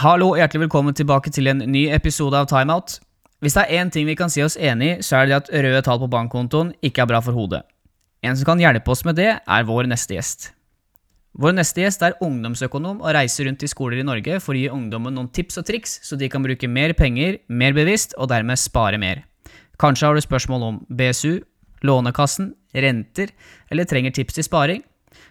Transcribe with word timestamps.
Hallo, 0.00 0.30
hjertelig 0.32 0.62
velkommen 0.62 0.94
tilbake 0.96 1.28
til 1.28 1.50
en 1.50 1.58
ny 1.68 1.82
episode 1.92 2.38
av 2.38 2.46
Timeout. 2.48 2.94
Hvis 3.44 3.52
det 3.52 3.66
er 3.66 3.82
én 3.82 3.90
ting 3.92 4.06
vi 4.08 4.14
kan 4.16 4.30
si 4.32 4.40
oss 4.40 4.54
enig 4.56 4.86
i, 4.88 5.02
så 5.04 5.18
er 5.18 5.26
det 5.28 5.34
at 5.36 5.50
røde 5.52 5.82
tall 5.84 5.98
på 6.00 6.08
bankkontoen 6.08 6.70
ikke 6.80 7.02
er 7.02 7.08
bra 7.10 7.18
for 7.20 7.36
hodet. 7.36 7.60
En 8.24 8.32
som 8.32 8.48
kan 8.48 8.62
hjelpe 8.62 8.88
oss 8.94 9.04
med 9.04 9.18
det, 9.20 9.28
er 9.36 9.66
vår 9.68 9.90
neste 9.90 10.16
gjest. 10.16 10.46
Vår 11.36 11.52
neste 11.58 11.84
gjest 11.84 12.06
er 12.06 12.16
ungdomsøkonom 12.24 13.02
og 13.02 13.12
reiser 13.12 13.44
rundt 13.44 13.66
i 13.66 13.68
skoler 13.68 14.00
i 14.00 14.06
Norge 14.08 14.40
for 14.40 14.56
å 14.56 14.62
gi 14.62 14.72
ungdommen 14.72 15.18
noen 15.20 15.28
tips 15.36 15.60
og 15.60 15.68
triks, 15.68 15.98
så 16.08 16.16
de 16.16 16.32
kan 16.32 16.48
bruke 16.48 16.72
mer 16.80 16.96
penger 16.96 17.36
mer 17.52 17.76
bevisst 17.76 18.16
og 18.16 18.32
dermed 18.32 18.56
spare 18.62 18.96
mer. 18.96 19.26
Kanskje 19.76 20.08
har 20.08 20.16
du 20.16 20.24
spørsmål 20.24 20.64
om 20.70 20.80
BSU, 20.88 21.42
Lånekassen, 21.84 22.54
renter 22.72 23.36
eller 23.68 23.84
trenger 23.84 24.16
tips 24.16 24.40
til 24.40 24.48
sparing? 24.48 24.80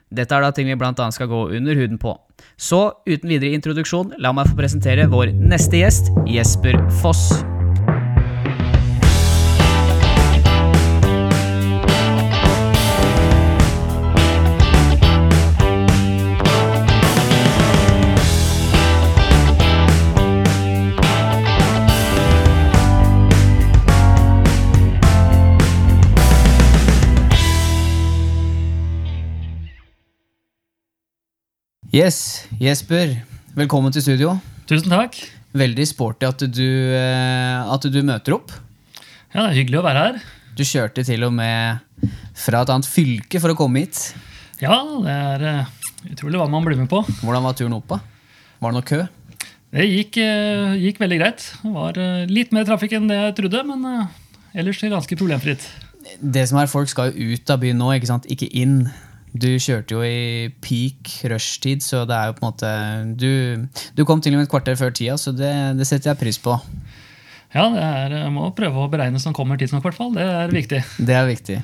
Dette 0.10 0.36
er 0.36 0.46
da 0.46 0.52
ting 0.56 0.70
vi 0.70 0.78
annet 0.80 1.18
skal 1.18 1.30
gå 1.32 1.46
under 1.58 1.76
huden 1.76 2.02
på. 2.02 2.16
Så 2.58 2.82
uten 3.08 3.30
videre 3.30 3.54
introduksjon, 3.58 4.16
la 4.20 4.34
meg 4.34 4.50
få 4.50 4.58
presentere 4.60 5.10
vår 5.12 5.34
neste 5.36 5.84
gjest, 5.84 6.12
Jesper 6.30 6.80
Foss. 7.02 7.30
Yes, 31.90 32.46
Jesper. 32.62 33.16
Velkommen 33.58 33.90
til 33.90 34.04
studio. 34.06 34.36
Tusen 34.70 34.92
takk. 34.94 35.16
Veldig 35.58 35.88
sporty 35.90 36.28
at 36.28 36.44
du, 36.54 36.68
eh, 36.94 37.72
at 37.74 37.82
du 37.90 37.98
møter 38.06 38.36
opp. 38.36 38.54
Ja, 39.34 39.48
det 39.48 39.50
er 39.50 39.58
Hyggelig 39.58 39.80
å 39.80 39.86
være 39.88 40.04
her. 40.04 40.20
Du 40.54 40.62
kjørte 40.62 41.02
til 41.08 41.26
og 41.26 41.34
med 41.34 41.82
fra 42.38 42.62
et 42.62 42.70
annet 42.70 42.86
fylke 42.86 43.42
for 43.42 43.50
å 43.50 43.58
komme 43.58 43.82
hit. 43.82 44.14
Ja, 44.62 44.78
det 45.02 45.18
er 45.18 45.48
eh, 45.50 45.74
utrolig 46.14 46.38
hva 46.38 46.46
man 46.46 46.62
blir 46.62 46.78
med 46.78 46.92
på. 46.94 47.02
Hvordan 47.24 47.50
var 47.50 47.58
turen 47.58 47.74
opp? 47.80 47.90
da? 47.90 48.00
Var 48.62 48.70
det 48.70 48.78
noe 48.78 48.90
kø? 48.94 49.02
Det 49.74 49.90
gikk, 49.90 50.22
eh, 50.22 50.78
gikk 50.86 51.02
veldig 51.02 51.22
greit. 51.24 51.52
Det 51.66 51.74
var 51.74 51.98
litt 52.30 52.54
mer 52.54 52.70
trafikk 52.70 53.00
enn 53.00 53.10
det 53.10 53.18
jeg 53.18 53.38
trodde, 53.42 53.66
men 53.66 54.10
ellers 54.54 54.86
ganske 54.86 55.18
problemfritt. 55.18 55.66
Det 56.22 56.46
som 56.54 56.62
er, 56.62 56.70
Folk 56.70 56.94
skal 56.94 57.10
jo 57.18 57.34
ut 57.34 57.50
av 57.50 57.66
byen 57.66 57.82
nå, 57.82 57.96
ikke 57.98 58.14
sant? 58.14 58.30
ikke 58.30 58.54
inn. 58.54 58.84
Du 59.30 59.50
kjørte 59.62 59.94
jo 59.94 60.02
i 60.06 60.50
peak 60.64 61.12
rushtid, 61.30 61.84
så 61.86 62.02
det 62.10 62.16
er 62.18 62.30
jo 62.30 62.38
på 62.38 62.42
en 62.42 62.48
måte 62.50 62.72
Du, 63.22 63.68
du 63.94 64.06
kom 64.08 64.24
til 64.24 64.34
og 64.34 64.42
med 64.42 64.48
et 64.48 64.52
kvarter 64.52 64.80
før 64.80 64.94
tida, 64.96 65.18
så 65.22 65.34
det, 65.36 65.52
det 65.78 65.88
setter 65.88 66.12
jeg 66.14 66.22
pris 66.22 66.42
på. 66.42 66.56
Ja, 67.54 67.66
det 67.74 67.82
er, 67.82 68.16
jeg 68.26 68.34
må 68.34 68.50
prøve 68.58 68.86
å 68.86 68.90
beregne 68.92 69.22
som 69.22 69.34
kommer 69.34 69.58
tidsnok, 69.58 69.82
i 69.82 69.90
hvert 69.90 69.98
fall. 69.98 70.14
Det 70.18 70.26
er 70.26 70.54
viktig. 70.54 70.82
Det 71.02 71.18
er 71.18 71.28
viktig. 71.30 71.60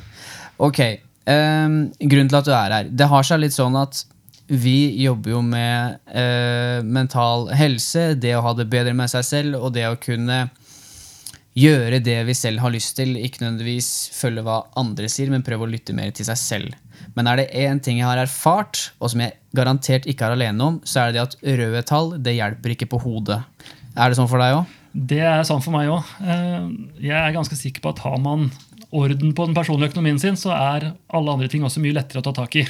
Ok. 0.66 0.82
Um, 1.26 1.78
grunnen 1.98 2.30
til 2.30 2.40
at 2.40 2.48
du 2.48 2.54
er 2.54 2.74
her. 2.74 2.90
Det 2.90 3.10
har 3.10 3.26
seg 3.26 3.42
litt 3.42 3.56
sånn 3.56 3.78
at 3.78 4.04
vi 4.46 5.02
jobber 5.02 5.34
jo 5.34 5.42
med 5.46 5.98
uh, 6.14 6.86
mental 6.86 7.50
helse, 7.58 8.12
det 8.22 8.36
å 8.38 8.44
ha 8.46 8.54
det 8.58 8.68
bedre 8.70 8.94
med 8.98 9.10
seg 9.14 9.26
selv, 9.26 9.58
og 9.58 9.74
det 9.78 9.88
å 9.90 9.98
kunne 9.98 10.46
gjøre 11.56 12.02
det 12.04 12.18
vi 12.28 12.36
selv 12.38 12.62
har 12.62 12.74
lyst 12.74 12.98
til. 12.98 13.16
Ikke 13.18 13.42
nødvendigvis 13.44 13.92
følge 14.14 14.46
hva 14.46 14.64
andre 14.78 15.10
sier, 15.10 15.32
men 15.34 15.46
prøve 15.46 15.66
å 15.66 15.72
lytte 15.72 15.96
mer 15.98 16.14
til 16.14 16.28
seg 16.28 16.42
selv. 16.42 16.78
Men 17.16 17.30
er 17.30 17.42
det 17.42 17.50
én 17.54 17.82
ting 17.84 18.00
jeg 18.02 18.08
har 18.08 18.20
erfart, 18.24 18.90
og 19.00 19.12
som 19.14 19.22
jeg 19.24 19.36
garantert 19.56 20.08
ikke 20.10 20.28
er 20.28 20.36
alene 20.36 20.70
om, 20.72 20.80
så 20.88 21.06
er 21.06 21.16
det 21.16 21.24
at 21.24 21.36
røde 21.44 21.84
tall 21.88 22.16
det 22.18 22.38
hjelper 22.38 22.74
ikke 22.76 22.90
på 22.92 23.02
hodet. 23.06 23.42
Er 23.96 24.12
det 24.12 24.18
sånn 24.20 24.32
for 24.32 24.42
deg 24.42 24.58
òg? 24.58 24.74
Det 24.96 25.22
er 25.28 25.44
sånn 25.48 25.64
for 25.64 25.76
meg 25.76 25.92
òg. 25.92 26.16
Jeg 27.04 27.16
er 27.20 27.36
ganske 27.36 27.58
sikker 27.60 27.84
på 27.84 27.92
at 27.94 28.02
har 28.06 28.18
man 28.24 28.50
orden 28.96 29.34
på 29.36 29.48
den 29.48 29.56
personlige 29.58 29.92
økonomien 29.92 30.20
sin, 30.22 30.38
så 30.40 30.54
er 30.56 30.90
alle 31.12 31.36
andre 31.36 31.50
ting 31.52 31.66
også 31.68 31.84
mye 31.84 31.98
lettere 31.98 32.24
å 32.24 32.26
ta 32.26 32.36
tak 32.36 32.56
i. 32.62 32.66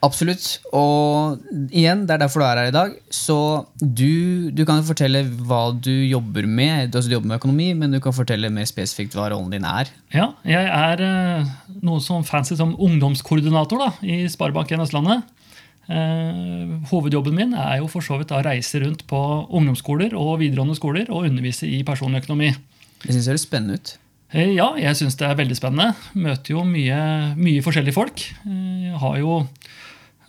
Absolutt. 0.00 0.44
Og 0.72 1.42
igjen, 1.76 2.06
det 2.08 2.14
er 2.14 2.22
derfor 2.22 2.40
du 2.40 2.46
er 2.46 2.60
her 2.62 2.70
i 2.70 2.74
dag. 2.74 2.94
Så 3.12 3.36
du, 3.80 4.48
du 4.56 4.62
kan 4.68 4.80
fortelle 4.86 5.20
hva 5.44 5.74
du 5.76 5.90
jobber 6.08 6.46
med. 6.48 6.94
Altså, 6.94 7.10
du 7.10 7.16
jobber 7.18 7.32
med 7.34 7.40
økonomi, 7.42 7.66
men 7.76 7.92
du 7.92 7.98
kan 8.00 8.16
fortelle 8.16 8.48
mer 8.54 8.68
spesifikt 8.70 9.16
hva 9.18 9.28
rollen 9.34 9.52
din 9.52 9.66
er. 9.68 9.92
Ja, 10.16 10.30
jeg 10.48 10.70
er 10.72 11.04
eh, 11.04 11.52
noe 11.84 12.00
som 12.04 12.24
fancy 12.24 12.56
som 12.56 12.72
ungdomskoordinator 12.80 13.84
da, 13.84 13.90
i 14.00 14.22
Sparebank1 14.32 14.86
Østlandet. 14.88 15.28
Eh, 15.90 16.76
hovedjobben 16.92 17.34
min 17.36 17.52
er 17.58 17.80
jo 17.82 17.88
for 17.90 18.04
så 18.06 18.16
vidt 18.20 18.32
å 18.32 18.40
reise 18.46 18.80
rundt 18.80 19.04
på 19.10 19.20
ungdomsskoler 19.50 20.14
og 20.16 20.36
videregående 20.40 20.76
skoler 20.78 21.08
og 21.12 21.26
undervise 21.28 21.68
i 21.68 21.82
personlig 21.84 22.22
økonomi. 22.24 22.54
Det 23.02 23.10
syns 23.12 23.26
jeg 23.26 23.32
høres 23.34 23.44
spennende 23.48 23.76
ut. 23.80 23.98
Eh, 24.30 24.52
ja, 24.54 24.68
jeg 24.78 24.94
syns 25.00 25.16
det 25.18 25.26
er 25.26 25.34
veldig 25.40 25.56
spennende. 25.58 25.90
Møter 26.14 26.54
jo 26.54 26.62
mye, 26.68 27.00
mye 27.36 27.64
forskjellige 27.66 27.96
folk. 27.96 28.22
Eh, 28.46 28.66
Jeg 28.90 28.98
har 29.02 29.16
jo 29.18 29.34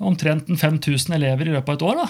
omtrent 0.02 0.50
en 0.50 0.58
5000 0.60 1.14
elever 1.18 1.48
i 1.50 1.56
løpet 1.56 1.70
av 1.70 1.76
et 1.80 1.86
år. 1.88 2.02
da. 2.04 2.10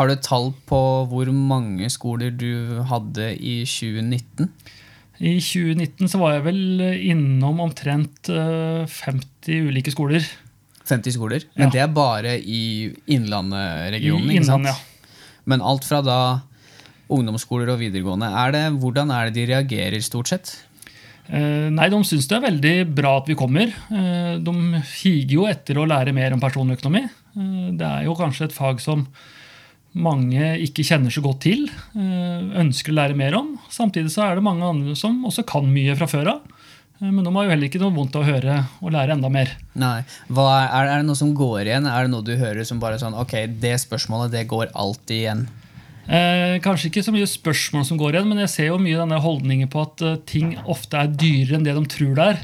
Har 0.00 0.08
du 0.08 0.14
tall 0.24 0.52
på 0.70 0.80
hvor 1.10 1.28
mange 1.34 1.90
skoler 1.92 2.30
du 2.32 2.80
hadde 2.88 3.34
i 3.36 3.60
2019? 3.68 4.48
I 5.20 5.34
2019 5.44 6.08
så 6.08 6.16
var 6.22 6.38
jeg 6.38 6.46
vel 6.46 6.84
innom 7.10 7.58
omtrent 7.60 8.30
eh, 8.32 8.86
50 8.88 9.66
ulike 9.68 9.92
skoler. 9.92 10.24
50 10.88 11.12
skoler? 11.18 11.44
Men 11.58 11.66
Ja. 11.68 11.70
det 11.74 11.82
er 11.84 11.92
bare 11.92 12.38
i 12.40 12.62
Innlandet-regionen? 13.12 14.30
Ikke 14.32 14.48
sant? 14.48 14.64
Ja. 14.70 14.74
Men 15.44 15.60
alt 15.60 15.84
fra 15.84 16.00
da 16.02 16.16
ungdomsskoler 17.10 17.68
og 17.74 17.80
videregående, 17.82 18.28
er 18.30 18.52
det, 18.54 18.64
hvordan 18.80 19.10
er 19.12 19.28
det 19.28 19.34
de 19.36 19.46
reagerer 19.52 20.00
stort 20.02 20.28
sett? 20.32 20.52
Eh, 21.30 21.68
Nei, 21.70 21.88
de 21.92 21.98
syns 22.06 22.26
det 22.26 22.36
er 22.38 22.46
veldig 22.48 22.74
bra 22.96 23.16
at 23.20 23.28
vi 23.30 23.36
kommer. 23.38 23.70
Eh, 23.94 24.38
De 24.42 24.54
higer 25.02 25.36
jo 25.36 25.46
etter 25.50 25.78
å 25.78 25.86
lære 25.86 26.14
mer 26.16 26.34
om 26.34 26.42
personøkonomi. 26.42 27.04
Eh, 27.06 27.68
Det 27.78 27.86
er 27.86 28.04
jo 28.08 28.16
kanskje 28.18 28.48
et 28.48 28.56
fag 28.56 28.80
som 28.82 29.06
mange 29.94 30.52
ikke 30.62 30.84
kjenner 30.86 31.10
så 31.10 31.18
godt 31.18 31.40
til, 31.42 31.64
ønsker 31.96 32.92
å 32.92 32.94
lære 32.94 33.16
mer 33.18 33.34
om. 33.34 33.56
Samtidig 33.68 34.12
så 34.14 34.22
er 34.22 34.36
det 34.38 34.44
mange 34.46 34.62
andre 34.62 34.94
som 34.94 35.24
også 35.26 35.42
kan 35.44 35.66
mye 35.66 35.96
fra 35.98 36.06
før 36.06 36.28
av. 36.36 36.40
Men 37.00 37.24
de 37.24 37.32
har 37.34 37.44
jo 37.46 37.50
heller 37.50 37.66
ikke 37.66 37.80
noe 37.80 37.96
vondt 37.96 38.14
av 38.14 38.22
å 38.22 38.28
høre 38.28 38.56
og 38.84 38.92
lære 38.92 39.16
enda 39.16 39.28
mer. 39.32 39.50
Nei. 39.74 40.04
Er, 40.30 40.84
er 40.84 41.00
det 41.00 41.06
noe 41.08 41.16
som 41.18 41.32
går 41.34 41.64
igjen? 41.64 41.88
Er 41.90 42.04
det 42.06 42.12
noe 42.12 42.22
du 42.22 42.36
hører 42.36 42.62
som 42.68 42.78
bare 42.78 43.00
sånn 43.00 43.16
Ok, 43.18 43.32
det 43.58 43.72
spørsmålet 43.82 44.30
det 44.30 44.44
går 44.52 44.70
alltid 44.78 45.16
igjen. 45.24 45.42
Eh, 46.10 46.56
kanskje 46.64 46.88
ikke 46.90 47.04
så 47.06 47.12
mye 47.14 47.28
spørsmål 47.30 47.84
som 47.86 47.98
går 48.00 48.16
igjen, 48.16 48.30
men 48.32 48.40
jeg 48.42 48.50
ser 48.50 48.66
jo 48.72 48.80
mye 48.82 48.98
denne 48.98 49.20
holdningen 49.22 49.68
på 49.70 49.84
at 49.84 50.02
eh, 50.02 50.16
ting 50.26 50.56
ofte 50.66 50.98
er 50.98 51.12
dyrere 51.14 51.60
enn 51.60 51.66
det 51.68 51.76
de 51.76 51.84
tror 51.92 52.16
det 52.18 52.24
er. 52.32 52.40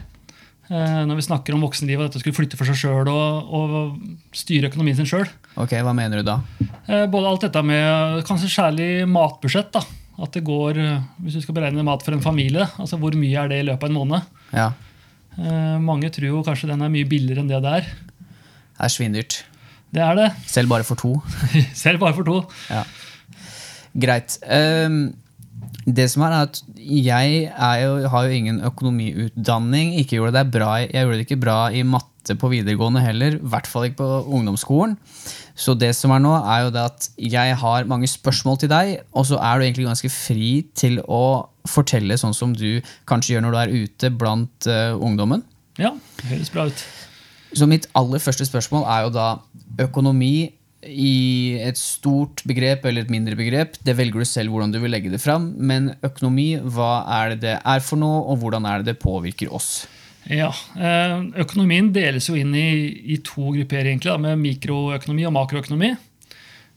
Eh, 0.71 1.01
når 1.09 1.19
vi 1.19 1.25
snakker 1.27 1.55
om 1.57 1.65
voksenlivet 1.67 2.05
og 2.05 2.09
dette 2.13 2.23
skulle 2.23 2.37
flytte 2.39 2.59
for 2.59 2.69
seg 2.71 2.79
sjøl 2.79 3.11
og, 3.11 3.51
og 3.59 4.37
styre 4.39 4.71
økonomien 4.71 4.99
sin 4.99 5.09
sjøl. 5.11 5.27
Ok, 5.59 5.75
Hva 5.83 5.95
mener 5.97 6.23
du 6.23 6.29
da? 6.31 6.39
Eh, 6.87 7.05
både 7.11 7.27
alt 7.33 7.47
dette 7.49 7.63
med 7.67 8.23
kanskje 8.29 8.53
særlig 8.55 8.89
matbudsjett. 9.11 9.73
da, 9.75 9.83
At 10.23 10.33
det 10.39 10.45
går, 10.47 10.79
eh, 10.83 11.03
Hvis 11.27 11.39
du 11.41 11.43
skal 11.45 11.59
beregne 11.59 11.83
mat 11.87 12.07
for 12.07 12.15
en 12.15 12.23
familie, 12.23 12.69
altså 12.79 12.99
hvor 13.03 13.15
mye 13.19 13.43
er 13.45 13.51
det 13.51 13.61
i 13.65 13.67
løpet 13.67 13.89
av 13.89 13.91
en 13.95 13.99
måned? 14.03 14.35
Ja, 14.55 14.73
Eh, 15.37 15.79
mange 15.85 16.09
tror 16.09 16.25
jo 16.31 16.39
kanskje 16.47 16.71
den 16.71 16.81
er 16.81 16.89
mye 16.89 17.05
billigere 17.05 17.43
enn 17.43 17.51
det 17.51 17.59
det 17.61 17.73
er. 17.83 17.89
Det 18.17 18.87
er 18.87 18.93
svindyrt. 18.95 19.35
Det 19.93 20.01
er 20.01 20.15
det. 20.17 20.29
Selv 20.49 20.71
bare 20.73 20.85
for 20.89 20.97
to. 20.97 21.11
Selv 21.77 22.01
bare 22.01 22.17
for 22.17 22.25
to. 22.25 22.39
Ja. 22.73 22.85
Greit. 24.03 24.37
Um, 24.45 25.15
det 25.87 26.09
som 26.11 26.25
er, 26.27 26.35
er 26.35 26.49
at 26.49 26.61
jeg 26.77 27.39
er 27.47 27.81
jo, 27.85 28.09
har 28.11 28.27
jo 28.27 28.35
ingen 28.35 28.61
økonomiutdanning. 28.67 29.95
Ikke 30.01 30.19
gjorde 30.19 30.35
det 30.39 30.51
bra, 30.55 30.75
jeg 30.83 30.93
gjorde 30.93 31.19
det 31.19 31.27
ikke 31.29 31.43
bra 31.45 31.59
i 31.71 31.85
matte 31.87 32.35
på 32.35 32.51
videregående 32.51 33.05
heller. 33.05 33.39
I 33.39 33.51
hvert 33.53 33.71
fall 33.71 33.87
ikke 33.87 34.01
på 34.03 34.11
ungdomsskolen. 34.35 34.97
Så 35.57 35.77
det 35.79 35.93
som 35.97 36.13
er 36.13 36.21
nå, 36.21 36.35
er 36.43 36.67
jo 36.67 36.73
det 36.75 36.83
at 36.83 37.09
jeg 37.17 37.57
har 37.63 37.87
mange 37.89 38.11
spørsmål 38.11 38.59
til 38.61 38.73
deg, 38.73 38.97
og 39.17 39.29
så 39.31 39.39
er 39.39 39.57
du 39.57 39.65
egentlig 39.65 39.87
ganske 39.87 40.11
fri 40.13 40.51
til 40.77 40.99
å 41.07 41.47
fortelle 41.67 42.19
sånn 42.19 42.35
som 42.37 42.53
du 42.55 42.83
kanskje 43.09 43.37
gjør 43.37 43.47
når 43.47 43.55
du 43.55 43.61
er 43.63 43.87
ute 43.87 44.11
blant 44.13 44.69
uh, 44.69 44.99
ungdommen. 44.99 45.47
Ja, 45.81 45.95
det 46.19 46.31
høres 46.35 46.53
bra 46.53 46.67
ut. 46.69 46.85
Så 47.57 47.69
mitt 47.71 47.87
aller 47.97 48.21
første 48.21 48.45
spørsmål 48.45 48.85
er 48.91 49.07
jo 49.07 49.15
da 49.15 49.29
økonomi 49.87 50.51
i 50.85 51.57
et 51.65 51.79
stort 51.81 52.43
begrep 52.47 52.85
eller 52.87 53.07
et 53.07 53.13
mindre 53.13 53.37
begrep. 53.39 53.79
Det 53.85 53.97
velger 53.97 54.23
du 54.23 54.29
selv 54.29 54.53
hvordan 54.53 54.75
du 54.75 54.81
vil 54.83 54.93
legge 54.93 55.11
det 55.13 55.23
fram. 55.23 55.53
Men 55.57 55.95
økonomi, 56.05 56.55
hva 56.61 57.07
er 57.19 57.35
det 57.35 57.41
det 57.47 57.55
er 57.59 57.85
for 57.85 58.01
noe, 58.01 58.23
og 58.31 58.43
hvordan 58.43 58.69
er 58.69 58.83
det 58.83 58.93
det 58.93 59.03
påvirker 59.03 59.53
oss? 59.55 59.87
Ja, 60.27 60.51
eh, 60.75 61.21
Økonomien 61.45 61.93
deles 61.95 62.27
jo 62.27 62.35
inn 62.39 62.55
i, 62.59 62.69
i 63.15 63.21
to 63.23 63.53
grupper, 63.55 63.87
egentlig, 63.87 64.11
da, 64.11 64.19
med 64.19 64.43
mikroøkonomi 64.43 65.27
og 65.29 65.35
makroøkonomi. 65.37 65.93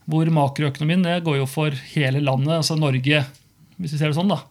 Hvor 0.10 0.30
makroøkonomien 0.34 1.06
det 1.06 1.20
går 1.26 1.42
jo 1.42 1.50
for 1.50 1.74
hele 1.94 2.22
landet, 2.22 2.60
altså 2.60 2.78
Norge, 2.78 3.24
hvis 3.78 3.94
vi 3.96 3.98
ser 3.98 4.12
det 4.12 4.18
sånn. 4.18 4.32
da. 4.32 4.44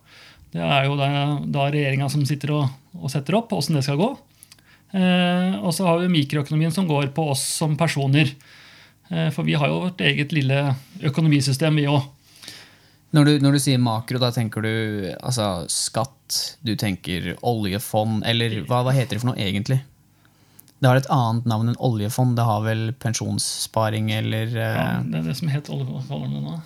Det 0.54 0.64
er 0.64 0.86
jo 0.88 0.96
da, 0.98 1.08
da 1.44 1.68
regjeringa 1.70 2.08
som 2.10 2.24
sitter 2.26 2.54
og, 2.56 2.74
og 2.98 3.12
setter 3.12 3.36
opp 3.38 3.52
åssen 3.54 3.78
det 3.78 3.84
skal 3.86 4.00
gå. 4.00 4.12
Eh, 4.96 5.58
og 5.60 5.74
så 5.76 5.86
har 5.86 6.00
vi 6.02 6.12
mikroøkonomien 6.12 6.72
som 6.74 6.88
går 6.88 7.10
på 7.14 7.26
oss 7.34 7.44
som 7.60 7.76
personer. 7.78 8.32
Eh, 9.10 9.28
For 9.34 9.42
vi 9.46 9.54
har 9.58 9.68
jo 9.70 9.80
vårt 9.86 10.00
eget 10.04 10.32
lille 10.36 10.74
økonomisystem, 11.02 11.76
vi 11.80 11.86
òg. 11.88 12.06
Når 13.16 13.24
du, 13.24 13.30
når 13.40 13.54
du 13.56 13.58
sier 13.64 13.78
makro, 13.80 14.18
da 14.20 14.28
tenker 14.34 14.60
du 14.66 14.72
altså, 15.24 15.64
skatt, 15.72 16.56
du 16.60 16.74
tenker 16.76 17.30
oljefond, 17.40 18.20
eller 18.28 18.58
hva, 18.68 18.82
hva 18.84 18.92
heter 18.92 19.16
det 19.16 19.22
for 19.22 19.30
noe 19.30 19.40
egentlig? 19.40 19.78
Det 20.78 20.86
har 20.90 21.00
et 21.00 21.08
annet 21.10 21.48
navn 21.48 21.72
enn 21.72 21.80
oljefond. 21.82 22.36
Det 22.38 22.44
har 22.46 22.60
vel 22.66 22.82
pensjonssparing 23.02 24.12
eller 24.14 24.52
Ja, 24.52 24.74
eh, 24.98 25.06
det 25.08 25.22
er 25.22 25.30
det 25.30 25.36
som 25.40 25.48
het 25.50 25.70
oljefondet 25.72 26.44
nå. 26.44 26.58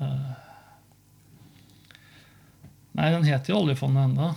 Eh, 0.00 0.28
Nei, 2.98 3.10
den 3.14 3.26
heter 3.28 3.52
jo 3.52 3.60
oljefondet 3.62 4.08
ennå. 4.08 4.32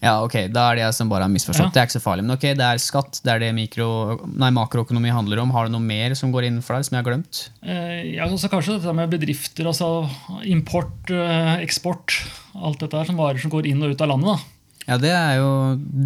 Ja, 0.00 0.14
ok, 0.24 0.46
da 0.48 0.62
er 0.70 0.78
det 0.78 0.84
jeg 0.86 0.94
som 0.96 1.10
bare 1.12 1.26
har 1.26 1.32
misforstått. 1.32 1.66
Ja. 1.68 1.72
Det 1.74 1.80
er 1.82 1.88
ikke 1.90 1.98
så 1.98 2.00
farlig. 2.04 2.22
Men 2.24 2.32
ok, 2.38 2.44
det 2.56 2.64
er 2.64 2.78
skatt, 2.80 3.18
det 3.24 3.32
er 3.34 3.42
det 3.42 3.50
mikro, 3.52 3.88
nei, 4.32 4.48
makroøkonomi 4.56 5.10
handler 5.12 5.42
om. 5.42 5.50
Har 5.52 5.66
du 5.68 5.74
noe 5.74 5.84
mer 5.84 6.14
som 6.16 6.32
går 6.32 6.46
inn 6.48 6.62
for 6.64 6.78
deg, 6.78 6.86
som 6.88 6.96
jeg 6.96 7.04
har 7.04 7.10
glemt? 7.10 7.42
Eh, 7.60 8.14
Ja, 8.14 8.24
også 8.32 8.48
Kanskje 8.48 8.78
dette 8.78 8.94
med 8.96 9.10
bedrifter, 9.12 9.68
altså 9.68 10.08
import, 10.48 11.10
eh, 11.12 11.60
eksport. 11.60 12.16
Alt 12.56 12.80
dette 12.80 12.96
her 12.96 13.04
som 13.10 13.20
varer 13.20 13.38
som 13.42 13.52
går 13.52 13.68
inn 13.68 13.82
og 13.84 13.92
ut 13.92 14.00
av 14.00 14.08
landet. 14.08 14.32
da. 14.32 14.56
Ja, 14.88 14.96
det 14.98 15.10
er, 15.12 15.34
jo, 15.38 15.50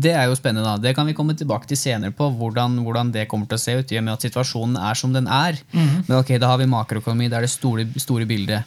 det 0.02 0.10
er 0.12 0.26
jo 0.26 0.34
spennende. 0.34 0.64
da. 0.66 0.76
Det 0.76 0.96
kan 0.96 1.06
vi 1.06 1.14
komme 1.14 1.32
tilbake 1.38 1.70
til 1.70 1.78
senere 1.78 2.10
på, 2.12 2.26
hvordan, 2.36 2.74
hvordan 2.84 3.12
det 3.14 3.28
kommer 3.30 3.46
til 3.48 3.56
å 3.56 3.62
se 3.62 3.76
ut, 3.78 3.92
i 3.94 3.98
og 3.98 4.04
med 4.04 4.12
at 4.18 4.26
situasjonen 4.26 4.76
er 4.76 4.94
som 4.98 5.12
den 5.14 5.26
er. 5.30 5.56
Men 5.72 6.18
ok, 6.18 6.34
da 6.42 6.50
har 6.50 6.58
vi 6.58 6.66
makroøkonomi, 6.66 7.30
det 7.30 7.38
er 7.38 7.46
det 7.46 7.50
store, 7.54 7.86
store 7.96 8.26
bildet. 8.26 8.64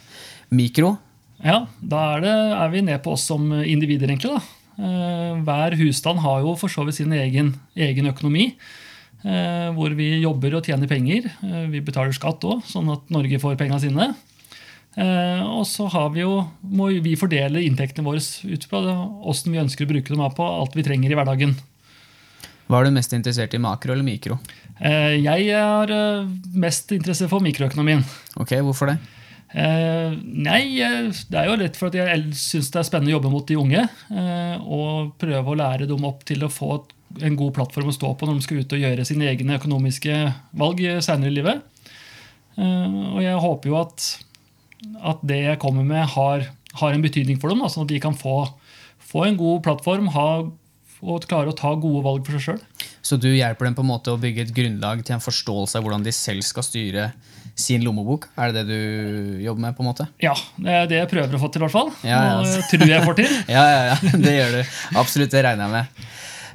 Mikro, 0.50 0.96
Ja, 1.44 1.66
Da 1.78 2.16
er, 2.16 2.20
det, 2.24 2.32
er 2.56 2.68
vi 2.72 2.80
ned 2.82 3.02
på 3.04 3.12
oss 3.12 3.28
som 3.28 3.52
individer, 3.62 4.08
egentlig. 4.08 4.32
da. 4.32 4.40
Eh, 4.78 5.34
Hver 5.42 5.74
husstand 5.80 6.20
har 6.22 6.40
jo 6.44 6.54
for 6.58 6.70
så 6.70 6.84
vidt 6.86 6.94
sin 7.00 7.12
egen, 7.12 7.54
egen 7.76 8.06
økonomi. 8.06 8.52
eh, 9.24 9.68
Hvor 9.74 9.94
vi 9.98 10.20
jobber 10.22 10.54
og 10.54 10.64
tjener 10.64 10.86
penger. 10.86 11.26
Eh, 11.42 11.66
Vi 11.72 11.80
betaler 11.80 12.12
skatt 12.14 12.40
òg, 12.46 12.62
sånn 12.64 12.90
at 12.92 13.10
Norge 13.10 13.38
får 13.42 13.56
pengene 13.58 13.80
sine. 13.80 14.14
Og 14.98 15.62
så 15.68 15.86
har 15.92 16.08
vi 16.10 16.20
jo, 16.24 16.48
må 16.62 16.88
vi 17.00 17.14
fordele 17.14 17.60
inntektene 17.62 18.02
våre 18.02 18.18
ut 18.18 18.64
fra 18.66 18.80
åssen 19.30 19.52
vi 19.52 19.60
ønsker 19.60 19.86
å 19.86 19.90
bruke 19.92 20.08
dem 20.10 20.20
av 20.24 20.34
på 20.34 20.42
alt 20.42 20.74
vi 20.74 20.82
trenger 20.82 21.12
i 21.12 21.14
hverdagen. 21.14 21.54
var 22.68 22.84
du 22.84 22.90
mest 22.90 23.12
interessert 23.12 23.54
i 23.54 23.58
makro 23.58 23.92
eller 23.92 24.02
mikro? 24.02 24.40
Jeg 24.80 25.50
er 25.54 26.26
mest 26.52 26.90
interessert 26.90 27.30
for 27.30 27.38
mikroøkonomien. 27.38 28.02
Ok, 28.40 28.56
hvorfor 28.58 28.90
det? 28.90 28.98
Eh, 29.48 30.12
nei, 30.20 30.76
eh, 30.84 31.08
det 31.08 31.38
er 31.40 31.48
jo 31.48 31.56
litt 31.56 31.78
for 31.78 31.88
at 31.88 31.96
jeg 31.96 32.36
syns 32.36 32.68
det 32.74 32.82
er 32.82 32.86
spennende 32.88 33.14
å 33.14 33.16
jobbe 33.16 33.32
mot 33.32 33.48
de 33.48 33.56
unge. 33.56 33.86
Eh, 34.12 34.56
og 34.60 35.14
prøve 35.20 35.54
å 35.54 35.58
lære 35.58 35.88
dem 35.88 36.04
opp 36.08 36.24
til 36.28 36.44
å 36.44 36.52
få 36.52 36.82
en 37.24 37.38
god 37.40 37.54
plattform 37.56 37.88
å 37.88 37.96
stå 37.96 38.12
på 38.18 38.28
når 38.28 38.38
de 38.38 38.44
skal 38.44 38.60
ut 38.60 38.74
og 38.76 38.82
gjøre 38.84 39.06
sine 39.08 39.30
egne 39.30 39.56
økonomiske 39.56 40.18
valg 40.60 40.82
senere 41.04 41.32
i 41.32 41.36
livet. 41.38 41.64
Eh, 42.58 42.98
og 43.14 43.20
jeg 43.24 43.44
håper 43.44 43.72
jo 43.72 43.78
at, 43.80 44.08
at 45.14 45.24
det 45.26 45.42
jeg 45.46 45.62
kommer 45.62 45.86
med, 45.86 46.04
har, 46.12 46.48
har 46.82 46.92
en 46.92 47.04
betydning 47.04 47.40
for 47.40 47.54
dem. 47.54 47.64
Sånn 47.72 47.86
at 47.86 47.92
de 47.94 48.02
kan 48.04 48.16
få, 48.18 48.42
få 49.00 49.28
en 49.28 49.40
god 49.40 49.64
plattform 49.64 50.12
ha, 50.16 50.28
og 51.02 51.26
klare 51.30 51.52
å 51.52 51.56
ta 51.56 51.70
gode 51.78 52.02
valg 52.06 52.26
for 52.26 52.36
seg 52.36 52.44
sjøl. 52.44 52.88
Så 53.04 53.18
du 53.20 53.28
hjelper 53.30 53.68
dem 53.68 53.76
på 53.78 53.84
en 53.84 53.90
måte 53.90 54.12
å 54.12 54.20
bygge 54.20 54.46
et 54.46 54.54
grunnlag 54.54 55.04
til 55.06 55.16
en 55.16 55.24
forståelse 55.24 55.78
av 55.78 55.86
hvordan 55.86 56.06
de 56.06 56.14
selv 56.14 56.46
skal 56.46 56.66
styre 56.66 57.10
sin 57.58 57.82
lommebok? 57.82 58.28
Er 58.38 58.54
det 58.54 58.64
det 58.68 58.78
du 58.78 59.42
jobber 59.42 59.66
med? 59.66 59.76
på 59.76 59.84
en 59.84 59.90
måte? 59.90 60.08
Ja, 60.22 60.34
det 60.56 60.74
er 60.74 60.90
det 60.90 61.00
jeg 61.02 61.10
prøver 61.10 61.38
å 61.38 61.42
få 61.42 61.50
til, 61.52 61.62
i 61.62 61.66
hvert 61.66 61.74
fall. 61.74 61.92
Ja, 62.06 62.18
ja. 62.28 62.34
Og 62.38 62.70
tror 62.70 62.90
jeg 62.92 63.06
får 63.06 63.20
til. 63.20 63.36
Ja, 63.56 63.64
ja, 63.66 63.84
ja, 63.90 64.16
det 64.24 64.34
gjør 64.34 64.58
du. 64.58 64.74
Absolutt, 65.02 65.34
det 65.34 65.44
regner 65.46 65.66
jeg 65.66 65.74
med. 65.76 66.02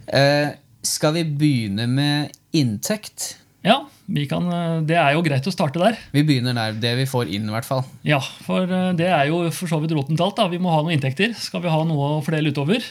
Uh, 0.07 0.50
skal 0.84 1.16
vi 1.16 1.24
begynne 1.44 1.88
med 1.92 2.36
inntekt? 2.56 3.34
Ja, 3.63 3.86
vi 4.12 4.25
kan, 4.28 4.50
eh, 4.51 4.81
det 4.84 4.98
er 5.00 5.13
jo 5.16 5.22
greit 5.24 5.45
å 5.48 5.51
starte 5.54 5.80
der. 5.80 5.95
Vi 6.12 6.25
begynner 6.28 6.51
der, 6.57 6.74
det 6.75 6.92
vi 7.00 7.06
får 7.07 7.30
inn 7.31 7.48
i 7.48 7.54
hvert 7.54 7.68
fall. 7.68 7.86
Ja, 8.04 8.19
for 8.44 8.68
eh, 8.68 8.90
det 9.00 9.07
er 9.07 9.30
jo 9.30 9.40
for 9.56 9.72
så 9.72 9.80
vidt 9.80 9.94
roten 9.95 10.19
til 10.19 10.25
alt. 10.25 10.42
Vi 10.51 10.60
må 10.60 10.74
ha 10.74 10.81
noen 10.84 10.98
inntekter. 10.98 11.31
Skal 11.40 11.63
vi 11.63 11.72
ha 11.72 11.80
noe 11.88 12.18
å 12.18 12.19
fordele 12.25 12.51
utover. 12.51 12.84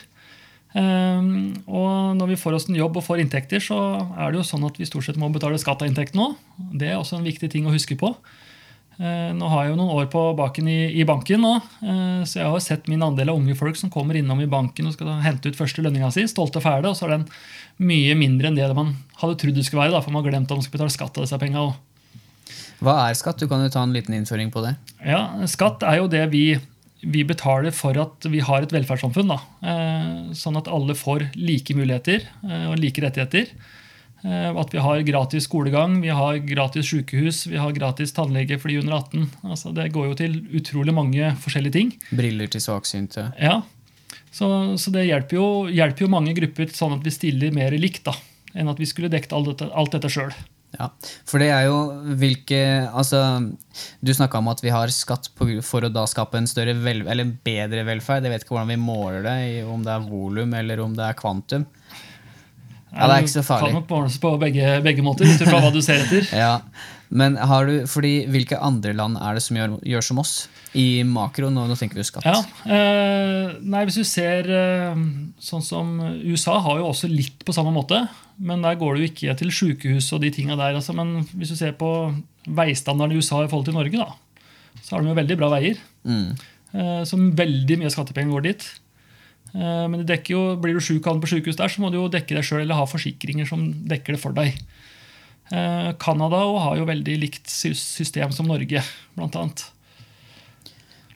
Ehm, 0.78 1.58
og 1.68 2.14
når 2.16 2.32
vi 2.32 2.38
får 2.40 2.56
oss 2.56 2.68
en 2.70 2.78
jobb 2.78 2.96
og 2.96 3.04
får 3.04 3.24
inntekter, 3.24 3.60
så 3.60 3.78
er 4.16 4.32
det 4.32 4.40
jo 4.40 4.46
sånn 4.46 4.64
at 4.68 4.78
vi 4.80 4.88
stort 4.88 5.08
sett 5.08 5.20
må 5.20 5.28
betale 5.32 5.60
skatt 5.60 5.84
av 5.84 5.90
inntekten 5.90 6.22
òg. 6.24 6.38
Det 6.72 6.88
er 6.92 6.98
også 7.00 7.18
en 7.18 7.28
viktig 7.28 7.50
ting 7.52 7.68
å 7.68 7.74
huske 7.74 7.98
på. 8.00 8.14
Eh, 9.00 9.30
nå 9.34 9.48
har 9.48 9.64
jeg 9.64 9.72
jo 9.72 9.78
noen 9.80 9.94
år 9.96 10.08
på 10.12 10.20
baken 10.36 10.66
i, 10.68 10.80
i 11.00 11.04
banken 11.08 11.40
nå, 11.40 11.52
eh, 11.80 12.24
så 12.28 12.38
jeg 12.38 12.44
har 12.44 12.52
jo 12.52 12.62
sett 12.62 12.90
min 12.92 13.02
andel 13.02 13.32
av 13.32 13.38
unge 13.40 13.56
folk 13.56 13.78
som 13.80 13.90
kommer 13.90 14.18
innom 14.20 14.42
i 14.44 14.50
banken 14.50 14.86
og 14.86 14.92
skal 14.94 15.14
hente 15.24 15.48
ut 15.48 15.56
første 15.56 15.82
lønninga 15.84 16.10
si, 16.12 16.26
stolte 16.28 16.60
og 16.60 16.66
fæle, 16.66 16.90
og 16.90 16.98
så 16.98 17.08
er 17.08 17.14
den 17.16 17.24
mye 17.82 18.12
mindre 18.20 18.50
enn 18.50 18.58
det 18.58 18.68
man 18.76 18.92
hadde 19.22 19.38
trodd 19.40 19.56
det 19.56 19.64
skulle 19.64 19.86
være, 19.86 19.96
da, 19.96 20.02
for 20.04 20.12
man 20.12 20.20
har 20.20 20.34
glemt 20.34 20.52
at 20.52 20.60
man 20.60 20.66
skal 20.66 20.76
betale 20.76 20.94
skatt 20.94 21.16
av 21.16 21.24
disse 21.24 21.40
penga 21.40 21.64
òg. 21.64 21.80
Hva 22.82 22.98
er 23.06 23.16
skatt? 23.16 23.40
Du 23.40 23.48
kan 23.48 23.62
jo 23.62 23.70
ta 23.72 23.82
en 23.86 23.94
liten 23.94 24.14
innføring 24.16 24.50
på 24.52 24.60
det. 24.64 24.74
Ja, 25.06 25.22
Skatt 25.50 25.84
er 25.86 26.00
jo 26.00 26.08
det 26.10 26.24
vi, 26.32 26.44
vi 27.02 27.24
betaler 27.26 27.74
for 27.74 27.98
at 27.98 28.26
vi 28.30 28.40
har 28.44 28.62
et 28.64 28.72
velferdssamfunn. 28.72 29.32
Da. 29.32 29.38
Eh, 29.66 30.32
sånn 30.38 30.58
at 30.60 30.70
alle 30.70 30.94
får 30.98 31.28
like 31.36 31.74
muligheter 31.76 32.24
eh, 32.46 32.66
og 32.70 32.78
like 32.80 33.02
rettigheter. 33.02 33.50
Eh, 34.22 34.48
at 34.54 34.74
vi 34.74 34.82
har 34.82 35.02
gratis 35.06 35.48
skolegang, 35.48 35.98
vi 36.04 36.12
har 36.14 36.38
gratis 36.46 36.92
sykehus, 36.92 37.44
vi 37.50 37.58
har 37.58 37.74
gratis 37.74 38.14
tannlege 38.14 38.58
for 38.62 38.70
de 38.70 38.78
under 38.78 39.00
18. 39.00 39.28
Altså, 39.42 39.74
det 39.74 39.90
går 39.94 40.12
jo 40.12 40.18
til 40.22 40.38
utrolig 40.54 40.94
mange 40.94 41.32
forskjellige 41.42 41.78
ting. 41.78 41.94
Briller 42.14 42.50
til 42.52 42.62
svaksynte. 42.62 43.32
Ja, 43.42 43.62
Så, 44.32 44.46
så 44.80 44.88
det 44.94 45.02
hjelper 45.10 45.36
jo, 45.36 45.46
hjelper 45.68 46.06
jo 46.06 46.12
mange 46.12 46.32
grupper 46.32 46.70
sånn 46.72 46.94
at 46.94 47.02
vi 47.04 47.12
stiller 47.12 47.52
mer 47.52 47.74
likt 47.76 48.06
da, 48.06 48.14
enn 48.56 48.70
at 48.70 48.78
vi 48.80 48.88
skulle 48.88 49.10
dekket 49.12 49.34
alt 49.36 49.50
dette, 49.50 49.68
alt 49.76 49.92
dette 49.92 50.08
sjøl. 50.08 50.32
Ja, 50.72 50.88
for 51.28 51.42
det 51.42 51.50
er 51.52 51.66
jo 51.66 51.76
hvilke 52.16 52.60
Altså, 52.88 53.18
du 54.00 54.12
snakka 54.14 54.40
om 54.40 54.48
at 54.52 54.62
vi 54.64 54.72
har 54.72 54.92
skatt 54.94 55.28
for 55.36 55.84
å 55.84 55.92
da 55.92 56.06
skape 56.08 56.40
en 56.40 56.48
større 56.48 56.74
vel, 56.80 57.04
eller 57.04 57.34
bedre 57.44 57.84
velferd. 57.88 58.24
Jeg 58.24 58.32
vet 58.32 58.46
ikke 58.46 58.56
hvordan 58.56 58.72
vi 58.72 58.80
måler 58.80 59.26
det, 59.26 59.36
om 59.68 59.84
det 59.84 59.92
er 59.92 60.08
volum 60.08 60.56
eller 60.56 60.80
om 60.84 60.96
det 60.96 61.04
er 61.08 61.18
kvantum. 61.18 61.66
Ja, 62.92 63.06
det 63.08 63.14
er 63.14 63.24
ikke 63.24 63.32
så 63.32 63.44
farlig. 63.46 63.72
Kan 63.72 63.86
måles 63.88 64.18
på 64.20 64.32
begge, 64.40 64.72
begge 64.84 65.04
måter, 65.04 65.28
ut 65.28 65.44
fra 65.48 65.60
hva 65.62 65.70
du 65.72 65.80
ser 65.84 66.02
etter. 66.04 66.26
Ja, 66.44 66.58
Men 67.12 67.36
har 67.36 67.68
du, 67.68 67.86
fordi 67.88 68.26
hvilke 68.32 68.56
andre 68.60 68.92
land 68.96 69.18
er 69.20 69.36
det 69.36 69.42
som 69.44 69.56
gjør, 69.56 69.78
gjør 69.84 70.04
som 70.04 70.20
oss? 70.22 70.32
I 70.76 71.02
makro, 71.04 71.50
nå, 71.52 71.66
nå 71.68 71.76
tenker 71.76 72.00
vi 72.00 72.04
skatt. 72.08 72.24
Ja, 72.24 72.38
eh, 72.64 73.56
nei, 73.60 73.82
Hvis 73.88 74.00
du 74.00 74.04
ser 74.08 74.48
eh, 74.48 75.02
sånn 75.40 75.64
som 75.64 75.98
USA 76.24 76.58
har 76.64 76.80
jo 76.80 76.88
også 76.88 77.10
litt 77.12 77.44
på 77.44 77.56
samme 77.56 77.72
måte. 77.74 78.00
Men 78.40 78.64
der 78.64 78.78
går 78.80 78.96
det 78.96 79.02
jo 79.02 79.10
ikke 79.10 79.36
til 79.40 79.52
sykehus 79.52 80.08
og 80.16 80.22
de 80.24 80.32
tinga 80.32 80.56
der. 80.56 80.78
Altså, 80.80 80.96
men 80.96 81.26
hvis 81.36 81.52
du 81.52 81.58
ser 81.58 81.76
på 81.78 81.90
veistandarden 82.48 83.14
i 83.14 83.20
USA 83.20 83.42
i 83.44 83.50
forhold 83.50 83.68
til 83.68 83.76
Norge, 83.76 84.00
da, 84.00 84.80
så 84.80 84.96
har 84.96 85.04
de 85.04 85.12
jo 85.12 85.20
veldig 85.20 85.38
bra 85.40 85.52
veier. 85.52 85.80
Mm. 86.08 86.32
Eh, 86.72 87.02
som 87.08 87.28
veldig 87.36 87.78
mye 87.82 87.92
skattepenger 87.92 88.32
går 88.32 88.48
dit. 88.48 88.64
Eh, 89.52 89.84
men 89.88 90.00
det 90.00 90.08
dekker 90.10 90.34
jo, 90.34 90.42
blir 90.60 90.78
du 90.78 90.84
sjuk 90.84 91.04
på 91.04 91.30
sykehus 91.30 91.58
der, 91.60 91.72
så 91.72 91.82
må 91.82 91.90
du 91.92 91.98
jo 92.00 92.10
dekke 92.12 92.38
deg 92.38 92.46
sjøl 92.46 92.62
eller 92.64 92.80
ha 92.80 92.88
forsikringer 92.88 93.48
som 93.48 93.66
dekker 93.88 94.16
det 94.16 94.22
for 94.22 94.36
deg. 94.36 94.56
Eh, 95.52 95.90
Canada 96.00 96.42
har 96.64 96.78
jo 96.80 96.88
veldig 96.88 97.18
likt 97.20 97.50
system 97.50 98.32
som 98.32 98.48
Norge, 98.48 98.84
blant 99.16 99.36
annet. 99.36 99.66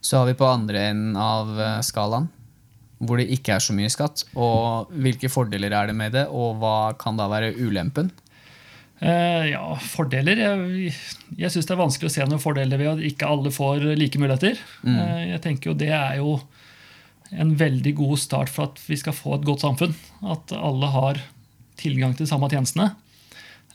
Så 0.00 0.20
har 0.20 0.28
vi 0.28 0.36
på 0.38 0.46
andre 0.46 0.90
enden 0.92 1.16
av 1.18 1.56
eh, 1.56 1.80
skalaen, 1.86 2.28
hvor 2.98 3.20
det 3.20 3.30
ikke 3.32 3.56
er 3.56 3.64
så 3.64 3.74
mye 3.76 3.90
skatt. 3.92 4.26
Og 4.36 4.92
hvilke 4.92 5.30
fordeler 5.32 5.74
er 5.74 5.90
det 5.90 5.96
med 5.96 6.14
det, 6.16 6.28
og 6.28 6.60
hva 6.60 6.92
kan 7.00 7.18
da 7.18 7.30
være 7.32 7.54
ulempen? 7.56 8.12
Eh, 8.96 9.50
ja, 9.50 9.74
fordeler 9.76 10.38
Jeg, 10.40 10.92
jeg 11.36 11.52
syns 11.52 11.66
det 11.68 11.74
er 11.74 11.80
vanskelig 11.82 12.08
å 12.08 12.12
se 12.14 12.24
noen 12.24 12.40
fordeler 12.40 12.80
ved 12.80 12.94
at 12.94 13.02
ikke 13.04 13.28
alle 13.28 13.52
får 13.52 13.90
like 13.98 14.20
muligheter. 14.20 14.60
Eh, 14.88 15.24
jeg 15.34 15.42
tenker 15.44 15.72
jo 15.72 15.76
Det 15.76 15.90
er 15.92 16.16
jo 16.22 16.38
en 17.32 17.54
veldig 17.58 17.94
god 17.98 18.18
start 18.22 18.52
for 18.52 18.68
at 18.70 18.80
vi 18.86 18.96
skal 19.00 19.16
få 19.16 19.34
et 19.38 19.46
godt 19.46 19.64
samfunn. 19.64 19.94
At 20.22 20.52
alle 20.54 20.90
har 20.92 21.22
tilgang 21.80 22.14
til 22.16 22.26
de 22.26 22.30
samme 22.30 22.48
tjenestene. 22.52 22.92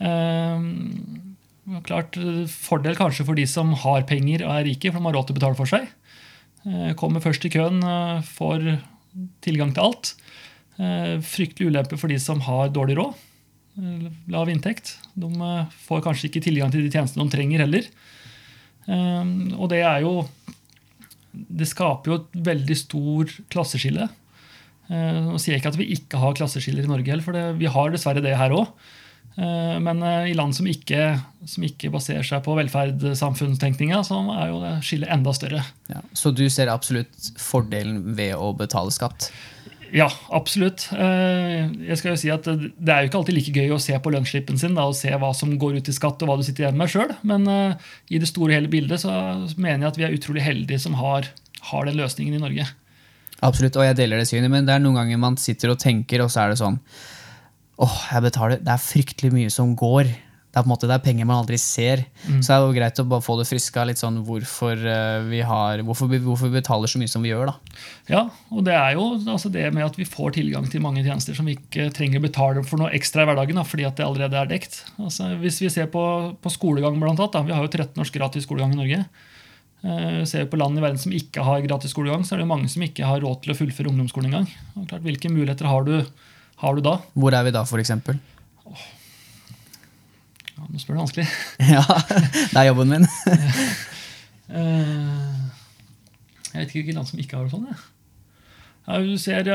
Eh, 0.01 1.81
klart 1.86 2.17
Fordel 2.51 2.96
kanskje 2.98 3.25
for 3.27 3.38
de 3.38 3.46
som 3.50 3.74
har 3.84 4.05
penger 4.10 4.46
og 4.48 4.55
er 4.55 4.67
rike, 4.70 4.91
for 4.91 5.00
de 5.00 5.10
har 5.10 5.17
råd 5.20 5.27
til 5.29 5.36
å 5.36 5.39
betale 5.41 5.60
for 5.60 5.70
seg. 5.70 5.89
Eh, 6.65 6.93
kommer 7.00 7.24
først 7.24 7.46
i 7.46 7.51
køen, 7.53 7.81
eh, 7.84 8.22
får 8.38 8.79
tilgang 9.41 9.74
til 9.74 9.84
alt. 9.84 10.13
Eh, 10.79 11.17
fryktelig 11.20 11.70
ulempe 11.70 11.98
for 12.00 12.08
de 12.08 12.17
som 12.20 12.39
har 12.48 12.70
dårlig 12.70 12.96
råd 12.98 13.13
lav 14.27 14.50
inntekt. 14.51 14.98
De 15.15 15.27
eh, 15.27 15.65
får 15.88 16.01
kanskje 16.03 16.29
ikke 16.29 16.43
tilgang 16.48 16.72
til 16.72 16.84
de 16.84 16.91
tjenestene 16.91 17.27
de 17.27 17.36
trenger 17.36 17.63
heller. 17.65 17.86
Eh, 18.88 19.24
Og 19.58 19.70
det 19.70 19.84
er 19.84 20.01
jo 20.01 20.25
Det 21.32 21.68
skaper 21.70 22.12
jo 22.12 22.18
et 22.22 22.42
veldig 22.52 22.78
stor 22.80 23.36
klasseskille. 23.54 24.10
Eh, 24.92 25.20
Nå 25.28 25.38
sier 25.40 25.56
jeg 25.56 25.64
ikke 25.64 25.74
at 25.74 25.80
vi 25.80 25.92
ikke 25.96 26.20
har 26.22 26.36
klasseskiller 26.40 26.88
i 26.88 26.92
Norge 26.92 27.22
for 27.26 27.38
det, 27.38 27.46
vi 27.62 27.70
har 27.72 27.94
dessverre 27.94 28.24
det 28.24 28.36
her 28.40 28.56
òg. 28.58 28.74
Men 29.32 30.02
eh, 30.04 30.32
i 30.34 30.36
land 30.36 30.52
som 30.58 30.68
ikke, 30.68 31.14
som 31.48 31.64
ikke 31.64 31.92
baserer 31.94 32.26
seg 32.28 32.44
på 32.44 32.56
velferdssamfunnstenkninga, 32.58 34.02
så 34.04 34.20
er 34.36 34.52
jo 34.52 34.60
det 34.60 34.74
skillet 34.84 35.14
enda 35.14 35.32
større. 35.38 35.64
Ja. 35.88 36.04
Så 36.12 36.34
du 36.36 36.44
ser 36.52 36.74
absolutt 36.74 37.32
fordelen 37.40 38.12
ved 38.18 38.36
å 38.36 38.52
betale 38.58 38.92
skatt? 38.92 39.30
Ja, 39.91 40.07
absolutt. 40.31 40.86
Eh, 40.95 41.67
jeg 41.89 42.00
skal 42.00 42.13
jo 42.13 42.19
si 42.19 42.29
at 42.31 42.45
Det 42.48 42.91
er 42.91 43.03
jo 43.03 43.10
ikke 43.10 43.19
alltid 43.19 43.36
like 43.36 43.53
gøy 43.55 43.74
å 43.75 43.79
se 43.81 43.98
på 44.00 44.13
lønnsslippen 44.13 44.60
sin 44.60 44.77
da, 44.77 44.86
og 44.88 44.95
se 44.95 45.12
hva 45.12 45.31
som 45.36 45.51
går 45.60 45.81
ut 45.81 45.91
i 45.91 45.95
skatt, 45.95 46.21
og 46.24 46.31
hva 46.31 46.38
du 46.39 46.45
sitter 46.48 46.65
igjen 46.65 46.79
med 46.79 46.91
sjøl. 46.91 47.12
Men 47.27 47.48
uh, 47.50 47.89
i 48.07 48.21
det 48.21 48.29
store 48.31 48.53
og 48.53 48.57
hele 48.62 48.71
bildet 48.71 49.03
så 49.03 49.12
mener 49.57 49.83
jeg 49.83 49.91
at 49.91 50.00
vi 50.00 50.07
er 50.07 50.15
utrolig 50.15 50.45
heldige 50.45 50.79
som 50.86 50.95
har, 51.00 51.27
har 51.71 51.89
den 51.89 52.00
løsningen 52.00 52.38
i 52.38 52.41
Norge. 52.41 52.69
Absolutt, 53.41 53.75
og 53.75 53.88
jeg 53.88 53.98
deler 54.00 54.21
det 54.21 54.29
synet, 54.29 54.53
men 54.53 54.67
det 54.67 54.77
er 54.77 54.83
noen 54.83 55.01
ganger 55.01 55.19
man 55.19 55.39
sitter 55.41 55.74
og 55.74 55.81
tenker, 55.81 56.24
og 56.24 56.31
så 56.31 56.45
er 56.45 56.53
det 56.53 56.62
sånn 56.62 56.79
åh, 57.81 58.01
jeg 58.13 58.24
betaler, 58.27 58.62
Det 58.62 58.71
er 58.71 58.83
fryktelig 58.83 59.31
mye 59.33 59.51
som 59.53 59.74
går 59.75 60.12
det 60.51 60.60
er 60.60 60.65
på 60.65 60.67
en 60.67 60.72
måte 60.74 60.88
det 60.89 60.96
er 60.98 61.03
penger 61.05 61.27
man 61.29 61.39
aldri 61.39 61.55
ser. 61.62 62.01
Mm. 62.25 62.41
Så 62.43 62.51
det 62.51 62.55
er 62.58 62.65
jo 62.65 62.75
greit 62.75 62.98
å 63.00 63.05
bare 63.08 63.24
få 63.24 63.38
det 63.39 63.46
friska 63.48 63.86
litt 63.88 64.01
sånn 64.01 64.17
hvorfor 64.27 64.75
eh, 64.75 65.24
vi, 65.29 65.39
har, 65.48 65.79
hvorfor 65.88 66.10
vi, 66.12 66.20
hvorfor 66.25 66.51
vi 66.51 66.60
betaler 66.60 66.91
så 66.91 67.00
mye 67.00 67.12
som 67.12 67.24
vi 67.24 67.31
gjør. 67.31 67.53
da. 67.53 67.77
Ja, 68.12 68.24
og 68.51 68.65
det 68.67 68.75
er 68.75 68.98
jo 68.98 69.05
altså 69.15 69.48
det 69.53 69.70
med 69.72 69.86
at 69.86 69.96
vi 69.96 70.08
får 70.10 70.36
tilgang 70.36 70.67
til 70.67 70.84
mange 70.84 71.05
tjenester 71.05 71.38
som 71.38 71.48
vi 71.48 71.55
ikke 71.55 71.88
trenger 71.96 72.20
å 72.20 72.25
betale 72.25 72.65
for 72.67 72.84
noe 72.84 72.91
ekstra 72.98 73.24
i 73.24 73.29
hverdagen 73.29 73.62
da, 73.62 73.63
fordi 73.63 73.88
at 73.88 73.96
det 73.96 74.03
allerede 74.10 74.41
er 74.41 74.51
dekt. 74.51 74.81
Altså, 75.00 75.29
hvis 75.39 75.62
vi 75.63 75.72
ser 75.72 75.88
på, 75.93 76.03
på 76.36 76.51
skolegang, 76.51 77.00
blant 77.00 77.15
annet, 77.15 77.38
da, 77.38 77.48
vi 77.48 77.55
har 77.55 77.63
jo 77.63 77.72
13 77.72 78.03
års 78.03 78.12
gratis 78.12 78.43
skolegang 78.43 78.75
i 78.75 78.81
Norge. 78.81 79.05
Uh, 79.81 80.22
ser 80.27 80.43
vi 80.43 80.51
på 80.51 80.60
land 80.60 80.77
i 80.77 80.84
verden 80.84 81.00
som 81.00 81.15
ikke 81.15 81.46
har 81.48 81.63
gratis 81.63 81.96
skolegang, 81.96 82.27
så 82.27 82.36
er 82.36 82.43
det 82.43 82.51
mange 82.51 82.67
som 82.70 82.84
ikke 82.84 83.08
har 83.08 83.24
råd 83.24 83.46
til 83.46 83.55
å 83.55 83.62
fullføre 83.63 83.93
ungdomsskolen 83.93 84.34
engang. 84.34 85.00
Hvilke 85.08 85.31
muligheter 85.31 85.72
har 85.72 85.88
du, 85.88 86.01
har 86.60 86.75
du 86.75 86.84
da? 86.86 87.00
Hvor 87.15 87.39
er 87.39 87.48
vi 87.48 87.55
da, 87.55 87.63
f.eks.? 87.63 89.00
Ja, 90.62 90.68
nå 90.70 90.82
spør 90.82 90.98
du 90.98 91.01
vanskelig. 91.01 91.25
ja, 91.74 91.82
det 92.51 92.62
er 92.62 92.70
jobben 92.70 92.94
min. 92.98 93.10
Eh, 94.51 95.44
jeg 96.51 96.58
vet 96.58 96.65
ikke 96.65 96.82
hvilket 96.82 96.98
land 96.98 97.08
som 97.08 97.20
ikke 97.24 97.38
har 97.38 97.46
det 97.48 97.53
sånn. 97.53 97.70
Ja, 98.84 98.98
du 99.00 99.13
ser, 99.15 99.48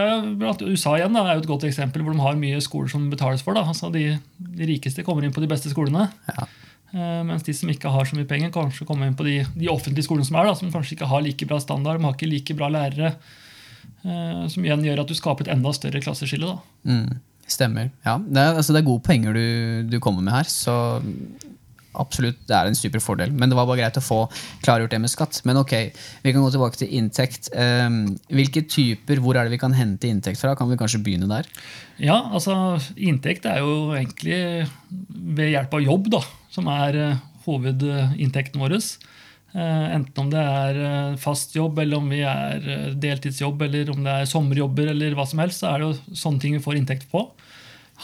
USA 0.64 0.94
igjen 0.96 1.12
da, 1.12 1.26
er 1.26 1.36
jo 1.36 1.42
et 1.42 1.48
godt 1.50 1.66
eksempel 1.68 2.00
hvor 2.00 2.14
de 2.14 2.22
har 2.24 2.38
mye 2.40 2.62
skoler 2.64 2.88
som 2.88 3.10
betales 3.12 3.44
for. 3.44 3.60
Altså 3.60 3.90
de, 3.92 4.06
de, 4.38 4.68
rikeste 4.70 5.04
kommer 5.04 5.26
inn 5.26 5.34
på 5.36 5.44
de 5.44 5.50
beste 5.50 5.68
skolene. 5.68 6.06
Ja. 6.30 6.46
Uh, 6.94 7.20
mens 7.28 7.44
de 7.44 7.52
som 7.58 7.68
ikke 7.68 7.92
har 7.92 8.08
så 8.08 8.16
mye 8.16 8.28
penger, 8.30 8.54
kanskje 8.54 8.88
kommer 8.88 9.10
inn 9.10 9.18
på 9.18 9.26
de, 9.26 9.42
de 9.52 9.68
offentlige 9.68 10.06
skolene 10.06 10.24
som 10.24 10.40
er, 10.40 10.48
da, 10.48 10.56
som 10.56 10.72
kanskje 10.72 10.96
ikke 10.96 11.10
har 11.10 11.24
like 11.26 11.50
bra 11.50 11.60
standard, 11.60 12.00
de 12.00 12.08
har 12.08 12.16
ikke 12.16 12.30
like 12.30 12.56
bra 12.56 12.72
lærere. 12.72 13.12
Uh, 14.06 14.46
som 14.48 14.64
igjen 14.64 14.88
gjør 14.88 15.04
at 15.04 15.12
du 15.12 15.18
skaper 15.18 15.44
et 15.44 15.52
enda 15.52 15.76
større 15.76 16.00
klasseskille. 16.00 16.54
Da. 16.54 16.88
Mm. 16.88 17.18
Stemmer. 17.46 17.92
Ja, 18.02 18.16
det 18.18 18.42
er, 18.42 18.56
altså, 18.58 18.74
det 18.74 18.82
er 18.82 18.88
gode 18.88 19.04
poenger 19.06 19.36
du, 19.36 19.46
du, 19.86 20.00
kommer 20.02 20.24
med 20.24 20.34
her. 20.34 20.48
Så 20.50 20.74
absolutt, 21.96 22.40
det 22.48 22.56
er 22.56 22.68
en 22.68 22.76
super 22.76 23.00
fordel. 23.00 23.30
Men 23.32 23.50
det 23.50 23.56
var 23.58 23.68
bare 23.68 23.80
greit 23.80 24.00
å 24.00 24.04
få 24.04 24.18
klargjort 24.64 24.92
det 24.92 25.00
med 25.04 25.12
skatt. 25.12 25.38
Men 25.48 25.60
ok, 25.62 25.74
vi 26.24 26.34
kan 26.34 26.42
gå 26.44 26.50
tilbake 26.52 26.80
til 26.82 26.90
inntekt. 26.98 27.48
Um, 27.54 28.16
hvilke 28.34 28.64
typer, 28.66 29.22
Hvor 29.22 29.38
er 29.38 29.46
det 29.46 29.54
vi 29.54 29.62
kan 29.62 29.76
hente 29.76 30.10
inntekt 30.10 30.42
fra? 30.42 30.56
Kan 30.58 30.72
vi 30.72 30.78
kanskje 30.80 31.02
begynne 31.06 31.30
der? 31.30 31.48
Ja, 32.02 32.18
altså 32.34 32.76
Inntekt 32.96 33.46
er 33.48 33.62
jo 33.62 33.94
egentlig 33.96 34.66
ved 34.90 35.54
hjelp 35.54 35.78
av 35.78 35.86
jobb, 35.86 36.10
da, 36.18 36.24
som 36.52 36.68
er 36.72 37.00
uh, 37.14 37.22
hovedinntekten 37.46 38.60
vår. 38.60 38.76
Uh, 39.56 39.86
enten 39.96 40.20
om 40.20 40.30
det 40.32 40.42
er 40.42 40.78
uh, 40.82 41.18
fast 41.20 41.54
jobb, 41.56 41.78
eller 41.80 42.02
om 42.02 42.10
vi 42.12 42.20
er 42.28 42.92
deltidsjobb, 43.00 43.62
eller 43.68 43.92
om 43.94 44.02
det 44.04 44.16
er 44.20 44.28
sommerjobber, 44.28 44.92
eller 44.92 45.16
hva 45.16 45.24
som 45.28 45.40
helst, 45.40 45.62
så 45.62 45.72
er 45.72 45.80
det 45.80 45.88
jo 45.88 46.18
sånne 46.24 46.42
ting 46.42 46.58
vi 46.58 46.64
får 46.64 46.80
inntekt 46.80 47.08
på. 47.12 47.24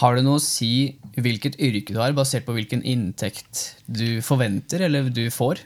Har 0.00 0.16
det 0.16 0.24
noe 0.24 0.40
å 0.40 0.42
si 0.42 0.94
hvilket 1.20 1.58
yrke 1.60 1.92
du 1.92 2.00
har, 2.00 2.14
basert 2.16 2.46
på 2.46 2.54
hvilken 2.56 2.80
inntekt 2.88 3.74
du 3.84 4.22
forventer 4.24 4.86
eller 4.86 5.10
du 5.12 5.26
får? 5.32 5.60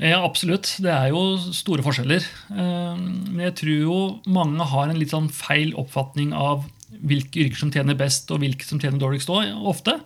Ja, 0.00 0.20
absolutt. 0.24 0.74
Det 0.82 0.92
er 0.92 1.12
jo 1.12 1.22
store 1.54 1.84
forskjeller. 1.84 2.24
Eh, 2.52 3.00
men 3.00 3.42
jeg 3.46 3.56
tror 3.60 3.76
jo 3.76 3.98
mange 4.32 4.66
har 4.68 4.90
en 4.90 5.00
litt 5.00 5.12
sånn 5.12 5.30
feil 5.32 5.72
oppfatning 5.78 6.32
av 6.36 6.66
hvilke 7.00 7.44
yrker 7.44 7.60
som 7.62 7.72
tjener 7.72 7.96
best, 7.96 8.30
og 8.32 8.42
hvilke 8.42 8.66
som 8.66 8.80
tjener 8.80 9.00
dårligst 9.00 9.32
ofte. 9.32 9.96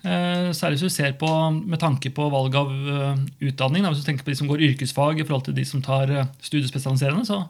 Eh, 0.00 0.48
særlig 0.56 0.78
hvis 0.78 0.86
du 0.88 0.94
ser 0.94 1.18
på 1.20 1.28
med 1.58 1.80
tanke 1.82 2.12
på 2.16 2.28
valg 2.32 2.56
av 2.56 2.70
eh, 2.70 3.20
utdanning. 3.50 3.84
Hvis 3.88 4.04
du 4.04 4.08
tenker 4.08 4.24
på 4.24 4.32
de 4.32 4.38
som 4.40 4.48
går 4.50 4.64
yrkesfag 4.70 5.20
i 5.20 5.26
forhold 5.26 5.48
til 5.50 5.58
de 5.58 5.66
som 5.68 5.84
tar 5.84 6.12
studiespesialiserende, 6.40 7.26
så 7.28 7.42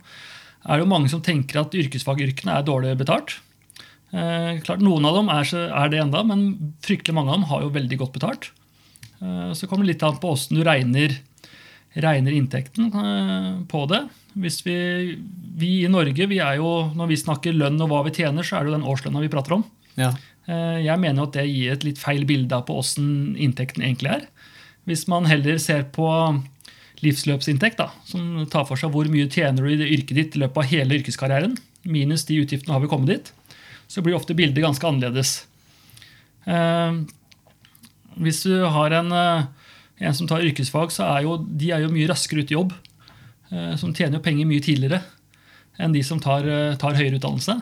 er 0.67 0.77
det 0.77 0.85
jo 0.85 0.91
mange 0.93 1.13
som 1.13 1.23
tenker 1.25 1.63
at 1.63 1.77
yrkesfagyrkene 1.79 2.59
er 2.59 2.67
dårlig 2.67 2.97
betalt. 3.01 3.39
Eh, 4.11 4.59
klart, 4.67 4.83
Noen 4.83 5.07
av 5.07 5.17
dem 5.21 5.31
er, 5.31 5.91
det 5.93 6.01
enda, 6.03 6.23
men 6.27 6.75
fryktelig 6.83 7.15
mange 7.15 7.31
av 7.31 7.39
dem 7.39 7.51
har 7.53 7.65
jo 7.65 7.75
veldig 7.77 7.99
godt 8.01 8.17
betalt. 8.19 8.51
Eh, 9.23 9.51
så 9.55 9.69
kommer 9.71 9.87
det 9.87 9.95
litt 9.95 10.07
an 10.07 10.19
på 10.21 10.33
åssen 10.35 10.59
du 10.59 10.65
regner, 10.67 11.15
regner 11.95 12.35
inntekten 12.35 12.91
eh, 12.91 13.53
på 13.71 13.85
det. 13.91 14.03
Hvis 14.41 14.61
vi, 14.67 14.77
vi, 15.59 15.77
i 15.85 15.91
Norge, 15.91 16.27
vi 16.31 16.41
jo, 16.41 16.73
når 16.97 17.11
vi 17.11 17.23
snakker 17.23 17.57
lønn 17.57 17.81
og 17.83 17.91
hva 17.91 18.03
vi 18.07 18.15
tjener, 18.19 18.47
så 18.47 18.59
er 18.59 18.67
det 18.67 18.73
jo 18.73 18.79
den 18.79 18.89
årslønna 18.91 19.23
vi 19.23 19.33
prater 19.33 19.59
om. 19.59 19.65
Ja. 19.99 20.13
Eh, 20.51 20.79
jeg 20.87 20.99
mener 21.01 21.27
at 21.27 21.37
det 21.37 21.47
gir 21.49 21.75
et 21.75 21.85
litt 21.87 22.01
feil 22.01 22.25
bilde 22.29 22.59
på 22.67 22.79
åssen 22.81 23.37
inntekten 23.39 23.85
egentlig 23.85 24.15
er. 24.17 24.25
Hvis 24.89 25.07
man 25.11 25.29
heller 25.31 25.61
ser 25.63 25.85
på 25.95 26.09
livsløpsinntekt, 27.05 27.79
da, 27.81 27.91
som 28.09 28.43
tar 28.51 28.67
for 28.69 28.81
seg 28.81 28.93
hvor 28.93 29.09
mye 29.13 29.29
tjener 29.31 29.65
du 29.65 29.71
i 29.73 29.79
det 29.81 29.89
yrket 29.93 30.17
ditt 30.17 30.37
i 30.37 30.43
løpet 30.43 30.63
av 30.63 30.73
hele 30.73 30.99
yrkeskarrieren, 30.99 31.55
minus 31.89 32.27
de 32.29 32.41
utgiftene 32.43 32.75
har 32.75 32.83
vi 32.83 32.91
kommet 32.91 33.13
dit, 33.13 33.31
så 33.91 34.03
blir 34.05 34.19
ofte 34.19 34.37
bildet 34.37 34.65
ganske 34.65 34.85
annerledes. 34.87 35.39
Eh, 36.51 37.01
hvis 38.21 38.43
du 38.49 38.59
har 38.75 38.97
en, 38.99 39.15
eh, 39.17 39.47
en, 40.01 40.17
som 40.17 40.29
tar 40.29 40.45
yrkesfag, 40.45 40.93
så 40.93 41.07
er 41.15 41.29
jo, 41.29 41.39
de 41.45 41.73
er 41.73 41.87
jo 41.87 41.95
mye 41.95 42.11
raskere 42.11 42.43
ute 42.45 42.57
i 42.57 42.59
jobb. 42.59 42.77
Som 43.51 43.91
tjener 43.91 44.21
jo 44.21 44.23
penger 44.23 44.47
mye 44.47 44.63
tidligere 44.63 45.01
enn 45.83 45.91
de 45.91 46.05
som 46.07 46.21
tar, 46.23 46.45
tar 46.79 46.95
høyere 46.95 47.19
utdannelse. 47.19 47.57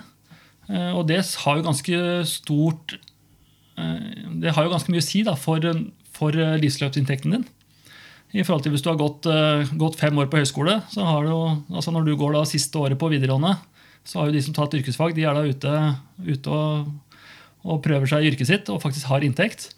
Og 0.68 1.06
det 1.08 1.22
har 1.24 1.56
jo 1.56 1.64
ganske 1.64 1.98
stort 2.28 2.98
Det 4.42 4.52
har 4.52 4.66
jo 4.66 4.72
ganske 4.74 4.92
mye 4.92 5.00
å 5.00 5.06
si 5.06 5.22
da, 5.24 5.32
for, 5.32 5.64
for 6.12 6.36
livsløpsinntekten 6.60 7.32
din. 7.32 7.46
I 8.36 8.44
forhold 8.44 8.66
til 8.66 8.74
Hvis 8.74 8.84
du 8.84 8.90
har 8.90 8.98
gått, 9.00 9.24
gått 9.80 9.96
fem 9.96 10.18
år 10.20 10.28
på 10.28 10.42
høyskole, 10.42 10.74
så 10.92 11.06
har 11.08 11.24
du, 11.24 11.32
altså 11.72 11.94
når 11.94 12.04
du 12.04 12.12
går 12.20 12.36
da 12.36 12.44
siste 12.50 12.76
året 12.76 13.00
på 13.00 13.08
videregående, 13.08 13.54
så 14.08 14.20
har 14.20 14.28
jo 14.28 14.36
de 14.36 14.42
som 14.44 14.56
tatt 14.56 14.76
yrkesfag, 14.78 15.14
de 15.16 15.24
er 15.28 15.36
da 15.36 15.44
ute, 15.44 15.74
ute 16.24 16.52
og, 16.52 16.92
og, 17.64 17.80
prøver 17.84 18.08
seg 18.08 18.24
i 18.24 18.30
yrket 18.32 18.48
sitt 18.48 18.70
og 18.72 18.80
faktisk 18.84 19.10
har 19.10 19.24
inntekt. 19.26 19.70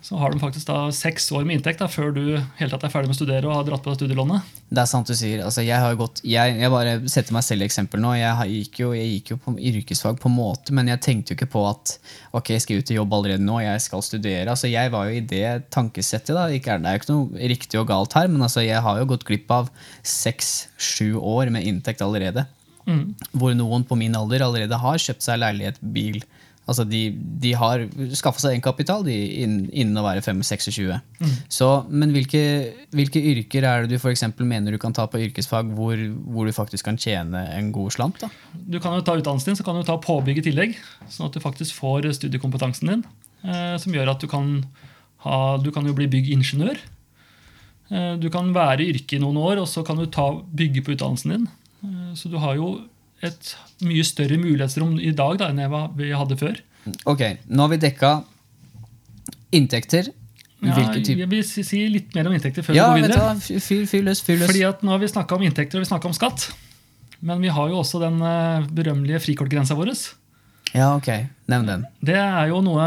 Så 0.00 0.16
har 0.16 0.30
de 0.30 0.38
faktisk 0.38 0.68
da 0.68 0.92
seks 0.94 1.26
år 1.34 1.42
med 1.44 1.58
inntekt 1.58 1.80
da, 1.82 1.88
før 1.90 2.12
du 2.14 2.22
helt 2.38 2.70
tatt 2.70 2.84
er 2.86 2.92
ferdig 2.92 3.10
med 3.10 3.16
å 3.16 3.18
studere 3.18 3.48
og 3.48 3.56
har 3.56 3.64
dratt 3.66 3.82
på 3.82 3.90
deg 3.90 3.98
studielånet. 3.98 4.52
Det 4.70 4.82
er 4.82 4.88
sant 4.90 5.10
du 5.10 5.14
sier. 5.18 5.42
Altså, 5.42 5.64
jeg, 5.66 5.74
har 5.82 5.96
gått, 5.98 6.20
jeg, 6.22 6.54
jeg, 6.60 6.70
bare 6.70 6.92
setter 7.10 7.34
meg 7.34 7.44
selv 7.44 7.64
i 7.64 7.66
eksempel 7.66 8.02
nå. 8.04 8.12
Jeg 8.14 8.52
gikk, 8.52 8.78
jo, 8.84 8.92
jeg 8.94 9.08
gikk 9.16 9.32
jo 9.32 9.38
på 9.42 9.56
yrkesfag 9.72 10.20
på 10.22 10.30
en 10.30 10.36
måte, 10.36 10.76
men 10.76 10.90
jeg 10.92 11.02
tenkte 11.04 11.34
jo 11.34 11.38
ikke 11.40 11.50
på 11.56 11.64
at 11.66 11.96
ok, 12.30 12.52
jeg 12.54 12.64
skal 12.64 12.78
ut 12.78 12.92
i 12.94 12.98
jobb 13.00 13.18
allerede 13.18 13.44
nå, 13.44 13.58
jeg 13.64 13.84
skal 13.88 14.06
studere. 14.06 14.46
Altså, 14.54 14.70
jeg 14.70 14.94
var 14.94 15.10
jo 15.10 15.18
i 15.18 15.24
det 15.34 15.48
tankesettet. 15.74 16.30
da, 16.36 16.46
ikke, 16.46 16.78
Det 16.78 16.92
er 16.92 16.98
jo 16.98 17.02
ikke 17.02 17.16
noe 17.16 17.50
riktig 17.56 17.82
og 17.82 17.90
galt 17.90 18.14
her, 18.20 18.30
men 18.30 18.46
altså, 18.46 18.62
jeg 18.62 18.84
har 18.86 19.02
jo 19.02 19.10
gått 19.10 19.26
glipp 19.26 19.50
av 19.50 19.72
seks-sju 20.06 21.18
år 21.18 21.50
med 21.50 21.66
inntekt 21.66 22.06
allerede. 22.06 22.46
Mm. 22.88 23.16
Hvor 23.34 23.52
noen 23.56 23.84
på 23.84 23.98
min 23.98 24.14
alder 24.16 24.46
allerede 24.46 24.78
har 24.80 25.02
kjøpt 25.02 25.26
seg 25.26 25.42
leilighet, 25.42 25.82
bil. 25.82 26.22
Altså 26.68 26.84
de, 26.84 27.02
de 27.40 27.54
har 27.56 27.86
skaffa 28.18 28.42
seg 28.42 28.54
egenkapital 28.54 29.06
innen, 29.08 29.70
innen 29.72 29.96
å 29.96 30.04
være 30.04 30.20
5-26. 30.20 30.90
Mm. 31.16 31.30
Så, 31.52 31.68
men 31.88 32.12
hvilke, 32.12 32.42
hvilke, 32.92 33.22
yrker 33.32 33.64
er 33.64 33.86
det 33.86 33.96
du 33.96 34.02
for 34.02 34.44
mener 34.44 34.76
du 34.76 34.80
kan 34.82 34.92
ta 34.92 35.06
på 35.08 35.22
yrkesfag 35.24 35.70
hvor, 35.78 35.96
hvor, 36.28 36.44
du 36.44 36.52
faktisk 36.52 36.90
kan 36.90 37.00
tjene 37.00 37.46
en 37.54 37.72
god 37.72 37.96
slant? 37.96 38.20
da? 38.20 38.28
Du 38.52 38.76
kan 38.84 38.98
jo 38.98 39.06
ta 39.06 39.16
utdannelsen 39.16 39.54
din, 39.54 39.60
så 39.60 39.64
kan 39.64 39.80
du 39.80 39.86
ta 39.88 39.96
påbygg 39.96 40.42
i 40.42 40.44
tillegg. 40.50 40.76
Sånn 41.08 41.30
at 41.30 41.38
du 41.38 41.40
faktisk 41.40 41.78
får 41.78 42.10
studiekompetansen 42.20 42.92
din. 42.92 43.08
Eh, 43.48 43.74
som 43.80 43.94
gjør 43.94 44.12
at 44.12 44.20
du 44.20 44.28
kan, 44.28 44.52
ha, 45.24 45.40
du 45.62 45.72
kan 45.72 45.88
jo 45.88 45.96
bli 45.96 46.10
byggingeniør. 46.12 46.84
Eh, 47.88 48.14
du 48.20 48.28
kan 48.34 48.52
være 48.52 48.84
i 48.84 48.92
yrket 48.92 49.16
i 49.16 49.22
noen 49.24 49.40
år, 49.40 49.62
og 49.62 49.70
så 49.72 49.84
kan 49.86 49.96
du 49.96 50.04
ta, 50.12 50.30
bygge 50.36 50.84
på 50.84 50.96
utdannelsen 50.96 51.32
din. 51.32 51.50
Eh, 51.86 52.12
så 52.18 52.28
du 52.28 52.36
har 52.42 52.60
jo 52.60 52.74
et 53.26 53.54
mye 53.86 54.04
større 54.06 54.38
mulighetsrom 54.40 54.98
i 55.02 55.12
dag 55.16 55.40
da, 55.40 55.50
enn 55.50 55.96
vi 55.98 56.12
hadde 56.14 56.38
før. 56.38 56.60
Ok, 57.08 57.24
Nå 57.50 57.66
har 57.66 57.72
vi 57.74 57.80
dekka 57.82 58.12
inntekter. 59.54 60.12
Ja, 60.58 60.74
jeg 60.90 61.28
vil 61.30 61.44
si 61.46 61.84
litt 61.86 62.16
mer 62.16 62.26
om 62.26 62.34
inntekter 62.34 62.64
før 62.66 62.74
ja, 62.74 62.88
vi 62.90 63.04
går 63.04 63.12
videre. 63.12 63.34
Du, 63.38 63.60
fyr, 63.62 63.84
fyr 63.86 64.06
løs, 64.08 64.22
fyr 64.26 64.40
løs. 64.40 64.48
Fordi 64.50 64.64
at 64.66 64.80
Nå 64.82 64.90
har 64.90 65.02
vi 65.02 65.10
snakka 65.10 65.36
om 65.36 65.44
inntekter 65.46 65.78
og 65.78 65.86
vi 65.86 66.08
om 66.10 66.16
skatt. 66.16 66.48
Men 67.22 67.42
vi 67.42 67.50
har 67.50 67.70
jo 67.70 67.78
også 67.80 68.00
den 68.02 68.18
uh, 68.22 68.66
berømmelige 68.74 69.22
frikortgrensa 69.22 69.76
vår. 69.78 69.92
Ja, 70.74 70.92
ok. 70.96 71.08
Nevn 71.50 71.70
den. 71.70 71.86
Det 72.04 72.18
er 72.18 72.50
jo 72.50 72.60
noe, 72.62 72.86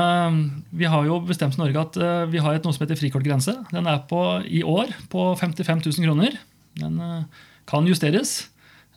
Vi 0.69 0.87
har 0.87 1.07
jo 1.07 1.19
bestemt 1.25 1.55
i 1.57 1.61
Norge 1.63 1.79
at 1.87 1.97
uh, 1.99 2.27
vi 2.31 2.43
har 2.43 2.55
et 2.55 2.67
noe 2.67 2.75
som 2.75 2.83
heter 2.85 2.99
frikortgrense. 2.99 3.55
Den 3.71 3.87
er 3.87 4.03
på, 4.07 4.19
i 4.47 4.63
år 4.63 4.91
på 5.11 5.31
55 5.39 5.85
000 5.87 6.07
kroner. 6.07 6.37
Den 6.79 6.99
uh, 6.99 7.47
kan 7.71 7.87
justeres. 7.87 8.50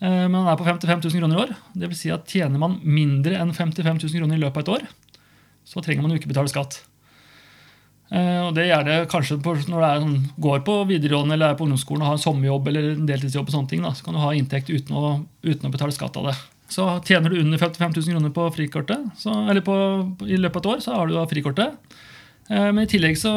Eh, 0.05 0.25
men 0.29 0.37
den 0.37 0.51
er 0.51 0.59
på 0.61 0.67
55 0.67 1.07
000 1.07 1.23
kroner 1.23 1.39
i 1.39 1.43
år. 1.47 1.55
Det 1.73 1.89
vil 1.91 1.99
si 1.99 2.13
at 2.13 2.29
Tjener 2.29 2.61
man 2.61 2.81
mindre 2.85 3.39
enn 3.41 3.55
55 3.57 4.03
000 4.05 4.19
kroner 4.21 4.37
i 4.37 4.43
løpet 4.43 4.61
av 4.61 4.65
et 4.65 4.75
år, 4.77 5.23
så 5.65 5.81
trenger 5.85 6.05
man 6.05 6.13
jo 6.13 6.21
ikke 6.21 6.33
betale 6.35 6.53
skatt. 6.53 6.83
Eh, 8.13 8.41
og 8.45 8.53
Det 8.57 8.67
gjør 8.69 8.85
det 8.89 8.97
kanskje 9.13 9.39
når 9.41 9.63
du 9.63 9.67
sånn, 9.69 10.17
går 10.37 10.65
på 10.67 10.81
videregående 10.91 11.39
eller 11.39 11.55
er 11.55 11.59
på 11.59 11.65
ungdomsskolen 11.67 12.05
og 12.05 12.13
har 12.13 12.19
en 12.19 12.27
sommerjobb 12.27 12.69
eller 12.69 12.91
en 12.93 13.07
deltidsjobb, 13.09 13.49
og 13.49 13.57
sånne 13.57 13.71
ting, 13.71 13.85
da, 13.87 13.95
så 13.97 14.05
kan 14.05 14.17
du 14.17 14.23
ha 14.23 14.35
inntekt 14.37 14.73
uten 14.73 14.99
å, 14.99 15.15
uten 15.47 15.71
å 15.71 15.73
betale 15.73 15.97
skatt 15.97 16.19
av 16.21 16.29
det. 16.31 16.37
Så 16.75 16.87
tjener 17.07 17.31
du 17.31 17.41
under 17.41 17.61
55 17.61 17.93
000 17.97 18.15
kroner 18.17 18.35
på 18.35 18.49
frikortet, 18.57 19.09
så, 19.21 19.33
eller 19.49 19.65
på, 19.65 19.77
i 20.27 20.37
løpet 20.41 20.61
av 20.61 20.65
et 20.65 20.71
år, 20.75 20.85
så 20.85 20.99
har 20.99 21.09
du 21.09 21.17
da 21.17 21.25
frikortet. 21.31 21.97
Eh, 22.51 22.71
men 22.71 22.85
i 22.85 22.91
tillegg, 22.91 23.17
så, 23.21 23.33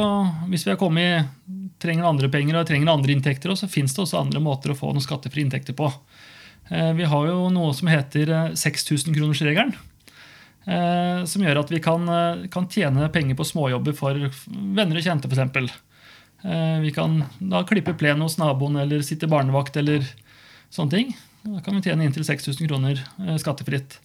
hvis 0.52 0.68
vi 0.68 0.74
har 0.74 0.80
kommet, 0.82 1.32
trenger 1.80 2.10
andre 2.10 2.30
penger 2.34 2.60
og 2.60 2.68
trenger 2.68 2.92
andre 2.92 3.16
inntekter, 3.16 3.56
så 3.56 3.70
fins 3.72 3.96
det 3.96 4.04
også 4.04 4.20
andre 4.20 4.42
måter 4.44 4.74
å 4.74 4.78
få 4.78 4.92
noen 4.92 5.06
skattefrie 5.06 5.48
inntekter 5.48 5.78
på. 5.78 5.88
Eh, 6.70 6.94
vi 6.98 7.08
har 7.08 7.28
jo 7.30 7.50
noe 7.54 7.74
som 7.78 7.92
heter 7.92 8.34
6000-kronersregelen. 8.56 9.76
Som 11.32 11.46
gjør 11.46 11.62
at 11.62 11.70
vi 11.72 11.80
kan, 11.80 12.02
kan, 12.52 12.66
tjene 12.68 13.06
penger 13.16 13.38
på 13.40 13.46
småjobber 13.48 13.94
for 13.96 14.18
venner 14.76 14.98
og 15.00 15.06
kjente, 15.06 15.30
f.eks. 15.32 15.70
Vi 16.84 16.92
kan 16.92 17.22
da 17.40 17.62
klippe 17.64 17.94
plen 17.96 18.20
hos 18.20 18.36
naboen 18.36 18.76
eller 18.82 19.00
sitte 19.08 19.30
barnevakt 19.32 19.80
eller 19.80 20.04
sånne 20.68 20.92
ting. 20.92 21.16
Da 21.48 21.62
kan 21.64 21.78
vi 21.78 21.86
tjene 21.86 22.08
inntil 22.08 22.26
6000 22.28 22.68
kroner 22.68 23.00
eh, 23.00 23.38
skattefritt. 23.40 24.00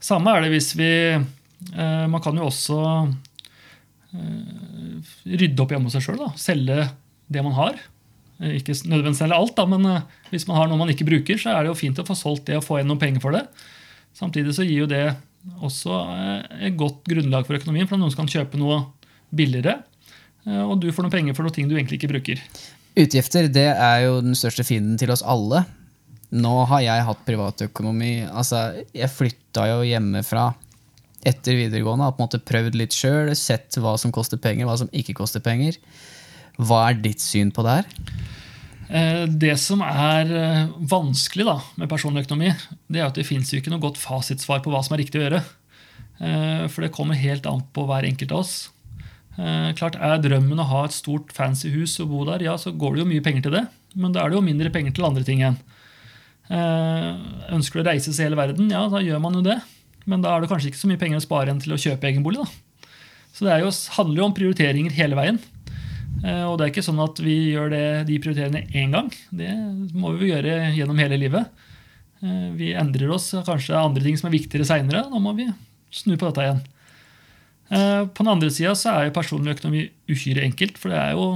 Samme 0.00 0.32
er 0.32 0.44
det 0.44 0.52
hvis 0.54 0.70
vi 0.78 0.90
eh, 1.12 2.04
Man 2.08 2.22
kan 2.24 2.38
jo 2.38 2.46
også 2.46 2.78
eh, 4.14 5.00
rydde 5.26 5.64
opp 5.64 5.74
hjemme 5.74 5.90
hos 5.90 5.96
seg 5.98 6.06
sjøl. 6.06 6.22
Selge 6.38 6.86
det 7.30 7.44
man 7.46 7.56
har. 7.58 7.80
Ikke 8.40 8.72
nødvendigvis 8.72 9.20
selge 9.20 9.36
alt, 9.36 9.52
da, 9.58 9.66
men 9.68 9.84
hvis 10.30 10.46
man 10.48 10.56
har 10.56 10.70
noe 10.70 10.80
man 10.80 10.90
ikke 10.92 11.04
bruker, 11.08 11.36
så 11.40 11.52
er 11.52 11.64
det 11.64 11.72
jo 11.74 11.76
fint 11.76 11.98
å 12.00 12.06
få 12.08 12.16
solgt 12.16 12.46
det 12.48 12.56
og 12.56 12.64
få 12.64 12.78
igjen 12.78 12.88
noen 12.88 13.02
penger 13.02 13.20
for 13.20 13.36
det. 13.36 13.42
Samtidig 14.16 14.54
så 14.56 14.64
gir 14.64 14.86
jo 14.86 14.88
det 14.90 15.02
også 15.60 15.98
et 16.60 16.76
godt 16.80 17.04
grunnlag 17.08 17.44
for 17.48 17.58
økonomien, 17.58 17.88
for 17.88 18.00
noen 18.00 18.12
som 18.12 18.22
kan 18.22 18.32
kjøpe 18.32 18.60
noe 18.60 18.82
billigere. 19.36 19.78
Og 20.48 20.78
du 20.80 20.88
får 20.88 21.04
noen 21.04 21.12
penger 21.12 21.36
for 21.36 21.44
noe 21.44 21.52
ting 21.52 21.68
du 21.68 21.76
egentlig 21.76 22.00
ikke 22.00 22.12
bruker. 22.14 22.40
Utgifter 22.98 23.46
det 23.52 23.68
er 23.74 24.06
jo 24.06 24.16
den 24.24 24.36
største 24.38 24.64
fienden 24.66 24.96
til 25.00 25.12
oss 25.12 25.22
alle. 25.22 25.66
Nå 26.30 26.54
har 26.70 26.84
jeg 26.84 27.06
hatt 27.06 27.22
privatøkonomi. 27.26 28.24
Altså, 28.24 28.84
jeg 28.96 29.12
flytta 29.12 29.66
jo 29.70 29.80
hjemmefra 29.86 30.48
etter 31.26 31.58
videregående. 31.58 32.06
Har 32.08 32.16
på 32.16 32.22
en 32.22 32.28
måte 32.28 32.40
prøvd 32.50 32.78
litt 32.78 32.96
sjøl, 32.96 33.34
sett 33.36 33.76
hva 33.82 33.96
som 34.00 34.14
koster 34.14 34.40
penger, 34.40 34.64
hva 34.68 34.78
som 34.80 34.90
ikke 34.96 35.16
koster 35.20 35.44
penger. 35.44 35.76
Hva 36.60 36.82
er 36.90 36.98
ditt 37.00 37.22
syn 37.24 37.52
på 37.54 37.64
det 37.66 37.80
her? 37.80 38.18
Eh, 38.90 39.24
det 39.28 39.54
som 39.62 39.84
er 39.86 40.32
eh, 40.34 40.70
vanskelig 40.90 41.46
da, 41.46 41.56
med 41.78 41.90
personlig 41.90 42.24
økonomi, 42.24 42.50
det 42.90 42.98
er 42.98 43.06
at 43.06 43.18
det 43.18 43.26
fins 43.28 43.52
ikke 43.54 43.70
noe 43.70 43.82
godt 43.82 44.00
fasitsvar 44.02 44.64
på 44.64 44.72
hva 44.72 44.82
som 44.82 44.96
er 44.96 45.04
riktig 45.04 45.20
å 45.20 45.24
gjøre. 45.24 45.40
Eh, 46.18 46.64
for 46.66 46.82
det 46.82 46.92
kommer 46.96 47.18
helt 47.18 47.46
an 47.46 47.62
på 47.70 47.86
hver 47.86 48.08
enkelt 48.08 48.34
av 48.34 48.44
oss. 48.44 48.58
Klart 49.78 49.94
Er 49.96 50.18
drømmen 50.20 50.58
å 50.60 50.66
ha 50.68 50.80
et 50.84 50.92
stort, 50.92 51.30
fancy 51.32 51.70
hus 51.72 51.94
og 52.02 52.10
bo 52.10 52.24
der, 52.28 52.42
ja, 52.44 52.58
så 52.60 52.74
går 52.76 52.92
det 52.92 53.00
jo 53.00 53.06
mye 53.08 53.22
penger 53.24 53.46
til 53.46 53.54
det. 53.54 53.62
Men 53.94 54.12
da 54.12 54.20
er 54.20 54.28
det 54.28 54.36
jo 54.36 54.42
mindre 54.44 54.72
penger 54.74 54.92
til 54.92 55.06
andre 55.06 55.22
ting 55.24 55.40
igjen. 55.40 55.56
Ønsker 57.54 57.78
du 57.78 57.80
å 57.80 57.86
reise 57.86 58.10
til 58.10 58.26
hele 58.26 58.36
verden, 58.36 58.68
ja, 58.68 58.82
da 58.92 59.00
gjør 59.00 59.22
man 59.22 59.38
jo 59.38 59.44
det. 59.46 59.56
Men 60.10 60.20
da 60.20 60.34
er 60.34 60.44
det 60.44 60.50
kanskje 60.50 60.74
ikke 60.74 60.82
så 60.82 60.90
mye 60.90 61.00
penger 61.00 61.22
å 61.22 61.24
spare 61.24 61.48
igjen 61.48 61.62
til 61.62 61.72
å 61.72 61.80
kjøpe 61.80 62.10
egen 62.10 62.26
bolig. 62.26 62.42
Da. 62.42 62.90
Så 63.32 63.46
det 63.46 63.56
jo, 63.62 63.72
handler 63.96 64.20
jo 64.20 64.28
om 64.28 64.36
prioriteringer 64.36 64.98
hele 64.98 65.16
veien. 65.16 65.40
Eh, 66.24 66.44
og 66.44 66.58
det 66.58 66.66
er 66.66 66.72
ikke 66.72 66.84
sånn 66.84 67.02
at 67.02 67.20
vi 67.22 67.36
gjør 67.54 67.72
det, 67.72 67.84
de 68.10 68.18
prioriteringene 68.22 68.66
én 68.76 68.96
gang. 68.96 69.10
Det 69.32 69.52
må 69.96 70.12
vi 70.18 70.32
gjøre 70.32 70.72
gjennom 70.76 71.00
hele 71.00 71.20
livet. 71.20 71.62
Eh, 72.20 72.50
vi 72.58 72.74
endrer 72.76 73.14
oss, 73.14 73.30
kanskje 73.46 73.72
det 73.72 73.78
er 73.78 73.86
andre 73.86 74.04
ting 74.06 74.20
som 74.20 74.28
er 74.30 74.36
viktigere 74.36 74.68
seinere. 74.68 75.06
Da 75.10 75.22
må 75.22 75.34
vi 75.38 75.48
snu 75.94 76.16
på 76.16 76.28
dette 76.28 76.46
igjen. 76.46 76.62
På 77.70 78.24
den 78.24 78.32
andre 78.32 78.48
sida 78.50 78.72
er 78.90 79.04
jo 79.06 79.14
personlig 79.14 79.52
økonomi 79.54 79.84
uhyre 80.10 80.42
enkelt. 80.42 80.78
For 80.82 80.90
det 80.90 80.98
er 80.98 81.12
jo 81.14 81.26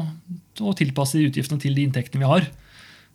å 0.66 0.72
tilpasse 0.74 1.14
de 1.14 1.28
utgiftene 1.28 1.62
til 1.62 1.78
de 1.78 1.84
inntektene 1.86 2.24
vi 2.24 2.30
har. 2.30 2.48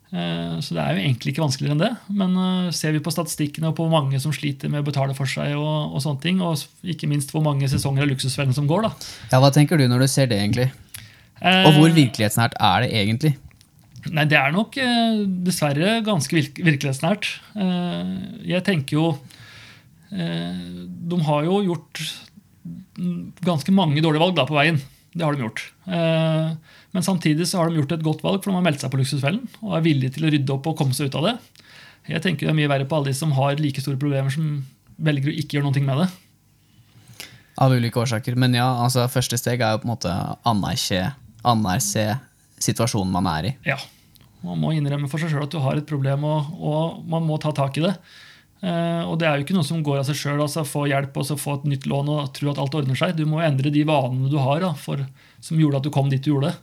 Eh, 0.10 0.58
så 0.66 0.74
det 0.74 0.82
er 0.82 0.96
jo 0.96 1.04
egentlig 1.04 1.34
ikke 1.34 1.44
vanskeligere 1.44 1.75
enn 1.75 1.84
det. 1.84 1.92
Men 2.10 2.36
eh, 2.42 2.72
ser 2.75 2.96
vi 2.96 3.04
på 3.04 3.13
statistikkene 3.13 3.70
og 3.70 3.78
på 3.78 3.86
hvor 3.86 3.94
mange 3.94 4.20
som 4.22 4.34
sliter 4.36 4.72
med 4.72 4.82
å 4.82 4.88
betale 4.88 5.16
for 5.18 5.30
seg, 5.30 5.54
og, 5.60 5.94
og 5.94 6.04
sånne 6.04 6.24
ting, 6.24 6.42
og 6.42 6.63
ikke 6.96 7.10
minst 7.12 7.34
hvor 7.34 7.46
mange 7.46 7.70
sesonger 7.70 8.06
av 8.06 8.12
Luksusfellen 8.12 8.56
som 8.58 8.70
går, 8.70 8.88
da. 8.88 8.94
Ja, 9.34 9.42
Hva 9.44 9.54
tenker 9.56 9.80
du 9.80 9.86
når 9.89 10.06
du 10.06 10.12
ser 10.12 10.32
det, 10.32 10.42
egentlig? 10.42 10.70
Og 11.39 11.77
hvor 11.77 11.88
eh, 11.89 11.96
virkelighetsnært 11.98 12.58
er 12.60 12.86
det 12.86 12.89
egentlig? 13.01 13.34
Nei, 14.10 14.25
Det 14.31 14.38
er 14.39 14.53
nok 14.55 14.77
dessverre 15.43 16.00
ganske 16.05 16.34
virkelighetsnært. 16.55 17.27
Jeg 18.47 18.63
tenker 18.63 18.95
jo 18.95 19.10
De 20.10 21.19
har 21.28 21.43
jo 21.43 21.60
gjort 21.67 21.99
ganske 23.43 23.75
mange 23.75 23.99
dårlige 24.02 24.23
valg 24.23 24.38
da 24.39 24.47
på 24.47 24.56
veien. 24.56 24.80
Det 25.12 25.25
har 25.25 25.36
de 25.36 25.43
gjort. 25.43 25.65
Men 25.86 27.06
samtidig 27.06 27.45
så 27.47 27.60
har 27.60 27.69
de 27.69 27.82
gjort 27.82 27.91
et 27.97 28.06
godt 28.08 28.23
valg, 28.23 28.39
for 28.39 28.49
de 28.52 28.58
har 28.58 28.65
meldt 28.65 28.82
seg 28.82 28.91
på 28.93 29.02
Luksusfellen 29.02 29.43
og 29.62 29.75
er 29.78 29.86
villige 29.86 30.15
til 30.15 30.25
å 30.25 30.32
rydde 30.34 30.56
opp 30.56 30.71
og 30.71 30.80
komme 30.80 30.95
seg 30.97 31.12
ut 31.12 31.19
av 31.19 31.28
det. 31.28 31.36
Jeg 32.10 32.23
tenker 32.23 32.47
det 32.47 32.54
er 32.54 32.58
mye 32.58 32.71
verre 32.71 32.88
på 32.89 32.97
alle 32.97 33.12
de 33.12 33.17
som 33.19 33.36
har 33.38 33.60
like 33.62 33.84
store 33.84 33.99
problemer, 34.02 34.34
som 34.34 34.63
velger 34.97 35.30
å 35.30 35.38
ikke 35.41 35.60
gjøre 35.60 35.69
noe 35.69 35.86
med 35.86 36.02
det. 36.02 36.10
Av 37.60 37.73
ulike 37.75 37.99
årsaker. 38.02 38.38
Men 38.39 38.56
ja, 38.58 38.67
altså, 38.86 39.06
første 39.12 39.38
steg 39.38 39.62
er 39.62 39.75
jo 39.75 39.84
på 39.84 39.89
en 39.89 39.93
måte 39.93 40.13
anerkje, 40.47 41.10
anerkje 41.47 42.17
situasjonen 42.60 43.12
man 43.13 43.30
er 43.32 43.49
i. 43.52 43.54
Ja. 43.67 43.78
Man 44.45 44.60
må 44.62 44.71
innrømme 44.75 45.10
for 45.12 45.19
seg 45.19 45.34
sjøl 45.34 45.45
at 45.45 45.54
du 45.54 45.60
har 45.63 45.80
et 45.80 45.88
problem, 45.88 46.23
og, 46.28 46.52
og, 46.60 46.99
man 47.12 47.25
må 47.28 47.39
ta 47.41 47.52
tak 47.56 47.80
i 47.80 47.84
det. 47.84 47.93
Eh, 48.63 49.04
og 49.04 49.17
det 49.19 49.28
er 49.28 49.38
jo 49.38 49.45
ikke 49.45 49.56
noe 49.56 49.67
som 49.67 49.84
går 49.84 50.02
av 50.02 50.08
seg 50.08 50.19
sjøl. 50.19 50.39
Altså, 50.43 50.63
få 50.67 50.86
hjelp 50.91 51.15
og 51.19 51.28
så 51.28 51.39
få 51.39 51.58
et 51.60 51.67
nytt 51.73 51.88
lån 51.89 52.12
og 52.15 52.32
tro 52.36 52.52
at 52.52 52.62
alt 52.63 52.78
ordner 52.80 52.99
seg. 52.99 53.15
Du 53.19 53.25
må 53.28 53.43
endre 53.43 53.71
de 53.73 53.84
vanene 53.88 54.32
du 54.32 54.39
har 54.39 54.63
da, 54.63 54.73
for, 54.80 55.04
som 55.43 55.60
gjorde 55.60 55.82
at 55.82 55.88
du 55.88 55.91
kom 55.95 56.12
dit 56.12 56.23
du 56.23 56.32
gjorde. 56.34 56.54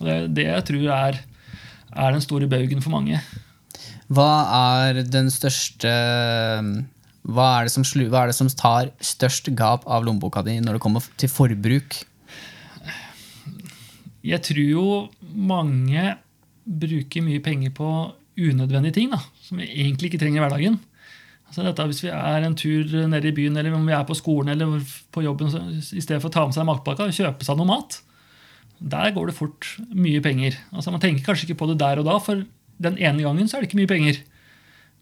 Og 0.00 0.08
det 0.08 0.18
det 0.38 0.48
jeg 0.48 0.68
tror 0.70 0.88
er, 0.96 1.20
er 1.92 2.16
den 2.16 2.24
store 2.24 2.48
baugen 2.50 2.84
for 2.84 2.96
mange. 2.96 3.20
Hva 4.12 4.32
er 4.82 5.04
den 5.08 5.30
største 5.32 5.92
hva 7.24 7.46
er, 7.62 7.70
som, 7.72 7.84
hva 7.84 8.24
er, 8.24 8.32
det 8.32 8.36
som, 8.36 8.50
tar 8.52 8.90
størst 9.00 9.48
gap 9.56 9.86
av 9.88 10.04
lommeboka 10.04 10.42
di 10.44 10.58
når 10.60 10.76
det 10.76 10.82
kommer 10.84 11.04
til 11.20 11.30
forbruk? 11.32 12.02
Jeg 14.24 14.40
tror 14.46 14.64
jo 14.64 14.84
mange 15.20 16.14
bruker 16.64 17.24
mye 17.24 17.42
penger 17.44 17.74
på 17.76 17.88
unødvendige 18.40 18.96
ting 18.96 19.12
da, 19.12 19.20
som 19.44 19.60
vi 19.60 19.68
egentlig 19.68 20.10
ikke 20.10 20.22
trenger 20.22 20.40
i 20.40 20.44
hverdagen. 20.46 20.78
Altså 21.44 21.66
dette, 21.66 21.84
hvis 21.90 22.02
vi 22.06 22.10
er 22.10 22.46
en 22.46 22.56
tur 22.58 22.88
nede 23.12 23.28
i 23.30 23.34
byen 23.36 23.60
eller 23.60 23.76
om 23.76 23.84
vi 23.86 23.94
er 23.94 24.06
på 24.08 24.16
skolen 24.18 24.54
eller 24.54 24.80
på 25.14 25.22
jobben, 25.22 25.52
så, 25.52 25.60
i 25.70 26.02
stedet 26.02 26.22
for 26.22 26.32
å 26.32 26.34
ta 26.34 26.46
med 26.48 26.56
seg 26.56 26.66
matpakka 26.66 27.06
og 27.06 27.14
kjøpe 27.14 27.46
seg 27.46 27.60
noe 27.60 27.68
mat, 27.68 28.00
der 28.80 29.12
går 29.14 29.30
det 29.30 29.36
fort 29.36 29.68
mye 29.94 30.22
penger. 30.24 30.56
Altså 30.72 30.90
Man 30.90 31.04
tenker 31.04 31.28
kanskje 31.28 31.50
ikke 31.50 31.60
på 31.60 31.70
det 31.70 31.78
der 31.84 32.00
og 32.00 32.08
da, 32.08 32.16
for 32.22 32.42
den 32.82 32.98
ene 32.98 33.22
gangen 33.22 33.46
så 33.46 33.58
er 33.58 33.62
det 33.62 33.70
ikke 33.70 33.82
mye 33.84 33.92
penger. 33.92 34.18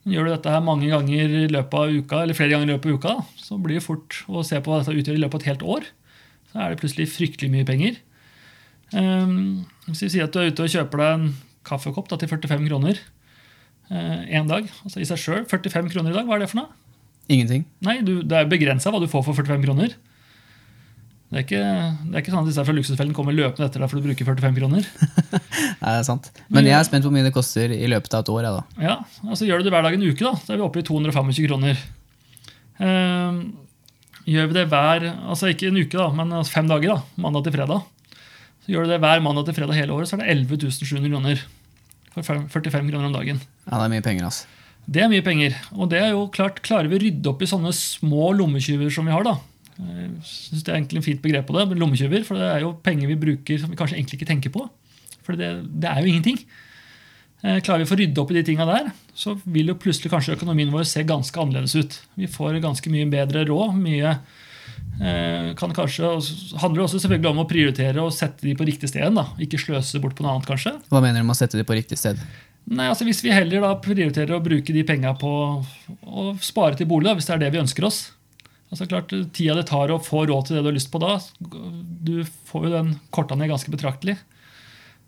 Men 0.03 0.17
gjør 0.17 0.29
du 0.29 0.35
dette 0.35 0.53
her 0.53 0.67
mange 0.67 0.91
ganger 0.91 1.35
i 1.47 1.49
løpet 1.51 1.79
av 1.79 1.95
uka, 1.95 2.23
eller 2.25 2.37
flere 2.37 2.57
ganger 2.57 2.69
i 2.69 2.75
løpet 2.75 2.91
av 2.91 2.99
uka, 2.99 3.15
så 3.39 3.59
blir 3.63 3.79
det 3.79 3.87
fort 3.87 4.25
å 4.27 4.43
se 4.47 4.59
på 4.59 4.73
hva 4.73 4.83
dette 4.83 4.99
utgjør 4.99 5.19
i 5.19 5.23
løpet 5.23 5.39
av 5.39 5.45
et 5.45 5.51
helt 5.53 5.69
år. 5.77 5.87
Så 6.51 6.59
er 6.59 6.73
det 6.73 6.81
plutselig 6.83 7.13
fryktelig 7.15 7.53
mye 7.55 7.69
penger. 7.69 8.01
Um, 8.93 9.65
hvis 9.89 10.05
vi 10.07 10.13
sier 10.15 10.29
at 10.29 10.35
du 10.35 10.41
er 10.43 10.53
ute 10.53 10.67
og 10.67 10.73
kjøper 10.73 11.03
deg 11.03 11.17
en 11.17 11.27
kaffekopp 11.67 12.11
da, 12.11 12.19
til 12.21 12.29
45 12.29 12.67
kroner 12.69 12.99
én 13.93 14.45
uh, 14.45 14.49
dag, 14.49 14.69
altså 14.87 15.03
i 15.03 15.07
seg 15.09 15.21
sjøl 15.21 15.43
45 15.49 15.91
kroner 15.93 16.13
i 16.13 16.17
dag, 16.17 16.25
hva 16.29 16.39
er 16.39 16.45
det 16.45 16.53
for 16.53 16.63
noe? 16.63 16.71
Ingenting. 17.33 17.67
Nei, 17.85 18.01
du, 18.05 18.21
Det 18.25 18.39
er 18.39 18.49
begrensa 18.51 18.93
hva 18.93 19.01
du 19.03 19.09
får 19.11 19.25
for 19.27 19.37
45 19.37 19.65
kroner. 19.67 19.95
Det 21.33 21.39
er, 21.41 21.45
ikke, 21.47 21.61
det 22.11 22.13
er 22.13 22.21
ikke 22.21 22.33
sånn 22.35 22.43
at 22.45 22.49
disse 22.51 22.63
fra 22.69 22.75
Luksusfellen 22.77 23.15
kommer 23.17 23.33
løpende 23.33 23.65
etter 23.65 23.81
deg 23.81 23.89
for 23.89 23.97
du 23.97 24.05
bruker 24.05 24.27
45 24.29 24.57
kroner. 24.59 24.89
Nei, 25.81 25.93
det 25.95 25.95
er 25.95 26.05
sant. 26.05 26.29
Men 26.53 26.69
jeg 26.69 26.77
er 26.77 26.85
spent 26.85 27.07
på 27.07 27.09
hvor 27.09 27.15
mye 27.15 27.25
det 27.25 27.33
koster 27.33 27.73
i 27.73 27.89
løpet 27.89 28.17
av 28.19 28.27
et 28.27 28.31
år. 28.35 28.43
Ja, 28.45 28.51
da. 28.59 28.83
ja 28.85 28.97
altså 29.25 29.49
Gjør 29.49 29.63
du 29.63 29.65
det 29.65 29.73
hver 29.73 29.87
dag 29.87 29.97
en 29.97 30.05
uke, 30.05 30.27
da, 30.27 30.35
så 30.37 30.53
er 30.53 30.61
vi 30.61 30.67
oppe 30.67 30.83
i 30.83 30.85
225 30.85 31.47
kroner. 31.49 31.81
Uh, 32.77 33.41
gjør 34.29 34.51
vi 34.51 34.59
det 34.59 34.67
hver 34.75 35.09
altså 35.15 35.49
ikke 35.55 35.71
en 35.73 35.81
uke, 35.81 35.97
da, 35.97 36.11
men 36.21 36.37
altså 36.37 36.59
fem 36.59 36.69
dager, 36.69 36.99
da, 36.99 37.25
mandag 37.25 37.49
til 37.49 37.57
fredag, 37.57 37.89
så 38.63 38.73
gjør 38.73 38.87
du 38.87 38.93
det 38.95 39.01
hver 39.03 39.23
mandag 39.25 39.47
til 39.49 39.57
fredag 39.59 39.79
hele 39.79 39.95
året, 39.97 40.09
så 40.11 40.17
er 40.19 40.25
det 40.25 40.35
11 40.37 40.71
700 40.79 41.11
kroner. 41.11 41.45
For 42.13 42.23
45 42.27 42.91
kroner 42.91 43.09
om 43.09 43.15
dagen. 43.15 43.41
Ja, 43.67 43.79
Det 43.79 43.85
er 43.87 43.95
mye 43.95 44.05
penger. 44.05 44.25
altså. 44.29 44.47
Det 44.91 45.03
er 45.03 45.09
mye 45.09 45.23
penger. 45.25 45.55
Og 45.73 45.89
det 45.91 46.01
er 46.03 46.11
jo 46.11 46.27
klart, 46.29 46.61
klarer 46.63 46.91
vi 46.91 46.99
å 46.99 47.03
rydde 47.03 47.31
opp 47.31 47.43
i 47.43 47.49
sånne 47.49 47.73
små 47.73 48.33
lommetyver 48.37 48.91
som 48.93 49.07
vi 49.07 49.15
har, 49.15 49.25
da, 49.25 49.39
jeg 49.83 50.11
synes 50.23 50.63
Det 50.63 50.69
er 50.69 50.77
egentlig 50.77 51.01
en 51.01 51.07
fint 51.07 51.23
begrep 51.23 51.47
på 51.49 51.55
det, 51.57 51.79
lommetyver. 51.81 52.25
For 52.27 52.39
det 52.39 52.49
er 52.51 52.61
jo 52.61 52.75
penger 52.85 53.09
vi 53.09 53.17
bruker 53.19 53.59
som 53.59 53.71
vi 53.73 53.79
kanskje 53.79 53.97
egentlig 53.97 54.21
ikke 54.21 54.29
tenker 54.29 54.53
på. 54.55 54.67
For 55.25 55.39
det, 55.39 55.49
det 55.81 55.89
er 55.89 56.03
jo 56.03 56.13
ingenting. 56.13 56.39
Eh, 57.43 57.59
klarer 57.65 57.83
vi 57.83 57.87
å 57.89 57.91
få 57.91 57.99
rydde 57.99 58.23
opp 58.23 58.31
i 58.31 58.37
de 58.39 58.45
tinga 58.47 58.67
der, 58.69 58.93
så 59.19 59.35
vil 59.51 59.73
jo 59.73 59.79
plutselig 59.81 60.13
kanskje 60.13 60.37
økonomien 60.37 60.71
vår 60.71 60.85
se 60.87 61.03
ganske 61.09 61.41
annerledes 61.41 61.75
ut. 61.75 61.99
Vi 62.21 62.29
får 62.31 62.61
ganske 62.63 62.93
mye 62.93 63.09
bedre 63.11 63.47
råd. 63.49 63.75
mye 63.81 64.13
eh, 64.13 64.21
kan 65.59 65.73
kanskje, 65.75 66.11
handler 66.61 66.85
også 66.85 67.01
selvfølgelig 67.03 67.31
om 67.33 67.41
å 67.43 67.47
prioritere 67.49 68.03
og 68.05 68.13
sette 68.15 68.45
de 68.45 68.53
på 68.55 68.67
riktig 68.69 68.91
sted. 68.91 69.09
Da. 69.17 69.25
Ikke 69.43 69.59
sløse 69.59 69.99
bort 70.03 70.15
på 70.19 70.23
noe 70.23 70.37
annet, 70.37 70.47
kanskje. 70.47 70.77
Hva 70.93 71.01
mener 71.03 71.23
du 71.23 71.27
med 71.27 71.35
å 71.35 71.39
sette 71.41 71.59
de 71.59 71.65
på 71.67 71.75
riktig 71.75 71.99
sted? 71.99 72.21
Nei, 72.71 72.87
altså 72.87 73.07
Hvis 73.09 73.25
vi 73.25 73.33
heller 73.35 73.65
da 73.65 73.73
prioriterer 73.83 74.37
å 74.37 74.43
bruke 74.45 74.75
de 74.77 74.85
penga 74.87 75.17
på 75.19 75.33
å 76.07 76.27
spare 76.45 76.79
til 76.79 76.87
bolig, 76.91 77.09
da, 77.09 77.17
hvis 77.19 77.27
det 77.27 77.35
er 77.35 77.43
det 77.47 77.55
vi 77.57 77.63
ønsker 77.65 77.89
oss, 77.89 78.05
Altså 78.73 78.87
klart, 78.89 79.11
Tida 79.37 79.53
det 79.59 79.67
tar 79.69 79.91
å 79.93 80.01
få 80.01 80.23
råd 80.25 80.47
til 80.49 80.57
det 80.57 80.63
du 80.65 80.71
har 80.71 80.77
lyst 80.79 80.89
på 80.89 81.01
da, 81.03 81.19
du 81.45 82.23
får 82.49 82.63
jo 82.65 82.71
den 82.73 82.95
korta 83.13 83.37
ned 83.37 83.51
ganske 83.53 83.69
betraktelig. 83.69 84.15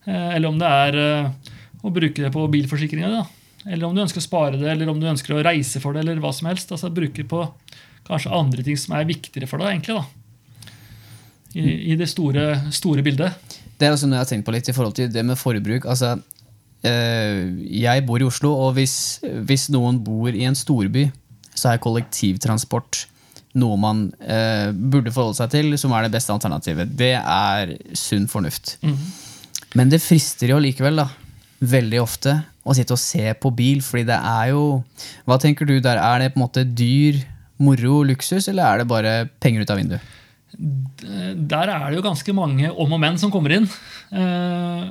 Eh, 0.05 0.35
eller 0.37 0.51
om 0.51 0.59
det 0.61 0.69
er 0.69 0.99
eh, 1.01 1.55
å 1.81 1.93
bruke 1.93 2.27
det 2.27 2.29
på 2.35 2.45
bilforsikringa. 2.53 3.25
eller 3.65 3.87
om 3.89 3.97
du 3.97 4.03
ønsker 4.03 4.21
å 4.21 4.27
spare 4.27 4.61
det, 4.61 4.69
eller 4.69 4.91
om 4.93 5.01
du 5.01 5.09
ønsker 5.09 5.33
å 5.33 5.43
reise 5.47 5.81
for 5.81 5.97
det, 5.97 6.05
eller 6.05 6.21
hva 6.21 6.35
som 6.37 6.51
helst. 6.51 6.73
altså 6.77 6.93
Bruke 6.93 7.25
på 7.25 7.41
kanskje 8.09 8.35
andre 8.35 8.65
ting 8.67 8.79
som 8.81 8.97
er 8.99 9.09
viktigere 9.09 9.49
for 9.51 9.63
deg, 9.63 9.75
egentlig. 9.75 9.99
da. 10.01 10.05
I, 11.55 11.93
i 11.93 11.97
det 11.99 12.09
store, 12.11 12.47
store 12.75 13.05
bildet. 13.07 13.55
Det 13.79 13.87
er 13.87 13.95
også 13.95 14.09
noe 14.09 14.19
jeg 14.19 14.27
har 14.27 14.31
tenkt 14.33 14.47
på 14.47 14.55
litt 14.55 14.71
i 14.71 14.75
forhold 14.75 14.97
til 14.99 15.11
det 15.13 15.23
med 15.27 15.39
forbruk. 15.39 15.87
altså 15.87 16.17
eh, 16.87 17.45
Jeg 17.85 18.05
bor 18.07 18.23
i 18.23 18.27
Oslo, 18.27 18.53
og 18.67 18.75
hvis, 18.79 19.21
hvis 19.47 19.69
noen 19.75 20.01
bor 20.03 20.35
i 20.35 20.47
en 20.49 20.59
storby, 20.59 21.09
så 21.55 21.73
er 21.73 21.83
kollektivtransport 21.83 23.05
noe 23.61 23.79
man 23.79 24.07
eh, 24.19 24.71
burde 24.75 25.13
forholde 25.15 25.39
seg 25.39 25.53
til, 25.53 25.77
som 25.79 25.95
er 25.95 26.07
det 26.07 26.15
beste 26.17 26.35
alternativet. 26.35 26.91
Det 26.99 27.15
er 27.19 27.77
sunn 27.99 28.27
fornuft. 28.31 28.77
Men 29.79 29.91
det 29.93 30.03
frister 30.03 30.51
jo 30.51 30.59
likevel, 30.63 30.99
da, 31.03 31.09
veldig 31.65 32.01
ofte, 32.03 32.35
å 32.65 32.75
sitte 32.75 32.97
og 32.97 33.03
se 33.03 33.31
på 33.39 33.53
bil, 33.55 33.83
fordi 33.85 34.09
det 34.09 34.17
er 34.17 34.51
jo 34.55 34.65
Hva 35.29 35.37
tenker 35.41 35.69
du 35.69 35.77
der? 35.85 36.01
Er 36.01 36.23
det 36.23 36.33
på 36.33 36.41
en 36.41 36.47
måte 36.47 36.65
dyr, 36.65 37.21
moro, 37.63 38.03
luksus, 38.07 38.49
eller 38.51 38.67
er 38.67 38.83
det 38.83 38.91
bare 38.91 39.15
penger 39.43 39.65
ut 39.65 39.73
av 39.73 39.81
vinduet? 39.81 40.13
Der 40.55 41.71
er 41.73 41.89
det 41.89 41.99
jo 41.99 42.05
ganske 42.05 42.35
mange 42.37 42.71
om 42.71 42.93
og 42.95 43.01
men 43.03 43.19
som 43.19 43.33
kommer 43.35 43.57
inn. 43.57 43.67
Eh, 44.15 44.85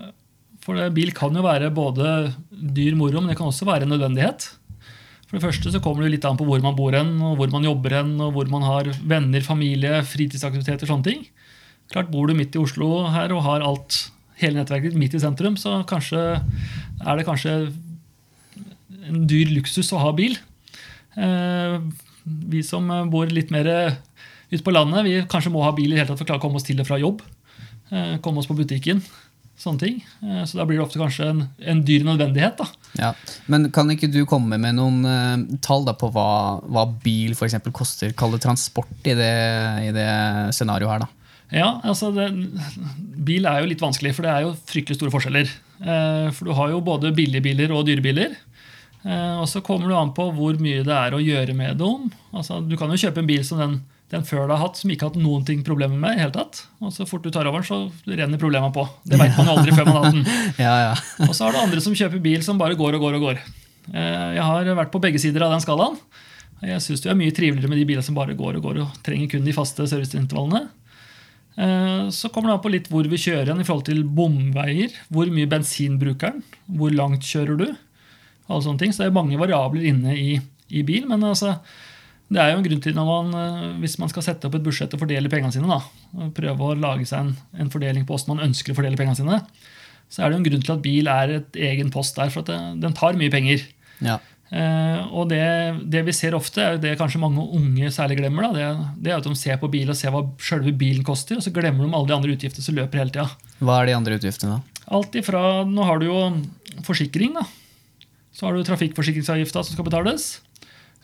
for 0.64 0.80
bil 0.96 1.12
kan 1.16 1.36
jo 1.36 1.44
være 1.44 1.72
både 1.76 2.34
dyr 2.52 2.96
moro, 3.00 3.22
men 3.22 3.32
det 3.32 3.38
kan 3.40 3.50
også 3.50 3.68
være 3.68 3.88
en 3.88 3.94
nødvendighet. 3.96 4.48
For 5.28 5.40
det 5.40 5.44
første 5.48 5.72
så 5.74 5.82
kommer 5.84 6.06
det 6.06 6.14
litt 6.14 6.26
an 6.30 6.38
på 6.40 6.46
hvor 6.48 6.62
man 6.64 6.76
bor 6.78 6.96
hen, 6.96 7.16
og 7.26 7.40
hvor 7.40 7.52
man 7.52 7.66
jobber 7.66 7.98
hen, 7.98 8.16
og 8.22 8.36
hvor 8.36 8.52
man 8.52 8.66
har 8.68 8.92
venner, 9.02 9.42
familie, 9.42 10.04
fritidsaktiviteter, 10.06 10.88
sånne 10.90 11.08
ting. 11.08 11.24
Klart 11.92 12.12
Bor 12.14 12.30
du 12.30 12.36
midt 12.38 12.56
i 12.56 12.62
Oslo 12.62 13.08
her 13.12 13.34
og 13.36 13.44
har 13.48 13.66
alt, 13.66 13.98
hele 14.40 14.60
nettverket 14.60 14.96
midt 14.98 15.16
i 15.18 15.22
sentrum, 15.24 15.58
så 15.60 15.82
kanskje, 15.90 16.22
er 17.02 17.20
det 17.20 17.26
kanskje 17.28 17.56
en 19.10 19.26
dyr 19.30 19.52
luksus 19.52 19.92
å 19.94 20.02
ha 20.04 20.14
bil. 20.16 20.38
Eh, 22.24 22.40
vi 22.54 22.64
som 22.64 22.90
bor 23.12 23.28
litt 23.28 23.52
mer 23.54 23.70
ute 24.52 24.64
på 24.64 24.74
landet, 24.74 25.06
vi 25.06 25.20
kanskje 25.30 25.52
må 25.54 25.64
ha 25.66 25.74
bil 25.76 25.94
i 25.94 26.00
hele 26.00 26.08
tatt 26.08 26.20
for 26.20 26.28
å 26.28 26.32
klare 26.32 26.42
å 26.42 26.46
komme 26.46 26.60
oss 26.62 26.68
til 26.68 26.82
og 26.82 26.88
fra 26.90 27.02
jobb. 27.02 27.22
Eh, 27.92 28.18
komme 28.24 28.42
oss 28.42 28.50
på 28.50 28.58
butikken 28.58 29.04
sånne 29.60 29.82
ting. 29.82 30.00
Eh, 30.24 30.44
så 30.50 30.60
da 30.60 30.66
blir 30.68 30.80
det 30.80 30.86
ofte 30.86 31.02
kanskje 31.02 31.30
en, 31.30 31.44
en 31.72 31.82
dyr 31.86 32.06
nødvendighet. 32.08 32.60
da. 32.60 32.68
Ja, 33.00 33.12
Men 33.52 33.70
kan 33.74 33.90
ikke 33.94 34.12
du 34.12 34.24
komme 34.30 34.60
med 34.62 34.78
noen 34.78 35.02
uh, 35.06 35.58
tall 35.66 35.86
da 35.88 35.96
på 35.98 36.10
hva, 36.14 36.62
hva 36.62 36.88
bil 37.04 37.36
for 37.38 37.48
eksempel, 37.48 37.74
koster? 37.76 38.14
Kall 38.18 38.36
det 38.36 38.44
transport 38.46 39.10
i 39.10 39.16
det, 39.18 39.34
i 39.88 39.92
det 39.96 40.10
scenarioet 40.58 40.96
her, 40.96 41.06
da. 41.06 41.12
Ja, 41.54 41.68
altså 41.86 42.08
det, 42.16 42.32
Bil 43.24 43.46
er 43.46 43.62
jo 43.62 43.68
litt 43.70 43.82
vanskelig, 43.84 44.16
for 44.18 44.26
det 44.26 44.32
er 44.32 44.46
jo 44.48 44.56
fryktelig 44.70 44.98
store 44.98 45.14
forskjeller. 45.14 45.52
Eh, 45.84 46.30
for 46.34 46.50
du 46.50 46.56
har 46.58 46.72
jo 46.74 46.82
både 46.86 47.14
billige 47.16 47.46
biler 47.46 47.74
og 47.76 47.86
dyre 47.88 48.04
biler. 48.06 48.34
Eh, 49.04 49.40
og 49.42 49.48
så 49.52 49.64
kommer 49.66 49.92
det 49.92 49.98
an 50.00 50.14
på 50.16 50.30
hvor 50.36 50.60
mye 50.64 50.86
det 50.86 50.96
er 50.96 51.16
å 51.16 51.24
gjøre 51.24 51.56
med 51.58 51.82
dem. 51.82 52.12
Altså, 52.32 52.62
du 52.64 52.78
kan 52.80 52.92
jo 52.92 53.00
kjøpe 53.00 53.24
en 53.24 53.30
bil 53.30 53.44
som 53.48 53.62
den 53.62 53.82
den 54.14 54.26
før 54.28 54.46
du 54.46 54.54
har 54.54 54.62
hatt, 54.62 54.78
som 54.78 54.92
ikke 54.94 55.08
har 55.08 55.14
hatt 55.14 55.24
noen 55.24 55.46
ting 55.48 55.64
problemer 55.66 55.98
med. 55.98 56.18
i 56.18 56.22
hele 56.22 56.34
tatt. 56.36 56.64
Og 56.84 56.94
så 56.94 57.08
fort 57.10 57.24
du 57.26 57.32
tar 57.34 57.48
over 57.50 57.64
den, 57.64 57.68
så 57.68 58.14
renner 58.20 58.42
problemene 58.42 58.74
på. 58.76 58.86
Det 59.10 59.18
veit 59.20 59.34
man 59.38 59.50
jo 59.50 59.56
aldri 59.58 59.74
før 59.74 59.90
man 59.90 59.96
har 59.98 60.06
hatt 60.06 60.20
den. 60.20 60.28
Ja, 60.66 60.76
ja. 60.84 60.94
og 61.28 61.34
så 61.34 61.48
har 61.48 61.56
du 61.56 61.62
andre 61.64 61.82
som 61.84 61.96
kjøper 61.98 62.22
bil 62.24 62.46
som 62.46 62.60
bare 62.62 62.78
går 62.80 63.00
og 63.00 63.08
går 63.08 63.18
og 63.18 63.26
går. 63.30 63.42
Eh, 63.94 64.30
jeg 64.38 64.46
har 64.52 64.70
vært 64.78 64.94
på 64.94 65.02
begge 65.04 65.22
sider 65.22 65.46
av 65.46 65.56
den 65.56 65.64
skalaen. 65.64 65.98
Jeg 66.64 66.84
syns 66.86 67.02
det 67.04 67.12
er 67.12 67.20
mye 67.20 67.34
triveligere 67.36 67.72
med 67.72 67.82
de 67.82 67.88
bilene 67.90 68.06
som 68.06 68.16
bare 68.16 68.38
går 68.38 68.60
og 68.60 68.70
går 68.70 68.80
og 68.86 69.02
trenger 69.04 69.34
kun 69.34 69.48
de 69.48 69.56
faste 69.56 69.88
serviceintervallene. 69.90 70.68
Eh, 71.58 72.06
så 72.14 72.30
kommer 72.34 72.52
det 72.52 72.60
an 72.60 72.64
på 72.64 72.74
litt 72.76 72.92
hvor 72.94 73.10
vi 73.10 73.20
kjører 73.20 73.50
igjen 73.50 73.64
i 73.64 73.68
forhold 73.68 73.88
til 73.90 74.06
bomveier. 74.06 74.94
Hvor 75.10 75.34
mye 75.34 75.50
bensin 75.50 75.98
bruker 76.02 76.38
den? 76.38 76.46
Hvor 76.78 76.94
langt 76.94 77.26
kjører 77.26 77.60
du? 77.60 77.68
Alle 78.50 78.66
sånne 78.66 78.82
ting. 78.82 78.94
Så 78.94 79.04
det 79.04 79.10
er 79.10 79.16
mange 79.16 79.40
variabler 79.40 79.88
inne 79.94 80.16
i, 80.18 80.38
i 80.74 80.86
bil. 80.88 81.08
men 81.10 81.24
altså 81.24 81.58
det 82.34 82.42
er 82.42 82.54
jo 82.54 82.60
en 82.60 82.66
grunn 82.66 82.82
til 82.82 82.96
når 82.98 83.08
man, 83.10 83.34
eh, 83.38 83.70
Hvis 83.84 84.00
man 84.02 84.10
skal 84.12 84.26
sette 84.26 84.48
opp 84.48 84.58
et 84.58 84.66
budsjett 84.66 84.94
og 84.96 85.04
fordele 85.04 85.30
pengene 85.30 85.54
sine, 85.54 85.70
da, 85.70 86.30
prøve 86.34 86.72
å 86.72 86.78
lage 86.78 87.06
seg 87.10 87.28
en, 87.28 87.34
en 87.60 87.72
fordeling 87.74 88.08
på 88.08 88.16
hvordan 88.16 88.38
man 88.38 88.48
ønsker 88.50 88.74
å 88.74 88.78
fordele 88.80 89.00
pengene 89.00 89.20
sine, 89.20 89.42
så 90.10 90.24
er 90.24 90.30
det 90.30 90.38
jo 90.38 90.42
en 90.42 90.48
grunn 90.50 90.64
til 90.66 90.76
at 90.76 90.84
bil 90.84 91.10
er 91.12 91.38
et 91.40 91.58
egen 91.72 91.90
post 91.94 92.18
der, 92.20 92.32
for 92.34 92.46
at 92.46 92.52
det, 92.52 92.60
den 92.84 92.96
tar 92.98 93.18
mye 93.20 93.34
penger. 93.34 93.66
Ja. 94.04 94.20
Eh, 94.54 95.00
og 95.10 95.32
det, 95.32 95.44
det, 95.90 96.04
vi 96.06 96.14
ser 96.14 96.36
ofte, 96.38 96.62
er 96.62 96.82
det 96.82 96.98
kanskje 97.00 97.22
mange 97.22 97.46
unge 97.58 97.90
særlig 97.94 98.20
glemmer, 98.20 98.46
da, 98.46 98.52
det, 98.54 98.92
det, 99.02 99.14
er 99.14 99.22
at 99.22 99.30
de 99.30 99.34
ser 99.40 99.58
på 99.62 99.72
bil 99.74 99.90
og 99.90 99.98
ser 99.98 100.14
hva 100.14 100.22
selve 100.42 100.74
bilen 100.78 101.06
koster, 101.06 101.40
og 101.40 101.46
så 101.46 101.54
glemmer 101.54 101.86
de 101.86 101.90
alle 101.90 102.12
de 102.12 102.18
andre 102.18 102.38
utgiftene 102.38 102.66
som 102.66 102.78
løper 102.78 103.02
hele 103.02 103.14
tida. 103.14 103.30
Hva 103.64 103.82
er 103.82 103.90
de 103.90 103.98
andre 103.98 104.20
utgiftene, 104.20 104.60
da? 104.60 104.86
Alt 104.94 105.16
ifra 105.16 105.42
Nå 105.66 105.86
har 105.88 106.02
du 106.02 106.10
jo 106.10 106.22
forsikring. 106.86 107.38
da. 107.38 107.46
Så 108.34 108.48
har 108.48 108.56
du 108.56 108.66
trafikkforsikringsavgifta 108.66 109.64
som 109.64 109.76
skal 109.76 109.88
betales. 109.88 110.42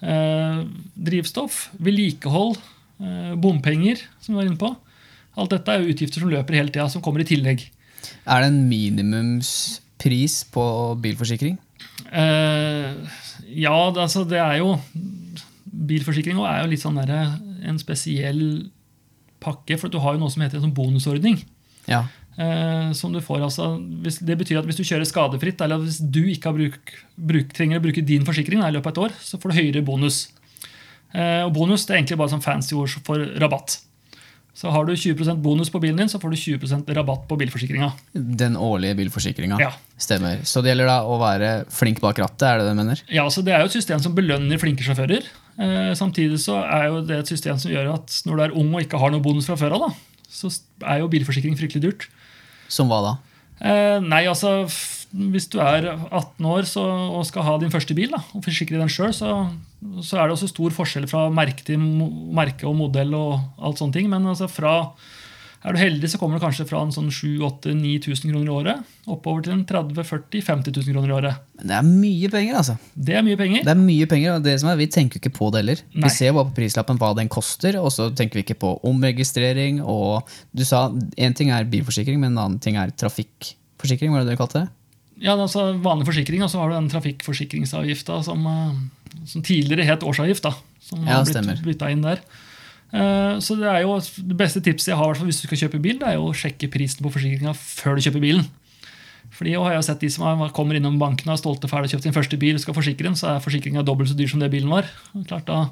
Eh, 0.01 0.61
drivstoff, 0.95 1.67
vedlikehold, 1.77 2.57
eh, 3.03 3.33
bompenger, 3.35 4.01
som 4.19 4.33
vi 4.33 4.39
var 4.39 4.49
inne 4.49 4.59
på. 4.59 4.71
Alt 5.39 5.53
dette 5.53 5.71
er 5.71 5.83
jo 5.83 5.93
utgifter 5.93 6.23
som 6.23 6.31
løper 6.31 6.57
hele 6.57 6.73
tida, 6.73 6.89
som 6.89 7.03
kommer 7.05 7.21
i 7.21 7.29
tillegg. 7.29 7.67
Er 8.25 8.41
det 8.41 8.49
en 8.49 8.63
minimumspris 8.69 10.41
på 10.53 10.65
bilforsikring? 11.03 11.57
Eh, 12.11 12.95
ja, 13.59 13.77
altså 13.91 14.25
det 14.27 14.39
er 14.39 14.59
jo 14.61 14.79
Bilforsikring 15.69 16.39
er 16.43 16.63
jo 16.63 16.69
litt 16.71 16.81
sånn 16.81 16.97
der, 16.97 17.37
en 17.63 17.77
spesiell 17.79 18.69
pakke, 19.39 19.77
for 19.79 19.87
du 19.87 19.99
har 20.01 20.15
jo 20.15 20.23
noe 20.23 20.33
som 20.33 20.41
heter 20.43 20.59
en 20.59 20.65
sånn 20.67 20.75
bonusordning. 20.75 21.37
Ja. 21.87 22.03
Eh, 22.39 22.91
som 22.95 23.11
du 23.11 23.19
får, 23.19 23.41
altså, 23.43 23.73
hvis, 24.03 24.21
det 24.23 24.37
betyr 24.39 24.61
at 24.61 24.67
hvis 24.67 24.77
du 24.79 24.85
kjører 24.87 25.07
skadefritt, 25.07 25.59
eller 25.65 25.81
hvis 25.83 25.99
du 25.99 26.21
ikke 26.31 26.53
bruk, 26.55 26.93
bruk, 27.19 27.51
trenger 27.55 27.81
å 27.81 27.83
bruke 27.83 28.03
din 28.05 28.23
forsikring 28.27 28.63
i 28.63 28.71
løpet 28.71 28.87
av 28.87 28.93
et 28.93 29.01
år, 29.09 29.17
så 29.19 29.39
får 29.41 29.51
du 29.51 29.57
høyere 29.57 29.83
bonus. 29.83 30.21
Eh, 31.11 31.43
og 31.43 31.51
bonus 31.57 31.83
det 31.83 31.95
er 31.95 31.99
egentlig 31.99 32.19
bare 32.21 32.31
sånn 32.31 32.45
fancy 32.45 32.77
ord 32.79 32.93
for 33.03 33.25
rabatt. 33.43 33.81
Så 34.59 34.71
har 34.71 34.87
du 34.87 34.91
20% 34.91 35.39
bonus 35.43 35.69
på 35.71 35.79
bilen 35.83 35.99
din, 35.99 36.09
så 36.11 36.19
får 36.19 36.33
du 36.33 36.37
20% 36.39 36.89
rabatt 36.95 37.27
på 37.29 37.37
bilforsikringa. 37.39 37.91
Den 38.13 38.57
årlige 38.59 38.97
bilforsikringa. 38.99 39.59
Ja. 39.61 39.69
Stemmer. 39.99 40.41
Så 40.47 40.63
det 40.63 40.73
gjelder 40.73 40.89
da 40.89 40.97
å 41.07 41.15
være 41.21 41.51
flink 41.71 42.01
bak 42.03 42.19
rattet? 42.19 42.43
er 42.47 42.59
det 42.59 42.67
det 42.67 42.73
du 42.73 42.79
mener? 42.79 43.03
Ja, 43.07 43.27
så 43.31 43.43
Det 43.43 43.53
er 43.55 43.63
jo 43.63 43.69
et 43.71 43.77
system 43.77 43.99
som 44.03 44.15
belønner 44.15 44.59
flinke 44.59 44.83
sjåfører. 44.83 45.27
Eh, 45.59 45.91
samtidig 45.95 46.39
så 46.43 46.59
er 46.63 46.87
jo 46.87 47.01
det 47.07 47.19
et 47.19 47.31
system 47.31 47.59
som 47.59 47.71
gjør 47.71 47.93
at 47.97 48.21
når 48.27 48.35
du 48.35 48.43
er 48.43 48.55
ung 48.63 48.73
og 48.73 48.83
ikke 48.83 48.99
har 48.99 49.11
noe 49.11 49.23
bonus 49.23 49.47
fra 49.47 49.59
før 49.59 49.75
av, 49.75 49.95
så 50.27 50.51
er 50.83 51.03
jo 51.03 51.11
bilforsikring 51.11 51.55
fryktelig 51.59 51.83
dyrt. 51.83 52.09
Som 52.71 52.91
hva 52.91 53.01
da? 53.05 53.13
Eh, 53.59 53.97
nei, 54.05 54.23
altså 54.29 54.63
Hvis 55.09 55.49
du 55.51 55.57
er 55.59 55.89
18 55.89 56.45
år 56.47 56.67
så, 56.69 56.83
og 57.17 57.25
skal 57.27 57.43
ha 57.47 57.57
din 57.59 57.73
første 57.73 57.95
bil, 57.97 58.11
da, 58.13 58.21
og 58.37 58.45
forsikre 58.45 58.79
den 58.79 58.91
sjøl, 58.93 59.11
så, 59.15 59.31
så, 60.05 60.19
er 60.19 60.27
det 60.27 60.35
også 60.35 60.51
stor 60.51 60.75
forskjell 60.75 61.07
fra 61.09 61.25
merke 61.33 61.65
til 61.65 61.81
merke 61.81 62.67
og 62.69 62.77
modell 62.77 63.15
og 63.17 63.39
alt 63.57 63.81
sånne 63.81 63.97
ting. 63.97 64.11
Men 64.11 64.29
altså 64.29 64.47
fra 64.51 64.75
er 65.59 65.75
du 65.75 65.79
heldig, 65.81 66.07
så 66.07 66.19
kommer 66.21 66.39
du 66.39 66.43
kanskje 66.45 66.63
fra 66.69 66.79
en 66.85 66.93
sånn 66.95 67.09
7000-9000 67.11 68.31
kroner 68.31 68.47
i 68.47 68.53
året 68.53 69.09
oppover 69.11 69.43
til 69.43 69.57
en 69.57 69.65
30 69.67 70.05
40 70.07 70.45
50 70.47 70.75
000 70.77 70.95
kroner 70.95 71.11
i 71.11 71.15
året. 71.17 71.41
Men 71.59 71.71
det 71.71 71.75
er 71.75 71.87
mye 71.89 72.29
penger, 72.31 72.59
altså. 72.61 72.75
Det 72.95 73.17
er 73.19 73.25
mye 73.27 73.39
penger. 73.41 73.65
Det 73.67 73.73
er 73.73 73.81
mye 73.81 74.07
penger, 74.07 74.37
og 74.37 74.45
det 74.45 74.55
som 74.61 74.71
er, 74.71 74.79
Vi 74.79 74.87
tenker 74.87 75.19
ikke 75.19 75.33
på 75.35 75.49
det 75.51 75.63
heller. 75.63 75.83
Nei. 75.91 76.05
Vi 76.07 76.13
ser 76.15 76.31
bare 76.37 76.47
på 76.47 76.55
prislappen 76.61 77.01
hva 77.01 77.11
den 77.17 77.27
koster, 77.27 77.75
og 77.81 77.91
så 77.91 78.07
tenker 78.15 78.39
vi 78.39 78.45
ikke 78.47 78.59
på 78.63 78.73
omregistrering. 78.87 79.83
og 79.83 80.29
Du 80.55 80.63
sa 80.63 80.87
én 81.19 81.35
ting 81.35 81.51
er 81.51 81.67
bilforsikring, 81.67 82.19
men 82.21 82.31
en 82.31 82.43
annen 82.45 82.59
ting 82.63 82.79
er 82.79 82.95
trafikkforsikring. 82.95 84.13
Hva 84.13 84.21
er 84.21 84.29
det 84.29 84.35
dere 84.35 84.43
kalte 84.45 84.63
det? 84.63 84.69
Ja, 85.19 85.35
altså 85.35 85.73
Vanlig 85.83 86.07
forsikring, 86.07 86.43
og 86.45 86.49
så 86.53 86.61
har 86.61 86.69
du 86.69 86.79
den 86.79 86.91
trafikkforsikringsavgifta 86.93 88.23
som, 88.23 88.45
eh, 88.47 89.25
som 89.27 89.43
tidligere 89.43 89.83
het 89.83 90.07
årsavgift. 90.07 90.43
da, 90.43 90.53
Som 90.79 91.03
ja, 91.03 91.19
har 91.19 91.25
blitt 91.25 91.65
bytta 91.65 91.91
inn 91.91 92.01
der. 92.01 92.23
Eh, 92.89 93.35
så 93.43 93.55
Det 93.59 93.69
er 93.69 93.83
jo 93.83 93.99
det 93.99 94.37
beste 94.37 94.61
tipset 94.65 94.93
jeg 94.93 94.97
har 94.97 95.13
hvis 95.13 95.41
du 95.41 95.47
skal 95.47 95.61
kjøpe 95.65 95.81
bil, 95.81 95.99
det 96.01 96.07
er 96.07 96.17
jo 96.17 96.29
å 96.29 96.35
sjekke 96.35 96.71
prisen 96.71 97.05
på 97.05 97.13
forsikringa 97.13 97.53
før 97.53 97.97
du 97.97 98.05
kjøper 98.07 98.23
bilen. 98.23 98.49
Fordi 99.29 99.53
jeg 99.53 99.61
har 99.61 99.83
sett 99.85 100.01
De 100.01 100.09
som 100.09 100.41
kommer 100.55 100.75
innom 100.75 100.97
banken 100.97 101.29
og 101.29 101.35
er 101.35 101.41
stolte 101.41 101.69
ferdig 101.69 101.91
kjøpt 101.91 102.07
sin 102.07 102.15
første 102.15 102.37
bil, 102.41 102.57
skal 102.57 102.73
forsikre 102.73 103.05
den, 103.05 103.17
så 103.19 103.35
er 103.35 103.43
forsikringa 103.43 103.85
dobbelt 103.85 104.09
så 104.09 104.17
dyr 104.17 104.31
som 104.31 104.41
det 104.41 104.49
bilen 104.51 104.71
var. 104.73 104.89
Klart 105.27 105.45
Da 105.45 105.67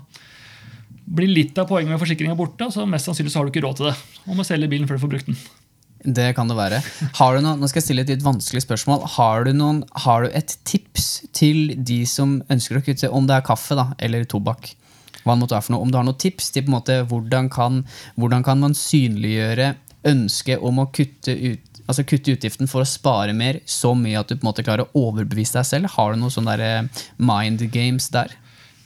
blir 1.08 1.32
litt 1.32 1.58
av 1.58 1.70
poenget 1.70 1.94
med 1.94 2.02
forsikringa 2.02 2.36
borte, 2.36 2.68
så 2.70 2.86
mest 2.86 3.08
sannsynlig 3.08 3.32
så 3.32 3.40
har 3.40 3.48
du 3.48 3.54
ikke 3.54 3.64
råd 3.64 3.80
til 3.80 3.90
det. 3.90 3.96
Og 4.28 4.36
må 4.36 4.46
selge 4.46 4.70
bilen 4.70 4.90
før 4.90 5.00
du 5.00 5.06
får 5.06 5.14
brukt 5.14 5.30
den. 5.32 5.40
Det 6.08 6.28
kan 6.38 6.48
det 6.48 6.58
være. 6.58 6.82
Noen, 7.18 7.58
nå 7.60 7.68
skal 7.68 7.82
jeg 7.82 7.88
stille 7.88 8.04
et 8.06 8.12
litt 8.12 8.26
vanskelig 8.26 8.62
spørsmål. 8.64 9.08
Har 9.18 9.48
du, 9.48 9.54
noen, 9.58 9.82
har 10.06 10.24
du 10.24 10.36
et 10.36 10.54
tips 10.68 11.08
til 11.36 11.74
de 11.76 12.04
som 12.08 12.38
ønsker 12.54 12.78
å 12.78 12.84
kutte, 12.86 13.10
om 13.10 13.26
det 13.28 13.40
er 13.40 13.48
kaffe 13.48 13.76
da, 13.80 13.90
eller 14.04 14.28
tobakk? 14.30 14.76
Hva 15.28 15.36
det 15.36 15.44
måtte 15.44 15.58
være 15.58 15.68
for 15.68 15.76
noe. 15.76 15.86
Om 15.86 15.92
du 15.94 16.00
har 16.00 16.08
noen 16.08 16.22
tips 16.22 16.50
til 16.54 16.66
på 16.66 16.72
en 16.72 16.78
måte, 16.78 17.02
hvordan, 17.12 17.52
kan, 17.54 17.84
hvordan 18.16 18.46
kan 18.48 18.64
man 18.64 18.78
synliggjøre 18.78 19.74
ønsket 20.08 20.64
om 20.64 20.82
å 20.82 20.88
kutte, 20.94 21.34
ut, 21.34 21.82
altså 21.86 22.06
kutte 22.08 22.36
utgiften 22.38 22.70
for 22.72 22.84
å 22.84 22.90
spare 22.90 23.36
mer 23.36 23.62
så 23.68 23.94
mye 23.98 24.20
at 24.22 24.30
du 24.30 24.38
på 24.38 24.46
en 24.46 24.52
måte 24.52 24.66
klarer 24.66 24.88
å 24.88 25.08
overbevise 25.08 25.60
deg 25.60 25.70
selv? 25.70 25.94
Har 25.98 26.14
du 26.14 26.22
noen 26.22 26.34
sånne 26.34 26.58
eh, 26.64 27.06
mind 27.20 27.66
games 27.74 28.10
der? 28.14 28.36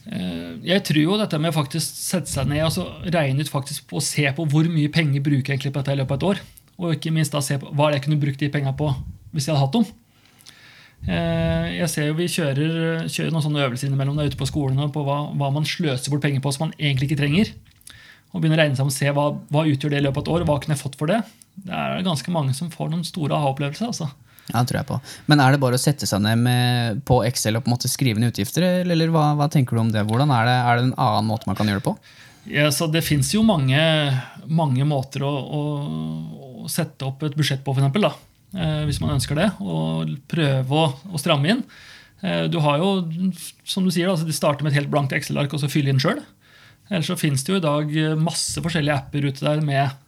Eh, 0.10 0.58
jeg 0.65 0.84
tror 0.88 1.04
jo 1.04 1.19
dette 1.21 1.39
med 1.41 1.54
å 1.54 1.60
faktisk 1.60 2.01
sette 2.01 2.32
seg 2.32 2.49
ned 2.49 2.63
og 2.63 2.71
altså 2.71 2.88
regne 3.13 3.45
ut 3.45 3.54
faktisk 3.54 3.93
og 3.93 4.06
se 4.06 4.25
på 4.36 4.47
hvor 4.49 4.69
mye 4.71 4.91
penger 4.93 5.23
bruker 5.23 5.54
jeg 5.54 5.60
egentlig 5.60 5.75
på 5.75 5.84
dette 5.84 5.97
i 5.97 6.01
løpet 6.01 6.15
av 6.15 6.21
et 6.21 6.30
år. 6.32 6.45
Og 6.82 6.95
ikke 6.95 7.13
minst 7.13 7.36
da 7.36 7.43
se 7.45 7.60
på 7.62 7.73
hva 7.77 7.91
jeg 7.93 8.06
kunne 8.06 8.21
brukt 8.21 8.41
de 8.41 8.49
pengene 8.54 8.77
på 8.77 8.89
hvis 9.32 9.47
jeg 9.47 9.56
hadde 9.56 9.63
hatt 9.63 9.75
dem. 9.77 10.00
Eh, 11.09 11.67
jeg 11.79 11.89
ser 11.89 12.09
jo 12.11 12.17
Vi 12.19 12.27
kjører, 12.29 13.07
kjører 13.09 13.31
noen 13.33 13.41
sånne 13.41 13.63
øvelser 13.65 13.89
innimellom 13.89 14.19
der 14.19 14.29
ute 14.29 14.37
på 14.37 14.45
skolene 14.49 14.85
på 14.93 15.01
hva, 15.07 15.23
hva, 15.33 15.49
man 15.53 15.65
sløser 15.65 16.13
bort 16.13 16.21
penger 16.21 16.43
på 16.43 16.53
som 16.53 16.67
man 16.67 16.75
egentlig 16.77 17.09
ikke 17.09 17.21
trenger. 17.23 17.53
Og 18.31 18.39
begynner 18.39 18.59
å 18.59 18.63
regne 18.63 18.77
seg 18.77 18.85
om 18.85 18.91
og 18.91 18.95
se 18.95 19.13
hva, 19.15 19.29
hva 19.51 19.67
utgjør 19.67 19.95
det 19.95 20.01
i 20.01 20.05
løpet 20.05 20.21
av 20.21 20.27
et 20.27 20.33
år. 20.35 20.47
Hva 20.47 20.59
kunne 20.61 20.77
jeg 20.77 20.83
fått 20.83 20.99
for 20.99 21.11
det? 21.11 21.21
Det 21.61 21.73
er 21.75 22.05
ganske 22.05 22.33
mange 22.33 22.53
som 22.55 22.71
får 22.71 22.93
noen 22.93 23.07
store 23.07 23.35
aha-opplevelser. 23.35 23.89
altså. 23.89 24.11
Ja, 24.51 24.63
tror 24.67 24.81
jeg 24.81 24.87
på. 24.89 24.97
Men 25.31 25.41
er 25.43 25.53
det 25.53 25.61
bare 25.63 25.77
å 25.77 25.81
sette 25.81 26.07
seg 26.09 26.23
ned 26.23 26.41
med, 26.43 27.01
på 27.07 27.21
Excel 27.27 27.57
og 27.57 27.65
på 27.65 27.71
en 27.71 27.75
måte 27.75 27.91
skrive 27.91 28.21
ned 28.21 28.33
utgifter, 28.33 28.65
eller, 28.83 29.13
hva, 29.13 29.31
hva, 29.39 29.47
tenker 29.51 29.77
du 29.77 29.83
om 29.83 29.91
det? 29.93 30.03
Hvordan 30.07 30.33
er 30.35 30.49
det, 30.49 30.57
er 30.57 30.79
det 30.79 30.87
en 30.89 30.97
annen 30.97 31.29
måte 31.29 31.49
man 31.49 31.59
kan 31.59 31.69
gjøre 31.69 31.83
det 31.83 31.87
på? 31.87 31.95
Ja, 32.51 32.71
så 32.73 32.87
Det 32.89 33.03
fins 33.05 33.29
jo 33.35 33.43
mange, 33.45 33.77
mange 34.49 34.85
måter 34.87 35.23
å, 35.27 35.31
å, 35.31 35.61
å, 36.63 36.69
sette 36.71 37.05
opp 37.05 37.23
et 37.27 37.37
budsjett 37.37 37.61
på, 37.63 37.73
for 37.73 37.83
eksempel, 37.83 38.09
da. 38.09 38.15
Hvis 38.51 38.99
man 38.99 39.13
ønsker 39.15 39.37
det. 39.39 39.47
Og 39.63 40.11
prøve 40.31 40.75
å, 40.75 40.89
å 41.11 41.19
stramme 41.21 41.53
inn. 41.53 41.65
Eh, 42.21 42.45
du 42.51 42.59
har 42.61 42.81
jo, 42.81 42.91
som 43.65 43.85
du 43.85 43.91
sier, 43.93 44.09
altså, 44.11 44.27
de 44.27 44.35
starter 44.35 44.65
med 44.65 44.73
et 44.73 44.81
helt 44.81 44.93
blankt 44.93 45.15
Excel-ark 45.17 45.53
og 45.55 45.63
så 45.63 45.71
fylle 45.71 45.93
inn 45.93 46.01
sjøl. 46.01 46.21
Ellers 46.91 47.09
så 47.09 47.17
finnes 47.17 47.43
det 47.45 47.53
jo 47.53 47.59
i 47.59 47.63
dag 47.63 47.91
masse 48.19 48.61
forskjellige 48.61 48.97
apper 48.97 49.27
ute 49.29 49.45
der 49.45 49.65
med 49.65 49.99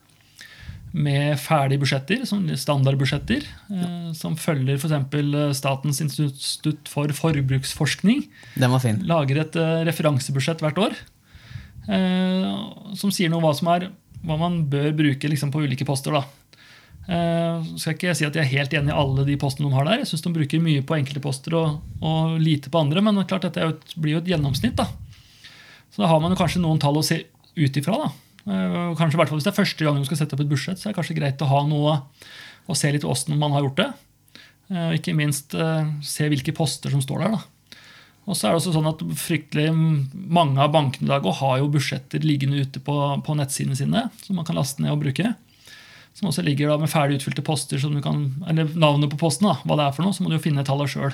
med 0.93 1.39
ferdige 1.41 1.81
budsjetter, 1.81 2.19
standardbudsjetter, 2.61 3.47
ja. 3.73 3.87
som 4.13 4.35
følger 4.37 4.77
f.eks. 4.77 4.93
Eh, 4.93 5.39
Statens 5.57 6.03
institutt 6.05 6.91
for 6.91 7.09
forbruksforskning. 7.17 8.21
Den 8.53 8.75
var 8.75 8.83
fin. 8.83 9.01
Lager 9.09 9.41
et 9.41 9.57
eh, 9.57 9.81
referansebudsjett 9.89 10.61
hvert 10.63 10.85
år 10.89 11.01
som 11.83 13.09
sier 13.11 13.27
noe 13.27 13.41
om 13.41 13.43
hva, 13.43 13.49
som 13.57 13.67
er, 13.73 13.89
hva 14.23 14.37
man 14.39 14.61
bør 14.71 14.93
bruke 14.95 15.27
liksom, 15.27 15.49
på 15.51 15.65
ulike 15.65 15.83
poster. 15.83 16.15
da. 16.15 16.21
Så 17.03 17.81
skal 17.81 17.95
ikke 17.97 18.13
si 18.15 18.23
at 18.23 18.37
jeg 18.37 18.45
er 18.45 18.51
helt 18.53 18.73
enig 18.79 18.93
i 18.93 18.95
alle 18.95 19.25
de 19.27 19.33
postene 19.39 19.67
de 19.67 19.75
har 19.75 19.87
der. 19.89 19.99
Jeg 19.99 20.07
syns 20.07 20.23
de 20.23 20.31
bruker 20.37 20.61
mye 20.63 20.83
på 20.87 20.95
enkelte 20.95 21.23
poster 21.23 21.55
og, 21.59 21.81
og 21.99 22.37
lite 22.39 22.71
på 22.71 22.79
andre, 22.79 23.03
men 23.03 23.19
klart 23.27 23.43
dette 23.43 23.65
blir 23.99 24.15
jo 24.15 24.21
et 24.21 24.29
gjennomsnitt. 24.31 24.77
da. 24.79 24.87
Så 25.91 26.01
da 26.01 26.07
har 26.07 26.21
man 26.23 26.31
jo 26.31 26.39
kanskje 26.39 26.61
noen 26.63 26.79
tall 26.81 26.97
å 26.97 27.03
se 27.03 27.19
ut 27.59 27.81
ifra. 27.81 28.05
da. 28.05 28.09
Uh, 28.43 28.95
kanskje 28.99 29.19
hvert 29.19 29.31
Hvis 29.35 29.45
det 29.45 29.51
er 29.51 29.59
første 29.59 29.85
gang 29.85 29.99
du 29.99 30.07
skal 30.07 30.21
sette 30.21 30.37
opp 30.37 30.45
et 30.45 30.51
budsjett, 30.51 30.79
så 30.79 30.87
er 30.87 30.93
det 30.93 30.99
kanskje 31.01 31.19
greit 31.19 31.43
å 31.43 31.51
ha 31.51 31.61
noe 31.67 31.99
og 32.63 32.79
se 32.79 32.91
litt 32.95 33.03
åssen 33.07 33.35
man 33.39 33.51
har 33.55 33.67
gjort 33.67 33.81
det. 33.81 33.89
Uh, 34.71 34.91
ikke 34.95 35.15
minst 35.17 35.55
se 36.07 36.31
hvilke 36.31 36.55
poster 36.55 36.93
som 36.93 37.03
står 37.03 37.25
der. 37.25 37.35
da. 37.35 37.83
Og 38.23 38.37
så 38.37 38.47
er 38.47 38.53
det 38.53 38.61
også 38.61 38.73
sånn 38.75 38.87
at 38.87 39.01
fryktelig 39.19 39.71
Mange 39.73 40.61
av 40.63 40.71
bankene 40.71 41.09
i 41.09 41.11
dag 41.11 41.25
har 41.41 41.57
jo 41.59 41.71
budsjetter 41.73 42.23
liggende 42.23 42.63
ute 42.63 42.79
på, 42.83 42.95
på 43.25 43.35
nettsidene 43.35 43.75
sine, 43.75 44.07
som 44.23 44.39
man 44.39 44.47
kan 44.47 44.55
laste 44.55 44.83
ned 44.83 44.95
og 44.95 45.03
bruke. 45.03 45.33
Som 46.13 46.29
også 46.29 46.43
ligger 46.45 46.69
da 46.69 46.77
med 46.77 46.91
ferdig 46.91 47.17
utfylte 47.19 47.45
poster, 47.45 47.81
kan, 48.05 48.25
eller 48.49 48.69
navnet 48.77 49.09
på 49.09 49.17
posten. 49.17 49.47
da, 49.49 49.57
hva 49.65 49.77
det 49.79 49.87
er 49.87 49.95
for 49.95 50.05
noe, 50.05 50.13
Så 50.13 50.23
må 50.23 50.29
du 50.29 50.37
jo 50.37 50.43
finne 50.43 50.65
tallet 50.65 50.91
sjøl. 50.93 51.13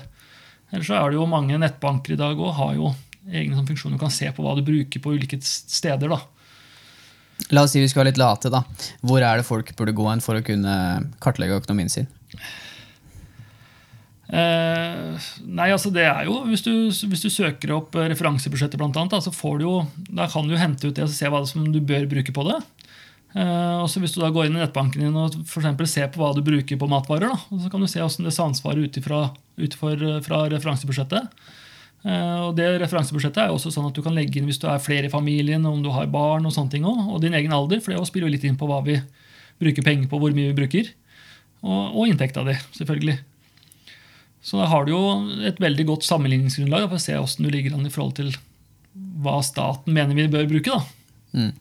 Ellers 0.71 0.89
så 0.89 0.97
er 0.99 1.09
det 1.09 1.17
jo 1.17 1.29
mange 1.29 1.57
nettbanker 1.57 2.13
i 2.13 2.19
dag 2.19 2.39
og 2.39 2.53
har 2.59 2.75
jo 2.75 2.91
egne 3.29 3.55
sånn 3.55 3.67
funksjoner 3.69 3.97
du 3.97 4.01
kan 4.01 4.13
se 4.13 4.29
på 4.33 4.43
hva 4.43 4.55
du 4.57 4.65
bruker 4.65 5.01
på 5.01 5.13
ulike 5.15 5.39
steder. 5.41 6.09
da. 6.09 6.19
La 7.55 7.63
oss 7.63 7.73
si 7.73 7.81
vi 7.81 7.87
skal 7.89 8.03
være 8.03 8.11
litt 8.11 8.21
late. 8.21 8.51
da. 8.51 8.63
Hvor 9.01 9.23
er 9.23 9.39
det 9.39 9.47
folk 9.47 9.71
burde 9.75 9.95
gå 9.95 10.09
hen 10.09 10.23
for 10.23 10.37
å 10.37 10.45
kunne 10.45 10.73
kartlegge 11.23 11.61
økonomien 11.61 11.89
sin? 11.89 12.09
Eh, 14.29 15.29
nei, 15.49 15.71
altså 15.73 15.89
det 15.89 16.03
er 16.05 16.27
jo, 16.27 16.43
Hvis 16.45 16.61
du, 16.61 16.73
hvis 16.93 17.23
du 17.23 17.31
søker 17.33 17.71
opp 17.73 17.95
referansebudsjettet, 17.97 18.77
blant 18.77 18.97
annet, 18.99 19.15
da, 19.15 19.21
så 19.25 19.33
får 19.33 19.57
du 19.57 19.65
jo, 19.65 19.77
da 20.13 20.27
kan 20.29 20.45
du 20.47 20.57
hente 20.59 20.85
ut 20.85 20.95
det 20.95 21.07
og 21.07 21.13
se 21.13 21.31
hva 21.31 21.41
som 21.49 21.65
du 21.73 21.79
bør 21.81 22.05
bruke 22.11 22.35
på 22.35 22.45
det. 22.51 22.59
Eh, 23.37 23.75
også 23.83 24.01
Hvis 24.01 24.15
du 24.15 24.23
da 24.23 24.31
går 24.33 24.47
inn 24.47 24.57
i 24.57 24.63
nettbanken 24.63 25.03
din 25.03 25.17
og 25.17 25.35
for 25.45 25.61
ser 25.85 26.09
på 26.09 26.21
hva 26.21 26.33
du 26.33 26.41
bruker 26.41 26.79
på 26.79 26.89
matvarer, 26.89 27.29
da, 27.29 27.59
så 27.61 27.69
kan 27.69 27.81
du 27.81 27.87
se 27.87 28.01
hvordan 28.01 28.25
det 28.25 28.33
samsvarer 28.33 28.85
ut 28.85 28.99
fra 29.05 30.43
referansebudsjettet. 30.49 31.29
Eh, 32.07 32.37
og 32.47 32.55
det 32.55 32.67
Referansebudsjettet 32.79 33.41
er 33.43 33.49
jo 33.51 33.57
også 33.59 33.73
sånn 33.75 33.89
at 33.89 33.97
du 33.97 34.01
kan 34.05 34.15
legge 34.15 34.39
inn 34.39 34.47
hvis 34.47 34.61
du 34.61 34.69
er 34.71 34.81
flere 34.81 35.09
i 35.09 35.13
familien, 35.13 35.65
om 35.67 35.81
du 35.83 35.91
har 35.93 36.09
barn 36.11 36.47
og 36.47 36.55
sånne 36.55 36.73
ting 36.73 36.87
også, 36.87 37.09
og 37.11 37.23
din 37.23 37.35
egen 37.37 37.53
alder. 37.55 37.83
For 37.83 37.93
det 37.93 38.01
spiller 38.07 38.29
jo 38.29 38.35
litt 38.37 38.47
inn 38.47 38.59
på 38.59 38.69
hva 38.69 38.81
vi 38.85 38.97
bruker 39.59 39.85
penger 39.85 40.07
på, 40.09 40.21
hvor 40.21 40.35
mye 40.35 40.53
vi 40.53 40.59
bruker. 40.61 40.93
Og, 41.59 41.99
og 41.99 42.05
inntekta 42.07 42.45
di, 42.47 42.55
selvfølgelig. 42.77 43.19
Så 44.41 44.57
da 44.61 44.69
har 44.71 44.85
du 44.87 44.93
jo 44.93 45.03
et 45.43 45.59
veldig 45.59 45.85
godt 45.89 46.07
sammenligningsgrunnlag 46.07 46.87
for 46.87 46.95
å 46.95 47.03
se 47.03 47.17
hvordan 47.17 47.45
du 47.45 47.51
ligger 47.51 47.75
an 47.75 47.89
i 47.89 47.91
forhold 47.91 48.15
til 48.21 48.31
hva 49.19 49.41
staten 49.43 49.93
mener 49.93 50.15
vi 50.15 50.29
bør 50.31 50.47
bruke. 50.47 50.79
da. 50.79 51.35
Mm. 51.35 51.51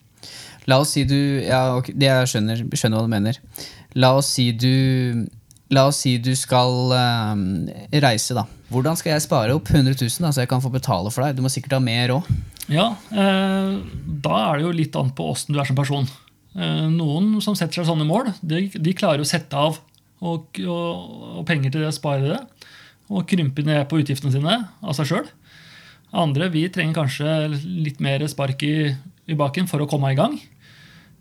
La 0.69 0.77
oss 0.83 0.93
si 0.93 1.05
du 1.07 1.17
ja, 1.41 1.63
okay, 1.79 1.95
Jeg 1.97 2.29
skjønner, 2.29 2.63
skjønner 2.77 2.99
hva 2.99 3.07
du 3.07 3.11
mener. 3.11 3.39
La 3.97 4.13
oss 4.19 4.29
si 4.37 4.51
du 4.53 5.25
oss 5.79 5.99
si 6.03 6.15
du 6.21 6.31
skal 6.37 6.93
uh, 6.93 7.33
reise, 8.01 8.37
da. 8.37 8.45
Hvordan 8.73 8.97
skal 8.97 9.15
jeg 9.15 9.25
spare 9.25 9.53
opp 9.57 9.69
100 9.69 9.97
000 9.97 10.25
da, 10.25 10.31
så 10.33 10.43
jeg 10.43 10.49
kan 10.51 10.61
få 10.61 10.71
betale 10.73 11.11
for 11.13 11.25
deg? 11.25 11.37
Du 11.37 11.43
må 11.45 11.51
sikkert 11.53 11.77
ha 11.77 11.81
mer 11.81 12.13
òg. 12.19 12.29
Ja, 12.69 12.91
eh, 13.09 13.77
da 14.05 14.39
er 14.43 14.59
det 14.59 14.65
jo 14.67 14.73
litt 14.77 14.97
an 14.99 15.09
på 15.17 15.25
åssen 15.31 15.55
du 15.55 15.61
er 15.61 15.65
som 15.65 15.77
person. 15.77 16.05
Eh, 16.53 16.85
noen 16.93 17.39
som 17.41 17.57
setter 17.57 17.79
seg 17.79 17.87
sånne 17.89 18.05
mål, 18.05 18.29
de, 18.45 18.67
de 18.69 18.93
klarer 18.97 19.25
å 19.25 19.29
sette 19.29 19.57
av 19.57 19.79
og, 20.21 20.59
og, 20.61 21.17
og 21.39 21.47
penger 21.49 21.73
til 21.73 21.85
det, 21.85 21.95
spare 21.97 22.29
det. 22.29 22.39
Og 23.09 23.25
krympe 23.29 23.65
ned 23.65 23.87
på 23.89 24.03
utgiftene 24.03 24.35
sine 24.35 24.59
av 24.85 24.93
seg 24.97 25.09
sjøl. 25.09 25.31
Andre 26.13 26.51
vi 26.53 26.67
trenger 26.73 27.01
kanskje 27.01 27.33
litt 27.57 28.01
mer 28.05 28.21
spark 28.29 28.61
i, 28.65 28.75
i 29.29 29.37
baken 29.37 29.69
for 29.69 29.81
å 29.81 29.89
komme 29.89 30.13
i 30.13 30.17
gang. 30.17 30.37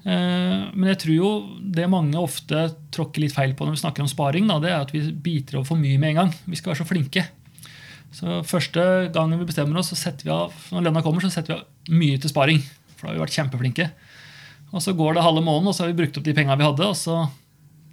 Eh, 0.06 0.60
men 0.74 0.92
jeg 0.92 1.00
tror 1.02 1.16
jo 1.16 1.30
det 1.74 1.88
mange 1.90 2.20
ofte 2.20 2.68
tråkker 2.94 3.24
litt 3.24 3.34
feil 3.34 3.54
på 3.58 3.66
når 3.66 3.76
vi 3.76 3.82
snakker 3.82 4.04
om 4.04 4.10
sparing, 4.10 4.46
da, 4.50 4.60
det 4.62 4.70
er 4.70 4.84
at 4.84 4.94
vi 4.94 5.02
biter 5.12 5.58
over 5.58 5.72
for 5.72 5.80
mye 5.80 5.98
med 5.98 6.14
en 6.14 6.20
gang. 6.22 6.34
Vi 6.46 6.60
skal 6.60 6.72
være 6.72 6.82
så 6.82 6.88
flinke. 6.88 7.26
Så 8.14 8.40
Første 8.48 8.82
gangen 9.14 9.40
vi 9.40 9.48
bestemmer 9.48 9.80
oss, 9.80 9.90
så 9.92 9.98
setter 9.98 10.28
vi 10.28 10.32
av 10.32 10.54
når 10.72 10.88
lønna 10.88 11.04
kommer, 11.04 11.24
så 11.24 11.32
setter 11.32 11.54
vi 11.54 11.58
av 11.58 11.98
mye 11.98 12.20
til 12.20 12.32
sparing. 12.32 12.62
For 12.94 13.06
da 13.06 13.12
har 13.12 13.18
vi 13.18 13.24
vært 13.26 13.36
kjempeflinke. 13.36 13.90
Og 14.72 14.82
Så 14.84 14.94
går 14.96 15.16
det 15.16 15.24
halve 15.24 15.44
måneden, 15.44 15.70
og 15.70 15.76
så 15.76 15.84
har 15.84 15.92
vi 15.92 16.00
brukt 16.00 16.16
opp 16.18 16.26
de 16.26 16.34
penga 16.36 16.56
vi 16.56 16.66
hadde. 16.66 16.88
Og 16.88 16.96
så 16.96 17.20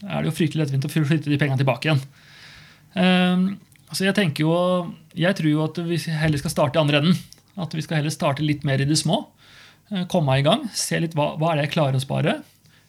er 0.03 0.21
det 0.21 0.31
jo 0.31 0.37
fryktelig 0.39 0.65
lettvint 0.65 0.87
å 0.87 0.91
flytte 0.91 1.31
de 1.31 1.39
penga 1.39 1.57
tilbake 1.59 1.89
igjen. 1.89 2.01
Um, 2.95 3.45
så 3.91 4.07
jeg 4.07 4.15
tenker 4.17 4.43
jo, 4.43 4.55
jeg 5.15 5.35
tror 5.37 5.51
jo 5.51 5.63
at 5.63 5.79
vi 5.87 5.99
heller 6.11 6.41
skal 6.41 6.51
starte 6.51 6.79
i 6.79 6.81
andre 6.81 7.01
enden. 7.01 7.17
At 7.55 7.75
vi 7.75 7.83
skal 7.83 8.01
heller 8.01 8.11
starte 8.11 8.43
litt 8.43 8.65
mer 8.67 8.81
i 8.83 8.87
det 8.87 8.97
små. 8.99 9.21
Eh, 9.93 10.21
meg 10.25 10.41
i 10.41 10.45
gang, 10.45 10.67
se 10.73 10.99
litt 11.01 11.15
hva, 11.17 11.33
hva 11.37 11.51
er 11.51 11.59
det 11.59 11.67
jeg 11.67 11.75
klarer 11.75 11.99
å 11.99 12.03
spare. 12.03 12.39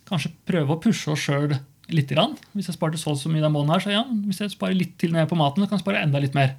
Kanskje 0.09 0.33
prøve 0.49 0.77
å 0.77 0.81
pushe 0.81 1.13
oss 1.13 1.25
sjøl 1.27 1.51
litt. 1.93 2.13
Hvis 2.57 2.71
jeg 2.71 2.77
sparte 2.77 2.99
så, 3.01 3.15
så 3.19 3.31
mye 3.31 3.45
den 3.45 3.53
måneden, 3.53 3.75
her, 3.75 3.85
så 3.85 3.93
ja, 3.93 4.05
hvis 4.27 4.41
jeg 4.43 4.55
sparer 4.55 4.79
litt 4.79 4.97
til 5.01 5.13
ned 5.15 5.29
på 5.31 5.39
maten, 5.39 5.63
så 5.63 5.69
kan 5.69 5.79
jeg 5.79 5.85
spare 5.85 6.03
enda 6.03 6.23
litt 6.23 6.37
mer. 6.37 6.57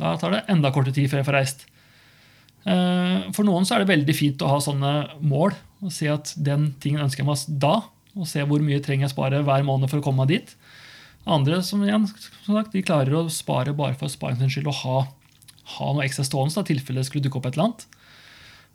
Da 0.00 0.16
tar 0.20 0.34
det 0.34 0.44
enda 0.50 0.72
kortere 0.74 0.96
tid 0.96 1.08
før 1.10 1.22
jeg 1.22 1.28
får 1.28 1.38
reist. 1.38 1.64
Eh, 2.64 3.32
for 3.36 3.46
noen 3.46 3.66
så 3.66 3.76
er 3.76 3.84
det 3.84 3.92
veldig 3.92 4.16
fint 4.16 4.44
å 4.44 4.52
ha 4.52 4.60
sånne 4.62 4.92
mål 5.24 5.56
og 5.84 5.92
se 5.92 6.08
at 6.08 6.32
den 6.40 6.70
tingen 6.80 7.04
ønsker 7.04 7.22
jeg 7.22 7.28
meg 7.28 7.58
da. 7.62 7.74
Og 8.14 8.28
se 8.30 8.44
hvor 8.46 8.62
mye 8.62 8.82
trenger 8.82 9.08
jeg 9.08 9.14
spare 9.14 9.42
hver 9.46 9.66
måned 9.66 9.90
for 9.90 10.00
å 10.00 10.04
komme 10.04 10.22
meg 10.22 10.36
dit. 10.36 10.54
Andre 11.24 11.62
som 11.64 11.82
igjen, 11.84 12.04
som 12.44 12.56
sagt, 12.58 12.74
de 12.74 12.84
klarer 12.84 13.16
å 13.16 13.26
spare 13.32 13.72
bare 13.76 13.96
for 13.98 14.12
sparingens 14.12 14.54
skyld 14.54 14.68
og 14.70 14.80
ha, 14.82 14.98
ha 15.78 15.90
noe 15.92 16.04
ekstra 16.04 16.26
stående 16.28 16.62
i 16.62 16.68
tilfelle 16.68 17.00
det 17.00 17.08
skulle 17.08 17.24
dukke 17.24 17.40
opp 17.40 17.48
et 17.48 17.56
eller 17.56 17.70
annet. 17.70 17.86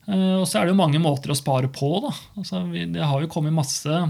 Eh, 0.09 0.35
og 0.39 0.47
så 0.49 0.59
er 0.59 0.67
det 0.67 0.73
jo 0.73 0.81
mange 0.81 1.01
måter 1.01 1.31
å 1.31 1.37
spare 1.37 1.69
på. 1.71 1.91
da. 2.05 2.13
Altså, 2.39 2.63
det 2.73 3.05
har 3.05 3.21
jo 3.21 3.31
kommet 3.31 3.55
masse 3.55 4.01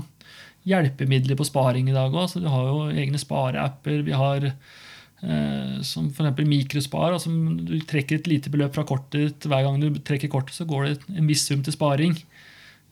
hjelpemidler 0.67 1.39
på 1.39 1.47
sparing 1.47 1.89
i 1.89 1.95
dag 1.95 2.13
òg. 2.13 2.38
Du 2.39 2.47
har 2.51 2.67
jo 2.69 2.85
egne 2.91 3.19
spareapper. 3.19 4.03
Vi 4.07 4.15
har 4.15 4.49
eh, 4.49 5.79
som 5.85 6.09
f.eks. 6.12 6.43
mikrospar. 6.47 7.15
Altså, 7.15 7.31
du 7.31 7.77
trekker 7.88 8.19
et 8.19 8.29
lite 8.31 8.53
beløp 8.53 8.77
fra 8.77 8.85
kortet 8.88 9.19
ditt. 9.19 9.49
Hver 9.49 9.65
gang 9.67 9.81
du 9.81 9.89
trekker 9.99 10.31
kortet, 10.31 10.55
så 10.55 10.67
går 10.69 10.88
det 10.88 11.17
en 11.17 11.29
viss 11.29 11.47
sum 11.49 11.65
til 11.65 11.75
sparing. 11.75 12.15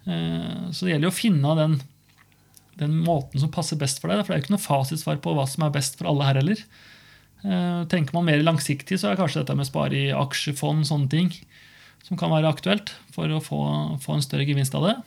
Eh, 0.08 0.68
så 0.72 0.88
det 0.88 0.96
gjelder 0.96 1.10
jo 1.10 1.16
å 1.16 1.22
finne 1.22 1.56
den, 1.62 1.80
den 2.82 3.00
måten 3.06 3.44
som 3.44 3.54
passer 3.54 3.80
best 3.80 4.04
for 4.04 4.12
deg. 4.12 4.26
For 4.26 4.34
det 4.34 4.40
er 4.40 4.44
jo 4.44 4.48
ikke 4.48 4.58
noe 4.58 4.68
fasitsvar 4.68 5.24
på 5.24 5.38
hva 5.38 5.48
som 5.50 5.68
er 5.68 5.76
best 5.80 6.00
for 6.00 6.12
alle 6.12 6.28
her 6.28 6.42
heller. 6.42 6.66
Eh, 7.46 7.82
tenker 7.92 8.18
man 8.18 8.28
mer 8.28 8.44
langsiktig, 8.44 9.00
så 9.00 9.12
er 9.12 9.20
kanskje 9.20 9.46
dette 9.46 9.56
med 9.56 9.68
å 9.68 9.72
spare 9.72 9.96
i 9.96 10.16
aksjefond 10.16 10.88
sånne 10.90 11.12
ting 11.14 11.32
som 12.08 12.20
kan 12.20 12.32
være 12.32 12.50
aktuelt 12.50 12.94
for 13.16 13.32
å 13.32 13.44
få, 13.44 13.62
få 14.04 14.18
en 14.18 14.26
større 14.26 14.48
gevinst 14.48 14.76
av 14.78 14.88
det. 14.88 14.98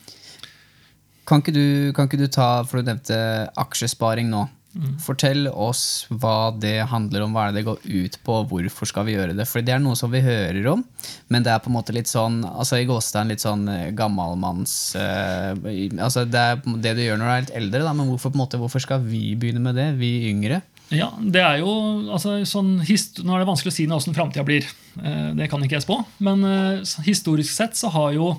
Kan 1.29 1.43
ikke, 1.43 1.55
du, 1.55 1.67
kan 1.97 2.09
ikke 2.09 2.21
du 2.21 2.29
ta, 2.33 2.63
for 2.67 2.81
du 2.81 2.91
nevnte 2.91 3.19
aksjesparing 3.61 4.31
nå. 4.33 4.49
Mm. 4.71 4.93
Fortell 5.03 5.49
oss 5.51 6.07
hva 6.23 6.53
det 6.55 6.77
handler 6.93 7.25
om, 7.25 7.33
hva 7.35 7.49
er 7.49 7.55
det 7.55 7.61
det 7.61 7.67
går 7.67 7.81
ut 7.83 8.19
på, 8.27 8.37
hvorfor 8.53 8.87
skal 8.87 9.07
vi 9.09 9.17
gjøre 9.17 9.35
det? 9.35 9.47
For 9.51 9.67
det 9.67 9.75
er 9.75 9.83
noe 9.83 9.99
som 9.99 10.13
vi 10.13 10.23
hører 10.23 10.69
om, 10.71 10.85
men 11.27 11.47
det 11.47 11.51
er 11.51 11.63
på 11.63 11.73
en 11.73 11.75
måte 11.75 11.95
litt 11.95 12.11
sånn 12.11 12.45
altså 12.47 12.79
i 12.79 12.87
gåstein 12.87 13.33
litt 13.33 13.43
sånn 13.43 13.67
eh, 13.73 13.89
gammalmanns 13.99 14.75
uh, 14.95 15.59
altså 15.99 16.23
Det 16.29 16.45
er 16.53 16.63
det 16.87 16.95
du 16.99 17.03
gjør 17.03 17.19
når 17.19 17.27
du 17.27 17.33
er 17.33 17.45
litt 17.47 17.57
eldre, 17.63 17.83
da, 17.89 17.97
men 17.99 18.13
hvorfor, 18.13 18.31
på 18.31 18.39
en 18.39 18.45
måte, 18.45 18.63
hvorfor 18.63 18.85
skal 18.87 19.03
vi 19.03 19.33
begynne 19.35 19.65
med 19.65 19.79
det, 19.81 19.89
vi 19.99 20.13
yngre? 20.31 20.63
Ja, 20.91 21.13
det 21.23 21.43
er 21.43 21.61
jo 21.63 21.71
altså, 22.11 22.41
sånn, 22.49 22.79
Nå 22.81 23.35
er 23.35 23.43
det 23.43 23.49
vanskelig 23.49 23.71
å 23.71 23.77
si 23.77 23.87
hvordan 23.87 24.17
framtida 24.17 24.45
blir. 24.47 24.67
Eh, 24.99 25.31
det 25.39 25.47
kan 25.51 25.63
ikke 25.63 25.79
jeg 25.79 25.87
spå. 25.87 26.01
Men 26.19 26.43
eh, 26.47 26.97
historisk 27.07 27.53
sett 27.55 27.79
så 27.79 27.93
har 27.95 28.15
jo 28.17 28.33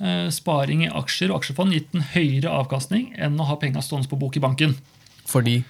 eh, 0.00 0.28
sparing 0.32 0.86
i 0.86 0.92
aksjer 0.92 1.32
og 1.32 1.42
aksjefond 1.42 1.76
gitt 1.76 1.92
en 1.92 2.06
høyere 2.14 2.52
avkastning 2.62 3.10
enn 3.20 3.36
å 3.40 3.48
ha 3.50 3.58
penga 3.60 3.84
stående 3.84 4.08
på 4.08 4.18
bok 4.20 4.38
i 4.40 4.44
banken. 4.44 4.76
Fordi? 5.26 5.60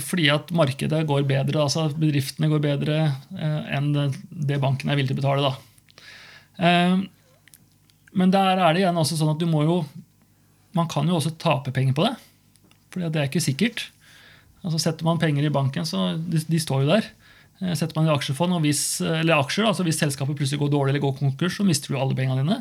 Fordi 0.00 0.26
at 0.32 0.48
markedet 0.56 1.02
går 1.08 1.26
bedre, 1.28 1.60
altså 1.60 1.82
bedriftene 1.92 2.48
går 2.48 2.60
bedre 2.64 2.94
enn 3.36 3.90
det, 3.92 4.56
banken 4.60 4.88
er 4.88 4.96
villig 4.96 5.10
til 5.10 5.18
å 5.18 5.20
betale. 5.20 5.50
Da. 5.50 7.02
Men 8.16 8.32
der 8.32 8.56
er 8.56 8.72
det 8.72 8.80
igjen 8.80 9.00
også 9.00 9.18
sånn 9.20 9.34
at 9.34 9.40
du 9.40 9.44
må 9.48 9.60
jo 9.66 9.76
Man 10.72 10.88
kan 10.88 11.08
jo 11.08 11.18
også 11.18 11.34
tape 11.36 11.72
penger 11.76 11.96
på 11.96 12.06
det. 12.06 12.14
For 12.92 13.04
det 13.04 13.20
er 13.20 13.28
ikke 13.28 13.44
sikkert. 13.44 13.84
Altså 14.62 14.78
Setter 14.78 15.06
man 15.06 15.18
penger 15.22 15.44
i 15.46 15.52
banken, 15.52 15.86
så 15.88 16.12
de, 16.16 16.38
de 16.46 16.60
står 16.62 16.84
jo 16.84 16.92
der. 16.94 17.08
Eh, 17.60 17.74
Setter 17.78 17.98
man 17.98 18.08
i 18.08 18.14
aksjefond, 18.14 18.54
hvis, 18.64 18.84
eller 19.02 19.40
aksjer, 19.40 19.66
altså 19.68 19.86
hvis 19.86 20.00
selskapet 20.02 20.38
plutselig 20.38 20.62
går 20.62 20.72
dårlig 20.72 20.94
eller 20.94 21.04
går 21.06 21.18
konkurs, 21.18 21.58
så 21.58 21.66
mister 21.66 21.92
du 21.92 21.98
alle 22.00 22.16
pengene 22.18 22.44
dine. 22.44 22.60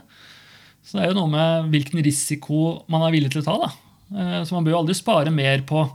Så 0.81 0.97
det 0.97 1.05
er 1.05 1.11
jo 1.11 1.19
noe 1.19 1.29
med 1.29 1.71
hvilken 1.73 2.01
risiko 2.01 2.81
man 2.89 3.05
er 3.05 3.13
villig 3.13 3.31
til 3.35 3.43
å 3.43 3.47
ta. 3.47 3.57
da. 3.67 3.71
Eh, 4.17 4.37
Så 4.45 4.57
man 4.57 4.65
bør 4.65 4.75
jo 4.77 4.81
aldri 4.83 4.97
spare 4.97 5.33
mer 5.33 5.65
på 5.67 5.85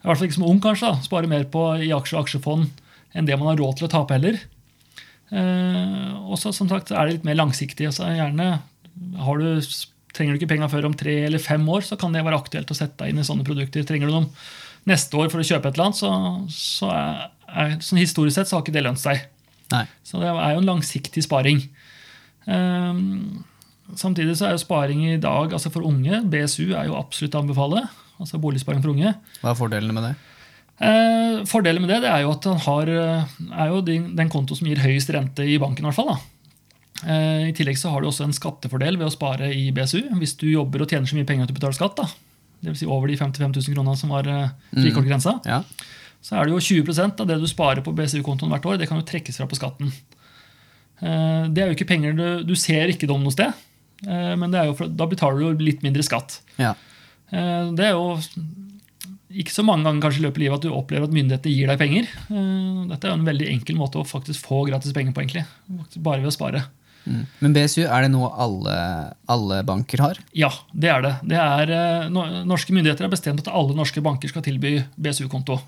i 0.00 0.08
hvert 0.08 0.16
fall 0.16 0.30
ikke 0.30 0.38
som 0.38 0.46
ung 0.48 0.60
kanskje, 0.64 0.88
da, 0.88 1.04
spare 1.04 1.28
mer 1.28 1.42
på 1.52 1.62
i 1.84 1.90
aksjer 1.92 2.16
og 2.16 2.24
aksjefond 2.24 2.70
enn 3.12 3.26
det 3.28 3.36
man 3.36 3.50
har 3.50 3.58
råd 3.60 3.76
til 3.76 3.84
å 3.88 3.90
tape 3.92 4.16
heller. 4.16 4.38
Eh, 5.30 6.12
og 6.24 6.38
så 6.40 6.54
som 6.56 6.70
sagt 6.70 6.90
er 6.90 7.04
det 7.06 7.18
litt 7.18 7.26
mer 7.28 7.36
langsiktig. 7.36 7.86
altså 7.90 8.08
gjerne 8.08 8.62
du, 8.96 9.60
Trenger 10.10 10.34
du 10.34 10.40
ikke 10.40 10.54
penga 10.56 10.66
før 10.72 10.88
om 10.88 10.94
tre 10.96 11.12
eller 11.28 11.38
fem 11.38 11.62
år, 11.70 11.84
så 11.86 11.98
kan 12.00 12.12
det 12.12 12.24
være 12.26 12.40
aktuelt 12.40 12.72
å 12.72 12.76
sette 12.76 12.98
deg 12.98 13.12
inn 13.12 13.20
i 13.22 13.26
sånne 13.28 13.46
produkter. 13.46 13.84
Trenger 13.86 14.10
du 14.10 14.16
dem 14.16 14.30
neste 14.88 15.18
år 15.20 15.30
for 15.32 15.42
å 15.42 15.46
kjøpe 15.46 15.70
et 15.70 15.76
eller 15.76 15.90
annet, 15.90 16.00
så, 16.00 16.12
så 16.54 16.90
er, 16.94 17.28
er, 17.50 17.76
sånn 17.84 18.00
historisk 18.00 18.38
sett 18.38 18.50
så 18.50 18.58
har 18.58 18.64
ikke 18.64 18.76
det 18.76 18.86
lønt 18.86 19.02
seg. 19.02 19.26
Nei. 19.74 19.84
Så 20.06 20.22
det 20.22 20.30
er 20.30 20.54
jo 20.54 20.62
en 20.62 20.70
langsiktig 20.70 21.22
sparing. 21.26 21.62
Um, 22.46 23.44
samtidig 23.98 24.38
så 24.38 24.48
er 24.48 24.56
jo 24.56 24.62
sparing 24.64 25.04
i 25.10 25.20
dag 25.20 25.52
altså 25.52 25.70
for 25.70 25.84
unge 25.86 26.22
BSU 26.32 26.72
er 26.72 26.88
jo 26.88 26.96
absolutt 26.98 27.36
å 27.36 27.44
anbefale. 27.44 27.84
Altså 28.20 28.40
boligsparing 28.40 28.82
for 28.84 28.92
unge. 28.92 29.14
Hva 29.40 29.52
er 29.52 29.58
fordelene 29.58 29.96
med 29.96 30.08
det? 30.08 30.14
Eh, 30.80 31.42
fordelen 31.48 31.84
med 31.84 31.90
det, 31.92 32.00
det 32.06 32.08
er 32.08 32.22
jo 32.24 32.32
at 32.32 32.46
han 32.48 32.60
har, 32.64 32.88
eh, 32.88 33.32
er 33.52 33.72
jo 33.72 33.82
den, 33.84 34.14
den 34.16 34.30
konto 34.32 34.56
som 34.56 34.68
gir 34.68 34.80
høyest 34.80 35.12
rente 35.12 35.44
i 35.44 35.58
banken. 35.60 35.84
i 35.84 35.88
hvert 35.88 35.98
fall 35.98 36.14
da. 36.14 36.18
Eh, 37.04 37.48
I 37.50 37.54
tillegg 37.56 37.76
så 37.80 37.92
har 37.92 38.00
du 38.00 38.08
også 38.08 38.24
en 38.24 38.36
skattefordel 38.36 38.96
ved 38.96 39.08
å 39.08 39.12
spare 39.12 39.50
i 39.52 39.70
BSU. 39.76 40.08
Hvis 40.20 40.36
du 40.40 40.46
jobber 40.48 40.82
og 40.82 40.88
tjener 40.88 41.08
så 41.08 41.16
mye 41.16 41.28
penger 41.28 41.44
at 41.44 41.52
du 41.52 41.56
betaler 41.56 41.76
skatt, 41.76 42.00
da, 42.00 42.08
dvs. 42.62 42.78
Si 42.82 42.86
over 42.86 43.08
de 43.08 43.16
55 43.16 43.56
000 43.56 43.74
kronene 43.74 43.96
som 43.96 44.10
var 44.12 44.24
frikortgrensa, 44.28 44.82
frikortgrensa, 44.82 45.34
Ja. 45.48 45.62
så 46.22 46.36
er 46.40 46.44
det 46.44 46.52
jo 46.52 46.82
20% 46.84 47.20
av 47.20 47.26
det 47.26 47.38
du 47.40 47.46
sparer 47.48 47.80
på 47.82 47.94
BSU-kontoen 47.96 48.50
hvert 48.52 48.66
år, 48.68 48.78
det 48.78 48.88
kan 48.88 48.98
jo 49.00 49.06
trekkes 49.08 49.36
fra 49.40 49.46
på 49.46 49.56
skatten. 49.58 49.92
Eh, 51.00 51.48
Det 51.48 51.62
er 51.62 51.70
jo 51.70 51.76
ikke 51.78 51.88
penger 51.88 52.12
du, 52.16 52.26
du 52.44 52.54
ser 52.54 52.88
ikke 52.92 53.08
dem 53.08 53.22
noe 53.24 53.32
sted, 53.32 53.52
eh, 54.06 54.34
men 54.36 54.50
det 54.52 54.60
er 54.60 54.66
jo 54.70 54.74
for, 54.76 54.86
da 54.88 55.06
betaler 55.06 55.38
du 55.40 55.46
jo 55.48 55.64
litt 55.70 55.82
mindre 55.82 56.02
skatt. 56.04 56.40
ja. 56.58 56.74
Eh, 57.32 57.70
Det 57.72 57.84
er 57.86 57.92
jo 57.94 58.18
ikke 59.30 59.54
så 59.54 59.62
mange 59.62 59.84
ganger 59.86 60.02
kanskje 60.02 60.18
i 60.18 60.24
løpet 60.26 60.40
av 60.40 60.42
livet 60.42 60.56
at 60.58 60.64
du 60.66 60.72
opplever 60.74 61.06
at 61.06 61.12
myndighetene 61.14 61.52
gir 61.54 61.68
deg 61.70 61.78
penger. 61.78 62.08
Eh, 62.34 62.80
Dette 62.90 63.06
er 63.06 63.12
jo 63.14 63.18
en 63.20 63.28
veldig 63.28 63.48
enkel 63.52 63.76
måte 63.78 64.00
å 64.00 64.04
faktisk 64.04 64.42
få 64.44 64.64
gratis 64.66 64.92
penger 64.92 65.12
på, 65.14 65.22
egentlig. 65.22 65.44
Bare 66.02 66.18
ved 66.20 66.26
å 66.32 66.34
spare. 66.34 66.64
Mm. 67.06 67.24
Men 67.40 67.54
BSU, 67.56 67.82
er 67.86 68.04
det 68.04 68.10
noe 68.12 68.28
alle, 68.36 68.76
alle 69.30 69.62
banker 69.66 70.02
har? 70.04 70.18
Ja, 70.36 70.50
det 70.72 70.90
er 70.92 71.02
det. 71.06 71.14
det 71.32 71.38
er, 71.40 71.72
eh, 71.72 72.08
norske 72.44 72.74
myndigheter 72.76 73.06
har 73.06 73.12
bestemt 73.12 73.40
at 73.40 73.52
alle 73.52 73.74
norske 73.74 74.02
banker 74.04 74.28
skal 74.28 74.44
tilby 74.46 74.82
BSU-konto. 75.00 75.60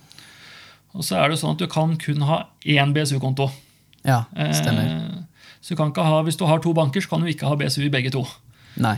Og 0.93 1.05
så 1.07 1.17
er 1.23 1.33
det 1.33 1.39
sånn 1.41 1.55
at 1.57 1.63
du 1.63 1.67
kan 1.73 1.97
kun 1.97 2.21
ha 2.29 2.43
én 2.69 2.93
BSU-konto. 2.93 3.49
Ja, 4.05 4.25
stemmer. 4.53 4.89
Eh, 4.89 5.19
Så 5.63 5.75
du 5.75 5.77
kan 5.79 5.93
ikke 5.93 6.03
ha, 6.03 6.23
Hvis 6.27 6.37
du 6.37 6.45
har 6.45 6.59
to 6.59 6.73
banker, 6.75 7.01
så 7.01 7.09
kan 7.09 7.21
du 7.21 7.29
ikke 7.31 7.47
ha 7.47 7.55
BSU 7.55 7.85
i 7.87 7.89
begge 7.89 8.11
to. 8.11 8.25
Nei. 8.77 8.97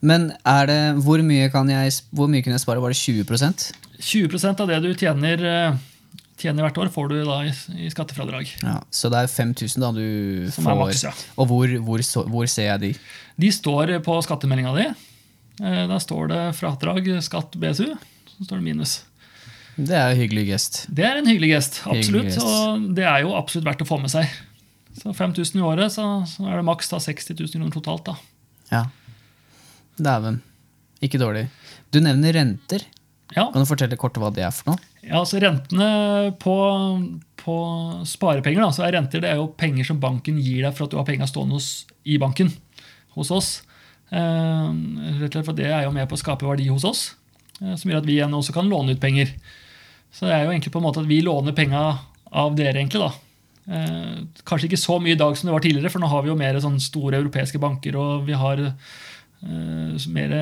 Men 0.00 0.30
er 0.46 0.66
det, 0.66 0.80
hvor 1.02 1.18
mye 1.24 1.50
kan 1.50 1.68
jeg, 1.68 1.90
hvor 2.14 2.28
mye 2.30 2.44
kunne 2.44 2.54
jeg 2.54 2.62
spare? 2.62 2.80
Var 2.80 2.92
det 2.94 3.00
20% 3.26 3.72
20% 3.98 4.60
av 4.60 4.68
det 4.68 4.82
du 4.84 4.94
tjener, 4.94 5.42
eh, 5.42 5.76
tjener 6.40 6.66
hvert 6.66 6.78
år, 6.82 6.90
får 6.92 7.08
du 7.12 7.16
da 7.24 7.36
i, 7.48 7.52
i 7.86 7.90
skattefradrag. 7.92 8.50
Ja, 8.62 8.76
så 8.92 9.08
det 9.12 9.22
er 9.24 9.30
5000 9.32 9.80
da 9.82 9.90
du 9.96 10.48
Som 10.52 10.66
er 10.66 10.74
får. 10.74 10.80
maks, 10.84 11.02
ja. 11.08 11.12
Og 11.40 11.48
hvor, 11.50 11.72
hvor, 11.88 12.04
hvor 12.32 12.46
ser 12.52 12.70
jeg 12.74 12.80
de? 12.82 12.90
De 13.40 13.50
står 13.52 13.94
på 14.04 14.16
skattemeldinga 14.26 14.74
di. 14.76 14.86
Eh, 15.64 15.82
Der 15.88 15.98
står 16.04 16.28
det 16.32 16.40
fradrag, 16.58 17.08
skatt, 17.24 17.56
BSU. 17.60 17.94
Så 18.36 18.44
står 18.48 18.60
det 18.60 18.66
minus. 18.68 18.98
Det 19.76 19.92
er 19.96 20.10
en 20.14 20.16
hyggelig 20.20 20.46
gest. 20.50 20.82
Det 20.88 21.04
er 21.04 21.18
en 21.20 21.26
hyggelig 21.28 21.50
gest. 21.54 21.80
absolutt, 21.84 22.04
Hyggelig 22.06 22.34
gest. 22.34 22.44
Og 22.46 22.84
det 22.96 23.04
er 23.08 23.24
jo 23.26 23.34
absolutt 23.36 23.66
verdt 23.68 23.82
å 23.84 23.88
få 23.88 23.98
med 24.00 24.12
seg. 24.12 24.28
Så 24.96 25.12
5000 25.12 25.60
i 25.60 25.64
året, 25.64 25.92
så, 25.92 26.04
så 26.28 26.46
er 26.48 26.56
det 26.56 26.64
maks 26.64 26.88
da 26.88 26.96
60 27.04 27.36
000 27.36 27.52
kroner 27.52 27.74
totalt. 27.74 28.06
da. 28.08 28.14
Ja. 28.72 28.84
Dæven. 30.00 30.38
Ikke 31.04 31.20
dårlig. 31.20 31.46
Du 31.92 32.00
nevner 32.00 32.32
renter. 32.36 32.84
Ja, 33.34 33.48
Kan 33.52 33.64
du 33.64 33.68
fortelle 33.68 33.96
kort 34.00 34.16
hva 34.20 34.30
det 34.32 34.44
er 34.46 34.52
for 34.54 34.72
noe? 34.72 34.80
Ja 35.06 35.20
altså 35.20 35.38
Rentene 35.42 36.32
på, 36.42 36.54
på 37.38 37.56
sparepenger 38.08 38.64
da, 38.64 38.70
så 38.74 38.86
er 38.86 38.96
renter 38.96 39.22
det 39.22 39.30
er 39.30 39.40
jo 39.40 39.52
penger 39.58 39.86
som 39.86 40.00
banken 40.02 40.40
gir 40.42 40.64
deg 40.66 40.74
for 40.74 40.86
at 40.86 40.94
du 40.94 40.98
har 40.98 41.06
penga 41.06 41.28
stående 41.30 41.58
hos, 41.58 41.86
i 42.02 42.18
banken 42.22 42.50
hos 43.16 43.30
oss. 43.34 43.50
Eh, 44.10 45.30
for 45.36 45.54
Det 45.54 45.68
er 45.70 45.86
jo 45.86 45.94
med 45.94 46.08
på 46.10 46.18
å 46.18 46.22
skape 46.22 46.46
verdi 46.46 46.68
hos 46.70 46.86
oss, 46.86 47.04
eh, 47.60 47.74
som 47.74 47.90
gjør 47.90 48.02
at 48.02 48.08
vi 48.08 48.18
igjen 48.18 48.34
også 48.34 48.54
kan 48.56 48.70
låne 48.70 48.96
ut 48.96 49.02
penger. 49.02 49.30
Så 50.10 50.26
det 50.26 50.34
er 50.34 50.44
jo 50.44 50.52
egentlig 50.54 50.72
på 50.74 50.82
en 50.82 50.86
måte 50.86 51.02
at 51.02 51.10
vi 51.10 51.20
låner 51.22 51.54
penga 51.56 51.98
av 52.32 52.56
dere. 52.56 52.78
egentlig 52.80 53.02
da. 53.02 53.12
Eh, 53.66 54.16
kanskje 54.46 54.70
ikke 54.70 54.82
så 54.82 55.00
mye 55.02 55.14
i 55.14 55.20
dag 55.20 55.36
som 55.36 55.48
det 55.48 55.54
var 55.54 55.62
tidligere, 55.62 55.90
for 55.90 56.00
nå 56.00 56.08
har 56.08 56.22
vi 56.22 56.30
jo 56.30 56.38
mer 56.38 56.58
sånn 56.62 56.80
store 56.80 57.18
europeiske 57.18 57.58
banker, 57.58 57.96
og 57.96 58.26
vi 58.26 58.32
har 58.32 58.74
mer 59.46 60.32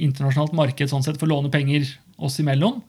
internasjonalt 0.00 0.54
marked 0.56 0.88
sånn 0.88 1.04
sett 1.04 1.18
for 1.20 1.28
å 1.28 1.36
låne 1.36 1.50
penger 1.52 1.84
oss 2.18 2.38
imellom. 2.40 2.80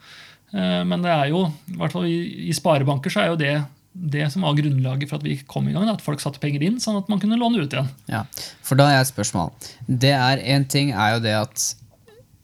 Eh, 0.54 0.84
Men 0.86 1.04
det 1.06 1.12
er 1.12 1.28
jo, 1.34 1.46
i 1.70 1.78
hvert 1.80 1.94
fall 1.96 2.08
i, 2.10 2.54
sparebanker 2.56 3.14
så 3.14 3.26
er 3.26 3.34
jo 3.34 3.40
det 3.40 3.58
det 3.90 4.28
som 4.32 4.44
var 4.46 4.54
grunnlaget 4.56 5.10
for 5.10 5.18
at 5.18 5.26
vi 5.26 5.40
kom 5.50 5.68
i 5.68 5.74
gang. 5.74 5.90
At 5.90 6.04
folk 6.06 6.22
satte 6.22 6.40
penger 6.40 6.64
inn, 6.64 6.78
sånn 6.80 7.00
at 7.02 7.10
man 7.12 7.20
kunne 7.20 7.40
låne 7.40 7.60
ut 7.60 7.74
igjen. 7.74 7.90
Ja, 8.08 8.24
For 8.64 8.80
da 8.80 8.86
jeg 8.94 9.02
et 9.02 9.10
spørsmål. 9.12 9.50
Det 9.88 10.14
er 10.14 10.40
En 10.40 10.66
ting 10.70 10.92
er 10.94 11.16
jo 11.16 11.24
det 11.26 11.34
at 11.36 11.66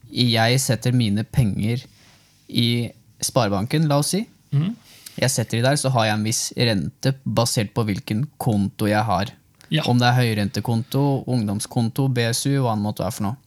jeg 0.10 0.60
setter 0.60 0.96
mine 0.96 1.24
penger 1.24 1.86
i 2.50 2.90
sparebanken, 3.24 3.88
la 3.88 4.00
oss 4.02 4.14
si. 4.16 4.26
Mm. 4.52 4.74
Jeg 5.16 5.32
setter 5.32 5.60
de 5.60 5.64
der, 5.64 5.80
så 5.80 5.92
har 5.94 6.10
jeg 6.10 6.18
en 6.18 6.28
viss 6.28 6.42
rente 6.58 7.14
basert 7.24 7.74
på 7.76 7.86
hvilken 7.88 8.26
konto 8.42 8.90
jeg 8.90 9.04
har. 9.08 9.32
Ja. 9.72 9.86
Om 9.90 10.00
det 10.02 10.10
er 10.10 10.20
høyrentekonto, 10.20 11.24
ungdomskonto, 11.32 12.10
BSU, 12.14 12.62
hva 12.62 12.76
det 12.76 12.84
måtte 12.84 13.06
være 13.06 13.16
for 13.16 13.28
noe. 13.30 13.40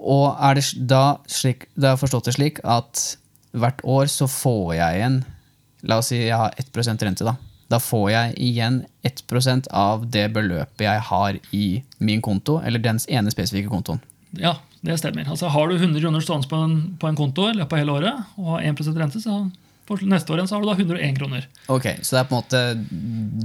Og 0.00 0.32
er 0.40 0.56
det 0.56 0.64
da 0.88 1.18
slik, 1.28 1.68
da 1.76 1.90
har 1.90 1.98
jeg 1.98 2.04
forstått 2.06 2.30
det 2.30 2.36
slik 2.38 2.62
at 2.64 3.04
hvert 3.52 3.82
år 3.84 4.08
så 4.10 4.28
får 4.30 4.74
jeg 4.78 5.00
igjen 5.00 5.20
La 5.88 5.96
oss 6.00 6.10
si 6.12 6.18
jeg 6.20 6.36
har 6.36 6.52
1 6.60 7.00
rente, 7.06 7.24
da. 7.24 7.38
Da 7.72 7.78
får 7.80 8.10
jeg 8.10 8.34
igjen 8.42 8.82
1% 9.06 9.70
av 9.72 10.02
det 10.12 10.26
beløpet 10.34 10.84
jeg 10.84 11.04
har 11.08 11.38
i 11.56 11.80
min 12.04 12.20
konto, 12.20 12.58
eller 12.60 12.82
den 12.82 12.98
ene 13.08 13.32
spesifikke 13.32 13.70
kontoen. 13.72 14.02
Ja, 14.36 14.58
det 14.84 14.98
stemmer. 15.00 15.24
Altså 15.24 15.48
Har 15.48 15.70
du 15.70 15.78
100 15.78 16.02
kroner 16.02 16.20
stående 16.20 16.50
på 16.50 16.60
en, 16.66 16.74
på 17.00 17.08
en 17.08 17.16
konto 17.16 17.48
i 17.48 17.56
løpet 17.56 17.72
av 17.72 17.80
hele 17.80 17.96
året, 17.96 18.28
og 18.36 18.50
har 18.56 18.66
1% 18.74 19.00
rente, 19.00 19.22
så 19.22 19.38
for 19.98 20.10
neste 20.10 20.30
år 20.30 20.38
igjen 20.40 20.48
så 20.50 20.56
har 20.56 20.62
du 20.62 20.68
da 20.70 20.76
101 20.76 21.16
kroner. 21.18 21.46
Ok, 21.72 21.86
Så 22.02 22.14
det 22.14 22.20
er 22.20 22.28
på 22.30 22.36
en 22.36 22.42
måte 22.42 22.60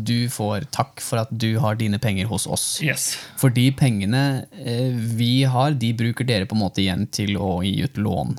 du 0.05 0.29
får 0.29 0.67
takk 0.75 1.01
for 1.01 1.23
at 1.23 1.31
du 1.31 1.57
har 1.63 1.79
dine 1.79 1.97
penger 2.01 2.29
hos 2.29 2.45
oss. 2.45 2.65
Yes. 2.85 3.15
For 3.39 3.49
de 3.49 3.69
pengene 3.73 4.45
eh, 4.61 4.93
vi 4.93 5.43
har, 5.49 5.73
de 5.73 5.93
bruker 5.97 6.27
dere 6.27 6.45
på 6.45 6.57
en 6.57 6.61
måte 6.61 6.83
igjen 6.83 7.07
til 7.09 7.37
å 7.41 7.57
gi 7.65 7.79
ut 7.85 7.97
lån. 7.97 8.37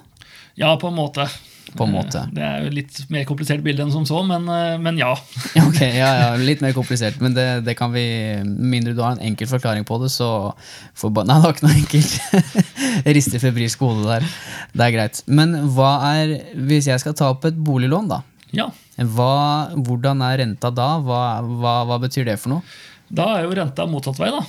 Ja, 0.57 0.77
på 0.81 0.89
en 0.89 0.97
måte. 0.97 1.27
På 1.77 1.85
en 1.87 1.93
måte. 1.95 2.23
Eh, 2.27 2.33
Det 2.37 2.43
er 2.47 2.65
jo 2.67 2.71
litt 2.75 2.99
mer 3.13 3.25
komplisert 3.29 3.63
bilde 3.65 3.85
enn 3.85 3.93
som 3.95 4.07
så, 4.09 4.23
men, 4.27 4.49
eh, 4.53 4.77
men 4.83 4.99
ja. 5.01 5.13
Ok, 5.67 5.81
ja, 5.83 6.11
ja, 6.21 6.29
Litt 6.41 6.61
mer 6.65 6.73
komplisert, 6.77 7.21
men 7.23 7.35
det, 7.37 7.47
det 7.67 7.77
kan 7.79 7.93
vi 7.95 8.05
mindre 8.45 8.95
du 8.97 9.03
har 9.05 9.17
en 9.17 9.23
enkel 9.31 9.49
forklaring 9.51 9.85
på 9.89 9.99
det, 10.03 10.11
så 10.15 10.31
får 10.97 11.13
ba- 11.17 11.25
Nei, 11.29 11.37
det 11.39 11.45
var 11.47 11.55
ikke 11.57 11.67
noe 11.69 11.79
enkelt. 11.83 12.17
Jeg 13.07 13.15
rister 13.21 13.43
febrilsk 13.45 13.81
på 13.85 13.93
hodet 13.93 14.09
der. 14.17 14.29
Det 14.77 14.89
er 14.89 14.97
greit. 14.97 15.23
Men 15.29 15.55
hva 15.77 15.93
er 16.15 16.35
Hvis 16.69 16.89
jeg 16.91 17.01
skal 17.05 17.15
ta 17.19 17.31
opp 17.35 17.45
et 17.49 17.57
boliglån, 17.57 18.09
da. 18.13 18.23
ja. 18.57 18.71
Hva, 18.97 19.75
hvordan 19.77 20.23
er 20.25 20.39
renta 20.41 20.71
da? 20.73 20.87
Hva, 21.05 21.19
hva, 21.45 21.73
hva 21.85 21.99
betyr 22.01 22.25
det 22.31 22.39
for 22.41 22.55
noe? 22.55 22.63
Da 23.13 23.27
er 23.37 23.43
jo 23.45 23.51
renta 23.59 23.85
motsatt 23.85 24.17
vei, 24.23 24.31
da. 24.33 24.41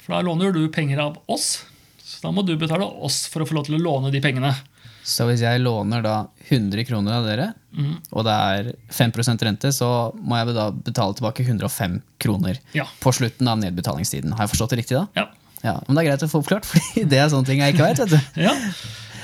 For 0.00 0.14
da 0.16 0.22
låner 0.24 0.54
du 0.56 0.62
penger 0.72 1.02
av 1.04 1.18
oss. 1.28 1.50
Så 2.00 2.22
da 2.24 2.30
må 2.32 2.40
du 2.48 2.54
betale 2.58 2.86
oss 3.04 3.26
for 3.28 3.44
å 3.44 3.46
få 3.46 3.58
lov 3.58 3.66
til 3.68 3.76
å 3.76 3.82
låne 3.84 4.08
de 4.10 4.22
pengene. 4.24 4.54
Så 5.10 5.26
hvis 5.26 5.42
jeg 5.42 5.60
låner 5.64 6.02
da 6.04 6.14
100 6.48 6.84
kroner 6.88 7.16
av 7.18 7.26
dere, 7.26 7.48
og 8.14 8.24
det 8.26 8.34
er 8.34 8.70
5% 8.94 9.42
rente, 9.46 9.70
så 9.74 9.88
må 10.18 10.38
jeg 10.38 10.54
da 10.56 10.68
betale 10.74 11.14
tilbake 11.18 11.44
105 11.46 12.00
kroner 12.22 12.58
Ja. 12.76 12.84
på 13.02 13.12
slutten 13.14 13.48
av 13.50 13.58
nedbetalingstiden. 13.62 14.32
Har 14.38 14.46
jeg 14.46 14.52
forstått 14.54 14.70
det 14.74 14.80
riktig 14.84 14.98
da? 15.00 15.06
Ja. 15.18 15.26
Ja, 15.62 15.74
men 15.86 15.94
det 15.98 16.02
er 16.02 16.08
greit 16.12 16.22
å 16.24 16.30
få 16.32 16.40
oppklart, 16.40 16.64
for 16.70 16.80
det 17.04 17.18
er 17.20 17.28
sånne 17.32 17.46
ting 17.50 17.60
jeg 17.60 17.74
ikke 17.74 17.88
vet. 17.90 17.98
vet 18.04 18.14
du. 18.14 18.40
ja. 18.46 18.54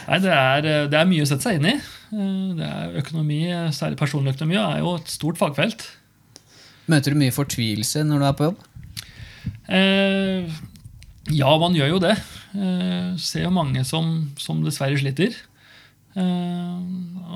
Nei, 0.06 0.18
det 0.22 0.32
er, 0.34 0.66
det 0.92 0.98
er 1.00 1.08
mye 1.10 1.24
å 1.24 1.28
sette 1.30 1.46
seg 1.48 1.56
inn 1.60 1.70
i. 1.70 1.76
Eh, 1.78 2.50
Det 2.60 2.66
er 2.70 2.98
økonomi, 3.02 3.40
Særlig 3.74 3.98
personlig 3.98 4.34
økonomi 4.36 4.58
er 4.60 4.78
jo 4.84 4.92
et 5.00 5.08
stort 5.10 5.38
fagfelt. 5.40 5.86
Møter 6.86 7.10
du 7.14 7.18
mye 7.18 7.34
fortvilelse 7.34 8.04
når 8.06 8.22
du 8.22 8.26
er 8.28 8.36
på 8.38 8.46
jobb? 8.50 8.60
Eh, 9.68 10.46
ja, 11.34 11.50
man 11.58 11.74
gjør 11.74 11.94
jo 11.96 11.98
det. 12.04 12.14
Eh, 12.54 13.16
ser 13.18 13.46
jo 13.48 13.50
mange 13.54 13.82
som, 13.88 14.12
som 14.38 14.62
dessverre 14.64 14.98
sliter. 15.00 15.34
Eh, 16.16 16.76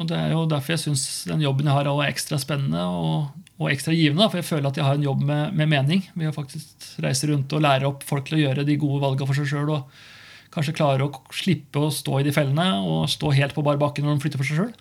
og 0.00 0.06
Det 0.08 0.16
er 0.16 0.32
jo 0.32 0.46
derfor 0.48 0.74
jeg 0.74 0.84
syns 0.86 1.04
den 1.28 1.42
jobben 1.44 1.68
jeg 1.68 1.76
har, 1.76 1.88
er 1.90 2.08
ekstra 2.08 2.38
spennende 2.40 2.84
og, 2.88 3.42
og 3.60 3.72
ekstra 3.72 3.92
givende. 3.96 4.28
For 4.30 4.40
jeg 4.40 4.48
føler 4.48 4.70
at 4.70 4.80
jeg 4.80 4.86
har 4.86 4.96
en 4.96 5.08
jobb 5.08 5.24
med, 5.28 5.56
med 5.56 5.68
mening. 5.68 6.06
Vi 6.14 6.28
har 6.28 6.36
faktisk 6.36 6.94
reise 7.04 7.28
rundt 7.30 7.52
og 7.52 7.64
lære 7.66 7.90
opp 7.90 8.06
folk 8.08 8.28
til 8.28 8.40
å 8.40 8.44
gjøre 8.46 8.66
de 8.68 8.78
gode 8.80 9.02
valgene 9.04 9.28
for 9.28 9.40
seg 9.40 9.50
sjøl. 9.52 9.74
Og 9.76 10.54
kanskje 10.54 10.76
klare 10.78 11.06
å 11.06 11.24
slippe 11.36 11.82
å 11.82 11.92
stå 11.94 12.20
i 12.20 12.26
de 12.26 12.34
fellene 12.34 12.80
og 12.82 13.04
stå 13.12 13.34
helt 13.36 13.54
på 13.54 13.64
bar 13.66 13.78
bakke 13.80 14.02
når 14.02 14.16
de 14.16 14.24
flytter 14.24 14.40
for 14.40 14.48
seg 14.48 14.62
sjøl. 14.62 14.72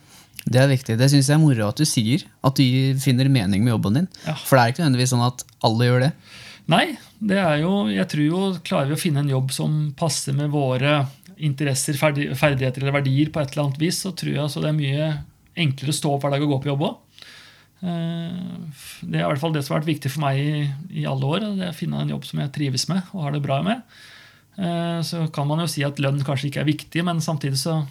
Det 0.50 0.62
er 0.62 0.72
viktig. 0.72 0.96
Det 0.98 1.10
syns 1.12 1.28
jeg 1.28 1.36
er 1.36 1.42
moro 1.42 1.68
at 1.68 1.80
du 1.80 1.86
sier. 1.88 2.24
At 2.46 2.58
du 2.58 2.96
finner 3.04 3.28
mening 3.30 3.66
med 3.66 3.76
jobben 3.76 4.00
din. 4.00 4.08
Ja. 4.24 4.38
For 4.40 4.56
det 4.56 4.62
er 4.62 4.74
ikke 4.74 4.86
nødvendigvis 4.86 5.14
sånn 5.14 5.28
at 5.28 5.44
alle 5.68 5.90
gjør 5.90 6.06
det. 6.08 6.14
Nei, 6.70 6.86
det 7.18 7.40
er 7.42 7.64
jo, 7.64 7.88
jeg 7.90 8.06
tror 8.12 8.26
jo 8.28 8.42
klarer 8.66 8.92
vi 8.92 8.96
å 8.96 9.02
finne 9.02 9.24
en 9.24 9.32
jobb 9.32 9.50
som 9.54 9.78
passer 9.98 10.36
med 10.38 10.52
våre 10.54 11.00
interesser, 11.46 11.98
ferdigheter 12.00 12.84
eller 12.84 12.98
verdier 13.00 13.32
på 13.34 13.42
et 13.42 13.54
eller 13.54 13.68
annet 13.68 13.82
vis, 13.82 14.02
så 14.04 14.12
tror 14.16 14.34
jeg 14.34 14.44
altså 14.44 14.64
det 14.64 14.72
er 14.72 14.80
mye 14.80 15.12
enklere 15.60 15.94
å 15.94 16.00
stå 16.00 16.12
opp 16.16 16.26
hver 16.26 16.36
dag 16.36 16.46
og 16.46 16.54
gå 16.54 16.60
på 16.64 16.72
jobb 16.72 16.86
òg. 16.88 16.98
Eh, 17.80 18.40
det 19.08 19.20
er 19.20 19.24
i 19.24 19.28
hvert 19.30 19.42
fall 19.42 19.54
det 19.56 19.64
som 19.64 19.76
har 19.76 19.82
vært 19.82 19.94
viktig 19.94 20.12
for 20.12 20.26
meg 20.26 20.40
i, 20.40 20.64
i 21.02 21.06
alle 21.10 21.30
år. 21.30 21.48
Det 21.58 21.68
er 21.68 21.74
å 21.74 21.78
finne 21.78 22.04
en 22.04 22.14
jobb 22.16 22.28
som 22.28 22.42
jeg 22.44 22.54
trives 22.56 22.88
med 22.92 23.14
og 23.14 23.26
har 23.26 23.36
det 23.36 23.44
bra 23.46 23.62
med. 23.66 23.84
Eh, 24.60 25.00
så 25.08 25.26
kan 25.36 25.48
man 25.50 25.64
jo 25.64 25.70
si 25.72 25.86
at 25.88 26.02
lønn 26.04 26.22
kanskje 26.26 26.52
ikke 26.52 26.64
er 26.64 26.72
viktig, 26.72 27.06
men 27.08 27.24
samtidig 27.24 27.62
så 27.62 27.82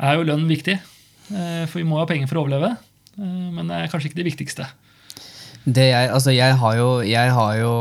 er 0.00 0.16
jo 0.16 0.28
lønn 0.28 0.48
viktig. 0.48 0.78
Eh, 1.30 1.64
for 1.68 1.80
vi 1.80 1.88
må 1.88 2.00
ha 2.00 2.08
penger 2.08 2.30
for 2.30 2.40
å 2.40 2.46
overleve. 2.46 2.76
Men 3.20 3.68
det 3.68 3.76
er 3.76 3.90
kanskje 3.92 4.08
ikke 4.08 4.20
det 4.22 4.30
viktigste. 4.30 4.64
Jeg, 5.66 6.06
altså 6.08 6.32
jeg, 6.32 6.54
har 6.56 6.76
jo, 6.78 6.86
jeg 7.04 7.32
jo 7.58 7.72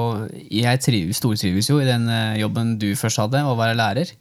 Jeg 0.51 0.81
trives, 0.83 1.21
stortrives 1.21 1.69
jo 1.69 1.77
i 1.79 1.85
den 1.87 2.09
jobben 2.35 2.73
du 2.81 2.89
først 2.99 3.21
hadde, 3.21 3.45
å 3.47 3.53
være 3.55 3.77
lærer. 3.77 4.11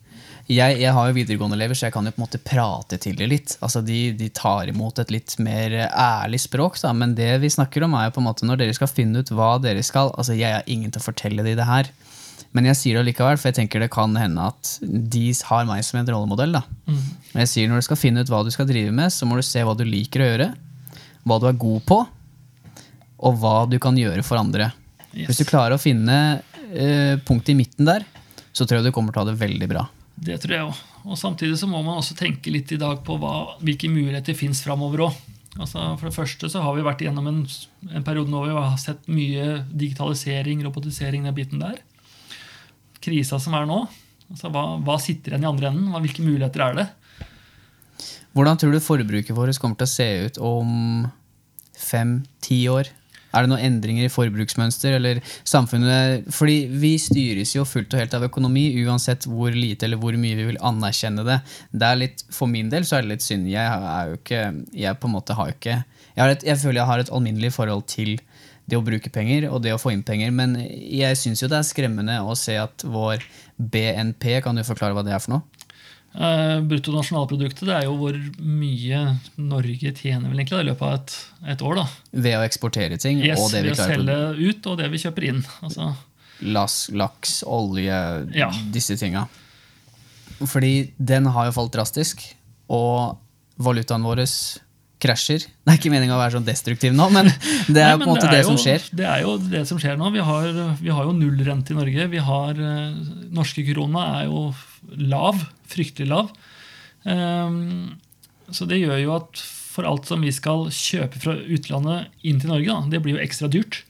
Jeg, 0.49 0.79
jeg 0.81 0.93
har 0.97 1.09
jo 1.11 1.13
videregående 1.13 1.59
elever, 1.59 1.77
så 1.77 1.87
jeg 1.87 1.93
kan 1.93 2.07
jo 2.09 2.13
på 2.15 2.23
en 2.23 2.25
måte 2.25 2.41
prate 2.41 2.97
til 3.03 3.19
dem 3.19 3.29
litt. 3.29 3.59
Altså 3.61 3.83
de, 3.85 4.15
de, 4.17 4.31
tar 4.33 4.71
imot 4.71 5.01
et 5.03 5.11
litt 5.13 5.35
mer 5.45 5.75
ærlig 5.91 6.41
språk, 6.47 6.79
da. 6.81 6.95
men 6.97 7.13
det 7.19 7.35
vi 7.43 7.51
snakker 7.53 7.85
om, 7.85 7.97
er 7.99 8.09
jo 8.09 8.15
på 8.17 8.23
en 8.23 8.29
måte 8.31 8.49
når 8.49 8.63
dere 8.63 8.77
skal 8.77 8.89
finne 8.89 9.21
ut 9.21 9.33
hva 9.37 9.59
dere 9.61 9.83
skal 9.85 10.09
Altså 10.15 10.39
Jeg 10.39 10.57
har 10.57 10.71
ingen 10.71 10.95
til 10.95 11.03
å 11.03 11.05
fortelle 11.05 11.45
dem 11.45 11.59
det 11.59 11.69
her, 11.69 11.91
men 12.57 12.65
jeg 12.71 12.79
sier 12.81 12.97
det 12.97 13.11
likevel, 13.11 13.37
for 13.37 13.51
jeg 13.51 13.59
tenker 13.59 13.85
det 13.85 13.91
kan 13.93 14.17
hende 14.17 14.47
at 14.55 14.79
de 14.81 15.27
har 15.51 15.69
meg 15.69 15.85
som 15.85 16.01
en 16.01 16.09
rollemodell. 16.09 16.57
da. 16.57 16.63
Mm. 16.89 17.03
Jeg 17.43 17.53
sier 17.53 17.69
Når 17.69 17.83
du 17.83 17.89
skal 17.91 18.01
finne 18.01 18.25
ut 18.25 18.33
hva 18.33 18.41
du 18.47 18.53
skal 18.55 18.71
drive 18.71 18.95
med, 18.95 19.13
så 19.13 19.29
må 19.29 19.37
du 19.37 19.45
se 19.45 19.61
hva 19.61 19.77
du 19.77 19.85
liker 19.85 20.25
å 20.25 20.31
gjøre, 20.31 20.49
hva 21.29 21.39
du 21.43 21.49
er 21.51 21.61
god 21.61 21.85
på 21.93 22.01
og 23.19 23.39
hva 23.43 23.67
du 23.69 23.77
kan 23.83 23.97
gjøre 23.99 24.25
for 24.25 24.41
andre. 24.41 24.71
Yes. 25.13 25.29
Hvis 25.29 25.43
du 25.43 25.49
klarer 25.49 25.75
å 25.75 25.83
finne 25.83 26.41
eh, 26.71 27.19
punktet 27.27 27.53
i 27.53 27.59
midten 27.59 27.89
der, 27.89 28.07
så 28.55 28.65
tror 28.65 28.79
jeg 28.79 28.89
du 28.89 28.95
kommer 28.95 29.13
til 29.13 29.21
å 29.21 29.27
ha 29.27 29.33
det 29.33 29.41
veldig 29.41 29.69
bra. 29.71 29.85
Det 30.19 30.39
tror 30.43 30.55
jeg 30.55 30.67
òg. 30.67 30.79
Og 31.09 31.19
samtidig 31.19 31.59
så 31.61 31.69
må 31.71 31.81
man 31.85 32.01
også 32.01 32.17
tenke 32.19 32.53
litt 32.53 32.73
i 32.75 32.81
dag 32.81 33.01
på 33.07 33.17
hva, 33.23 33.59
hvilke 33.63 33.91
muligheter 33.93 34.37
fins 34.37 34.63
framover 34.65 35.07
òg. 35.07 35.21
Altså, 35.59 35.81
for 35.99 36.07
det 36.07 36.15
første 36.15 36.51
så 36.53 36.63
har 36.63 36.75
vi 36.77 36.85
vært 36.87 37.03
gjennom 37.03 37.27
en, 37.31 37.39
en 37.91 38.05
periode 38.07 38.31
nå 38.31 38.43
hvor 38.43 38.51
vi 38.53 38.59
har 38.59 38.77
sett 38.79 39.09
mye 39.11 39.63
digitalisering, 39.71 40.63
robotisering, 40.67 41.27
den 41.27 41.35
biten 41.35 41.63
der. 41.63 41.81
Krisa 43.03 43.41
som 43.43 43.57
er 43.59 43.67
nå. 43.67 43.81
Altså, 44.29 44.51
hva, 44.55 44.65
hva 44.85 44.99
sitter 45.03 45.35
igjen 45.35 45.47
i 45.47 45.51
andre 45.51 45.71
enden? 45.73 45.95
Hvilke 46.05 46.27
muligheter 46.27 46.67
er 46.67 46.79
det? 46.79 46.87
Hvordan 48.37 48.61
tror 48.61 48.75
du 48.75 48.83
forbruket 48.85 49.35
vårt 49.35 49.59
kommer 49.59 49.79
til 49.81 49.89
å 49.89 49.95
se 49.95 50.09
ut 50.27 50.41
om 50.45 50.71
fem-ti 51.79 52.61
år? 52.71 52.91
Er 53.33 53.45
det 53.45 53.53
noen 53.53 53.65
endringer 53.67 54.07
i 54.07 54.13
forbruksmønster 54.13 54.97
eller 54.97 55.21
samfunnet? 55.49 56.29
Fordi 56.33 56.59
vi 56.73 56.95
styres 57.03 57.55
jo 57.57 57.67
fullt 57.69 57.93
og 57.95 58.03
helt 58.03 58.17
av 58.17 58.27
økonomi, 58.29 58.71
uansett 58.85 59.29
hvor 59.29 59.55
lite 59.55 59.89
eller 59.89 60.01
hvor 60.01 60.17
mye 60.21 60.39
vi 60.39 60.49
vil 60.51 60.63
anerkjenne 60.65 61.27
det. 61.27 61.41
det 61.73 61.91
er 61.91 62.03
litt, 62.05 62.25
for 62.33 62.51
min 62.51 62.73
del 62.73 62.89
så 62.89 62.99
er 62.99 63.07
det 63.07 63.17
litt 63.17 63.27
synd. 63.27 63.49
Jeg 63.51 63.65
er 63.65 64.13
jo 64.13 64.21
ikke 64.21 64.43
Jeg 64.73 64.99
på 65.01 65.09
en 65.09 65.17
måte 65.17 65.37
har 65.37 65.51
jo 65.51 65.57
ikke 65.59 65.77
jeg, 66.19 66.35
et, 66.35 66.45
jeg 66.49 66.59
føler 66.59 66.81
jeg 66.81 66.91
har 66.91 67.03
et 67.03 67.13
alminnelig 67.15 67.53
forhold 67.55 67.85
til 67.91 68.17
det 68.69 68.77
å 68.77 68.85
bruke 68.85 69.11
penger 69.13 69.47
og 69.49 69.63
det 69.65 69.73
å 69.73 69.81
få 69.81 69.95
inn 69.95 70.05
penger, 70.05 70.33
men 70.35 70.57
jeg 70.59 71.17
syns 71.17 71.43
jo 71.43 71.49
det 71.49 71.61
er 71.61 71.69
skremmende 71.69 72.19
å 72.21 72.35
se 72.37 72.59
at 72.61 72.85
vår 72.85 73.25
BNP 73.57 74.43
Kan 74.45 74.59
du 74.59 74.65
forklare 74.67 74.97
hva 74.97 75.05
det 75.07 75.15
er 75.15 75.23
for 75.23 75.37
noe? 75.37 75.58
Uh, 76.17 76.59
Bruttonasjonalproduktet 76.67 77.67
det 77.69 77.75
er 77.77 77.85
jo 77.85 77.95
hvor 78.01 78.17
mye 78.41 79.01
Norge 79.37 79.93
tjener 79.93 80.31
vel 80.33 80.41
egentlig 80.41 80.63
i 80.65 80.69
løpet 80.71 80.87
av 80.87 80.95
et, 80.97 81.17
et, 81.53 81.63
år. 81.63 81.83
da. 81.83 81.85
Ved 82.27 82.39
å 82.39 82.45
eksportere 82.47 82.99
ting? 83.01 83.21
Yes, 83.23 83.43
og 83.43 83.53
det 83.53 83.63
vi 83.67 83.75
ved 83.75 83.77
å 83.77 83.89
selge 83.93 84.17
ut 84.41 84.71
og 84.71 84.79
det 84.81 84.89
vi 84.95 85.03
kjøper 85.05 85.29
inn. 85.29 85.43
Altså. 85.61 85.91
Las, 86.49 86.79
laks, 86.95 87.43
olje, 87.47 88.01
ja. 88.35 88.49
disse 88.75 88.97
tinga. 88.99 89.27
Fordi 90.39 90.95
den 90.97 91.29
har 91.35 91.51
jo 91.51 91.55
falt 91.57 91.75
drastisk, 91.75 92.23
og 92.71 93.19
valutaen 93.59 94.07
vår 94.07 94.25
krasjer. 95.03 95.45
Det 95.45 95.73
er 95.73 95.79
ikke 95.79 95.93
meninga 95.93 96.17
å 96.17 96.21
være 96.21 96.39
sånn 96.39 96.47
destruktiv 96.47 96.95
nå, 96.97 97.09
men 97.15 97.29
det 97.75 97.83
er 97.83 97.93
Nei, 97.95 98.01
på 98.01 98.07
en 98.07 98.13
måte 98.15 98.27
det, 98.27 98.33
det 98.33 98.41
jo, 98.43 98.49
som 98.51 98.59
skjer. 98.63 98.89
Det 99.01 99.07
er 99.07 99.23
jo 99.27 99.37
det 99.43 99.63
som 99.71 99.81
skjer 99.83 99.99
nå. 100.01 100.11
Vi 100.15 100.25
har, 100.25 100.49
vi 100.81 100.91
har 100.95 101.07
jo 101.07 101.15
nullrente 101.15 101.75
i 101.75 101.79
Norge. 101.79 102.09
Vi 102.15 102.25
har, 102.31 102.59
uh, 102.59 103.29
norske 103.35 103.65
krona 103.69 104.09
er 104.19 104.29
jo 104.31 104.49
lav. 104.97 105.45
Fryktelig 105.69 106.09
lav. 106.11 106.33
Um, 107.05 107.99
så 108.51 108.67
det 108.69 108.81
gjør 108.81 109.01
jo 109.03 109.15
at 109.19 109.43
for 109.79 109.87
alt 109.87 110.09
som 110.09 110.25
vi 110.25 110.33
skal 110.35 110.67
kjøpe 110.75 111.21
fra 111.23 111.37
utlandet 111.39 112.27
inn 112.27 112.41
til 112.43 112.51
Norge, 112.51 112.73
da, 112.73 112.93
det 112.95 113.03
blir 113.05 113.17
jo 113.17 113.23
ekstra 113.23 113.51
dyrt. 113.53 113.83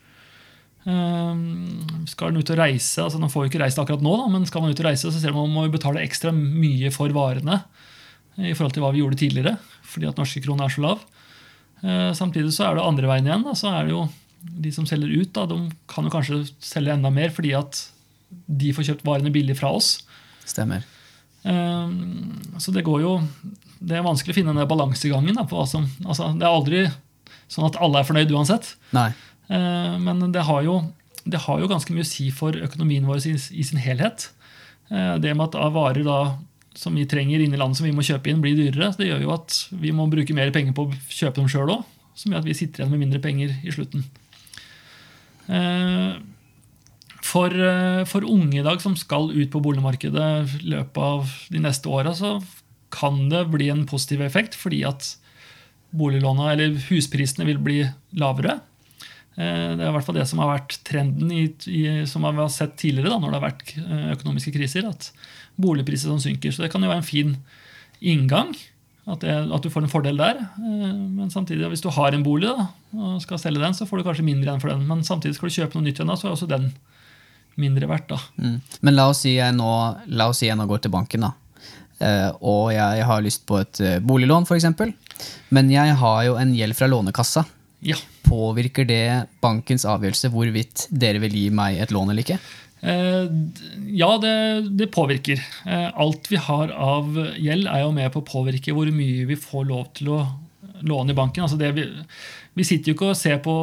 Um, 0.88 2.05
skal 2.09 2.32
den 2.32 2.42
ut 2.42 2.53
og 2.53 2.61
reise, 2.61 3.03
altså 3.03 3.20
man 3.20 3.32
får 3.32 3.44
jo 3.46 3.51
ikke 3.53 3.62
reist 3.62 3.80
akkurat 3.80 4.05
nå, 4.05 4.12
da, 4.20 4.28
men 4.32 4.46
skal 4.49 4.64
man 4.64 4.72
ut 4.72 4.80
og 4.80 4.88
reise, 4.88 5.11
så 5.11 5.20
ser 5.20 5.34
man 5.34 5.46
at 5.46 5.53
man 5.53 5.68
må 5.68 5.72
betale 5.72 6.05
ekstra 6.05 6.32
mye 6.34 6.92
for 6.94 7.12
varene 7.16 7.61
i 8.38 8.55
forhold 8.55 8.76
til 8.76 8.84
hva 8.84 8.92
vi 8.94 9.03
gjorde 9.03 9.18
tidligere, 9.20 9.57
fordi 9.88 10.09
at 10.09 10.20
norske 10.20 10.42
kroner 10.44 10.68
er 10.68 10.74
så 10.74 10.84
lav. 10.84 11.05
Uh, 11.82 12.11
samtidig 12.16 12.53
så 12.55 12.68
er 12.68 12.78
det 12.78 12.86
andre 12.86 13.11
veien 13.11 13.28
igjen. 13.28 13.46
Da, 13.46 13.55
så 13.59 13.70
er 13.72 13.86
det 13.86 13.94
jo 13.94 14.09
De 14.38 14.70
som 14.70 14.86
selger 14.86 15.11
ut, 15.11 15.32
da, 15.34 15.46
de 15.51 15.57
kan 15.90 16.07
jo 16.07 16.12
kanskje 16.14 16.36
selge 16.62 16.92
enda 16.94 17.11
mer 17.11 17.32
fordi 17.34 17.51
at 17.59 17.80
de 18.28 18.70
får 18.76 18.86
kjøpt 18.86 19.07
varene 19.09 19.32
billig 19.34 19.57
fra 19.59 19.72
oss. 19.74 19.96
Stemmer. 20.49 20.86
Um, 21.42 22.40
så 22.59 22.72
det 22.74 22.82
går 22.82 22.99
jo 23.05 23.12
Det 23.78 23.94
er 23.94 24.03
vanskelig 24.03 24.34
å 24.34 24.38
finne 24.40 24.55
den 24.57 24.68
balansegangen. 24.68 25.38
Altså, 25.38 25.84
det 26.34 26.44
er 26.44 26.51
aldri 26.51 26.80
sånn 27.49 27.68
at 27.68 27.78
alle 27.80 28.01
er 28.01 28.09
fornøyd 28.09 28.32
uansett. 28.34 28.72
Nei. 28.96 29.11
Uh, 29.49 29.94
men 30.03 30.26
det 30.34 30.42
har, 30.44 30.64
jo, 30.66 30.80
det 31.24 31.40
har, 31.46 31.62
jo, 31.62 31.70
ganske 31.70 31.94
mye 31.94 32.05
å 32.05 32.09
si 32.09 32.28
for 32.34 32.57
økonomien 32.59 33.07
vår 33.09 33.22
i, 33.30 33.36
i 33.38 33.64
sin 33.64 33.80
helhet. 33.80 34.28
Uh, 34.90 35.16
det 35.22 35.32
med 35.36 35.46
at 35.46 35.72
varer 35.72 36.03
da, 36.05 36.18
som 36.78 36.99
vi 36.99 37.07
trenger 37.09 37.44
inni 37.44 37.57
i 37.57 37.61
landet 37.61 37.80
som 37.80 37.86
vi 37.86 37.94
må 37.94 38.05
kjøpe 38.05 38.32
inn, 38.32 38.42
blir 38.42 38.59
dyrere. 38.59 38.90
Det 38.99 39.09
gjør 39.09 39.24
jo 39.24 39.36
at 39.36 39.61
vi 39.70 39.94
må 39.94 40.09
bruke 40.11 40.36
mer 40.36 40.53
penger 40.55 40.76
på 40.76 40.88
å 40.88 40.99
kjøpe 41.07 41.40
dem 41.40 41.49
sjøl 41.53 41.76
òg. 41.78 41.86
Som 42.18 42.34
gjør 42.34 42.42
at 42.42 42.51
vi 42.51 42.59
sitter 42.59 42.82
igjen 42.82 42.92
med 42.92 43.05
mindre 43.05 43.22
penger 43.22 43.55
i 43.62 43.72
slutten. 43.72 44.03
Uh, 45.49 46.18
for, 47.29 47.53
eh, 47.53 48.05
for, 48.09 48.24
unge 48.24 48.61
i 48.61 48.64
dag 48.64 48.81
som 48.83 48.97
skal 48.97 49.31
ut 49.35 49.51
på 49.53 49.62
boligmarkedet 49.64 50.29
i 50.62 50.72
løpet 50.72 51.03
av 51.03 51.35
de 51.53 51.62
neste 51.62 51.91
åra, 51.93 52.14
så 52.16 52.39
kan 52.95 53.26
det 53.29 53.51
bli 53.53 53.68
en 53.72 53.85
positiv 53.89 54.22
effekt 54.24 54.57
fordi 54.57 54.85
at 54.89 55.16
eller 55.89 56.74
husprisene 56.89 57.47
vil 57.49 57.61
bli 57.64 57.79
lavere. 58.20 58.59
Eh, 59.37 59.76
det 59.76 59.85
er 59.85 59.89
i 59.89 59.95
hvert 59.95 60.05
fall 60.05 60.18
det 60.18 60.26
som 60.29 60.41
har 60.43 60.59
vært 60.59 60.79
trenden 60.85 61.31
i, 61.33 61.45
i, 61.70 61.85
som 62.07 62.26
vi 62.26 62.41
har 62.41 62.51
sett 62.53 62.76
tidligere 62.76 63.14
da, 63.14 63.20
når 63.20 63.31
det 63.31 63.39
har 63.39 63.47
vært 63.47 63.76
eh, 63.81 64.09
økonomiske 64.16 64.53
kriser. 64.57 64.89
At 64.89 65.12
boligpriser 65.59 66.11
som 66.11 66.20
synker. 66.22 66.53
Så 66.53 66.64
det 66.64 66.72
kan 66.72 66.83
jo 66.83 66.91
være 66.91 67.03
en 67.03 67.09
fin 67.09 67.37
inngang. 68.01 68.53
At, 69.09 69.22
det, 69.24 69.33
at, 69.33 69.64
du 69.64 69.72
får 69.72 69.87
en 69.87 69.91
fordel 69.91 70.20
der. 70.20 70.43
Men 70.61 71.33
samtidig, 71.33 71.64
hvis 71.72 71.81
du 71.81 71.89
har 71.97 72.12
en 72.12 72.22
bolig 72.26 72.51
da, 72.51 72.68
og 72.93 73.22
skal 73.24 73.41
selge 73.41 73.62
den, 73.62 73.74
så 73.74 73.89
får 73.89 74.03
du 74.03 74.05
kanskje 74.11 74.26
mindre 74.26 74.51
igjen 74.51 74.61
for 74.61 74.74
den. 74.74 74.85
Men 74.91 75.01
samtidig 75.07 75.39
skal 75.39 75.49
du 75.49 75.57
kjøpe 75.57 75.79
noe 75.79 75.87
nytt 75.87 76.03
igjen, 76.03 76.12
så 76.12 76.29
er 76.29 76.37
også 76.37 76.51
den 76.51 76.68
mindre 77.61 77.88
verdt. 77.90 78.09
da. 78.14 78.20
Mm. 78.38 78.56
Men 78.80 78.96
la 78.96 79.09
oss 79.11 79.24
si 79.26 79.34
jeg 79.36 79.54
nå, 79.56 79.72
la 80.14 80.30
oss 80.30 80.42
si 80.42 80.48
jeg 80.48 80.59
nå 80.59 80.66
går 80.70 80.84
til 80.84 80.94
banken, 80.94 81.26
da. 81.28 81.34
Uh, 81.98 82.30
og 82.46 82.64
jeg, 82.70 83.02
har 83.09 83.24
lyst 83.24 83.42
på 83.48 83.59
et 83.59 83.80
uh, 83.82 83.96
boliglån, 83.98 84.46
f.eks. 84.46 84.68
Men 85.54 85.70
jeg 85.72 85.96
har 85.98 86.20
jo 86.28 86.38
en 86.38 86.54
gjeld 86.54 86.78
fra 86.78 86.86
Lånekassa. 86.90 87.42
Ja. 87.82 87.98
Påvirker 88.26 88.86
det 88.86 89.02
bankens 89.42 89.86
avgjørelse 89.86 90.30
hvorvidt 90.34 90.86
dere 90.90 91.22
vil 91.22 91.34
gi 91.34 91.48
meg 91.54 91.78
et 91.82 91.94
lån 91.94 92.12
eller 92.12 92.22
ikke? 92.22 92.38
Uh, 92.78 93.26
ja, 93.90 94.12
det, 94.22 94.34
det 94.78 94.90
påvirker. 94.94 95.42
alt 95.66 96.30
vi 96.30 96.38
har 96.38 96.70
av 96.70 97.11
gjeld, 97.34 97.66
er 97.66 97.82
jo 97.82 97.94
med 97.96 98.12
på 98.14 98.22
å 98.22 98.28
påvirke 98.28 98.74
hvor 98.76 98.90
mye 98.94 99.26
vi 99.26 99.38
får 99.38 99.66
lov 99.70 99.88
til 99.98 100.14
å 100.14 100.20
låne 100.87 101.14
i 101.14 101.18
banken. 101.18 101.45
Altså 101.45 101.59
vi, 101.59 101.87
vi, 102.55 102.66
sitter 102.66 102.93
jo 102.93 102.97
ikke 102.97 103.11
og 103.12 103.18
ser 103.18 103.41
på 103.45 103.55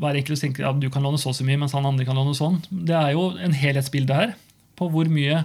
hver 0.00 0.18
enkelt 0.18 0.38
og 0.38 0.42
tenker 0.42 0.68
at 0.70 0.80
du 0.82 0.88
kan 0.92 1.06
låne 1.06 1.20
så 1.20 1.32
og 1.32 1.38
så 1.38 1.46
mye, 1.46 1.60
mens 1.60 1.76
han 1.76 1.88
andre 1.88 2.06
kan 2.08 2.18
låne 2.18 2.36
sånn. 2.36 2.60
Det 2.70 2.96
er 2.96 3.14
jo 3.16 3.30
en 3.42 3.56
helhetsbilde 3.56 4.18
her 4.18 4.36
på 4.76 4.90
hvor 4.92 5.10
mye 5.12 5.44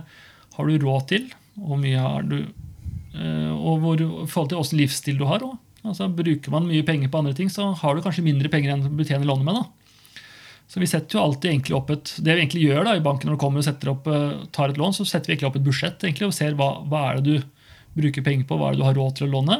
har 0.55 0.67
du 0.67 0.85
råd 0.85 1.07
til, 1.11 1.27
og 1.61 1.79
mye 1.81 1.99
har 1.99 2.25
du 2.27 2.39
eh, 2.41 3.51
og 3.51 3.83
hvor, 3.83 4.01
i 4.01 4.27
forhold 4.29 4.51
til 4.51 4.61
åssen 4.61 4.81
livsstil 4.81 5.19
du 5.19 5.27
har. 5.29 5.45
Altså, 5.81 6.09
bruker 6.13 6.53
man 6.53 6.67
mye 6.69 6.85
penger 6.85 7.11
på 7.11 7.21
andre 7.21 7.35
ting, 7.37 7.49
så 7.51 7.71
har 7.77 7.95
du 7.95 8.03
kanskje 8.05 8.25
mindre 8.25 8.51
penger 8.51 8.73
enn 8.73 8.83
du 8.85 8.91
betjener 8.97 9.27
lånet 9.27 9.47
med. 9.47 9.61
da. 9.61 9.81
Så 10.71 10.79
vi 10.79 10.87
setter 10.87 11.17
jo 11.17 11.23
alltid 11.25 11.49
egentlig 11.49 11.75
opp 11.75 11.89
et, 11.91 12.13
Det 12.23 12.31
vi 12.31 12.45
egentlig 12.45 12.61
gjør 12.63 12.85
da 12.87 12.93
i 12.95 13.03
banken 13.03 13.27
når 13.27 13.35
du 13.35 13.41
kommer 13.41 13.59
og 13.59 13.67
setter 13.67 13.91
opp, 13.91 14.05
eh, 14.07 14.45
tar 14.55 14.71
et 14.71 14.79
lån, 14.79 14.93
så 14.95 15.07
setter 15.07 15.27
vi 15.27 15.35
egentlig 15.35 15.49
opp 15.49 15.57
et 15.59 15.65
budsjett 15.65 16.05
egentlig, 16.05 16.29
og 16.29 16.37
ser 16.37 16.55
hva, 16.55 16.69
hva 16.87 17.01
er 17.09 17.19
det 17.19 17.25
du 17.27 17.49
bruker 17.97 18.23
penger 18.23 18.47
på, 18.47 18.55
hva 18.55 18.69
er 18.69 18.77
det 18.77 18.79
du 18.79 18.87
har 18.87 18.95
råd 18.95 19.17
til 19.17 19.27
å 19.27 19.33
låne. 19.33 19.57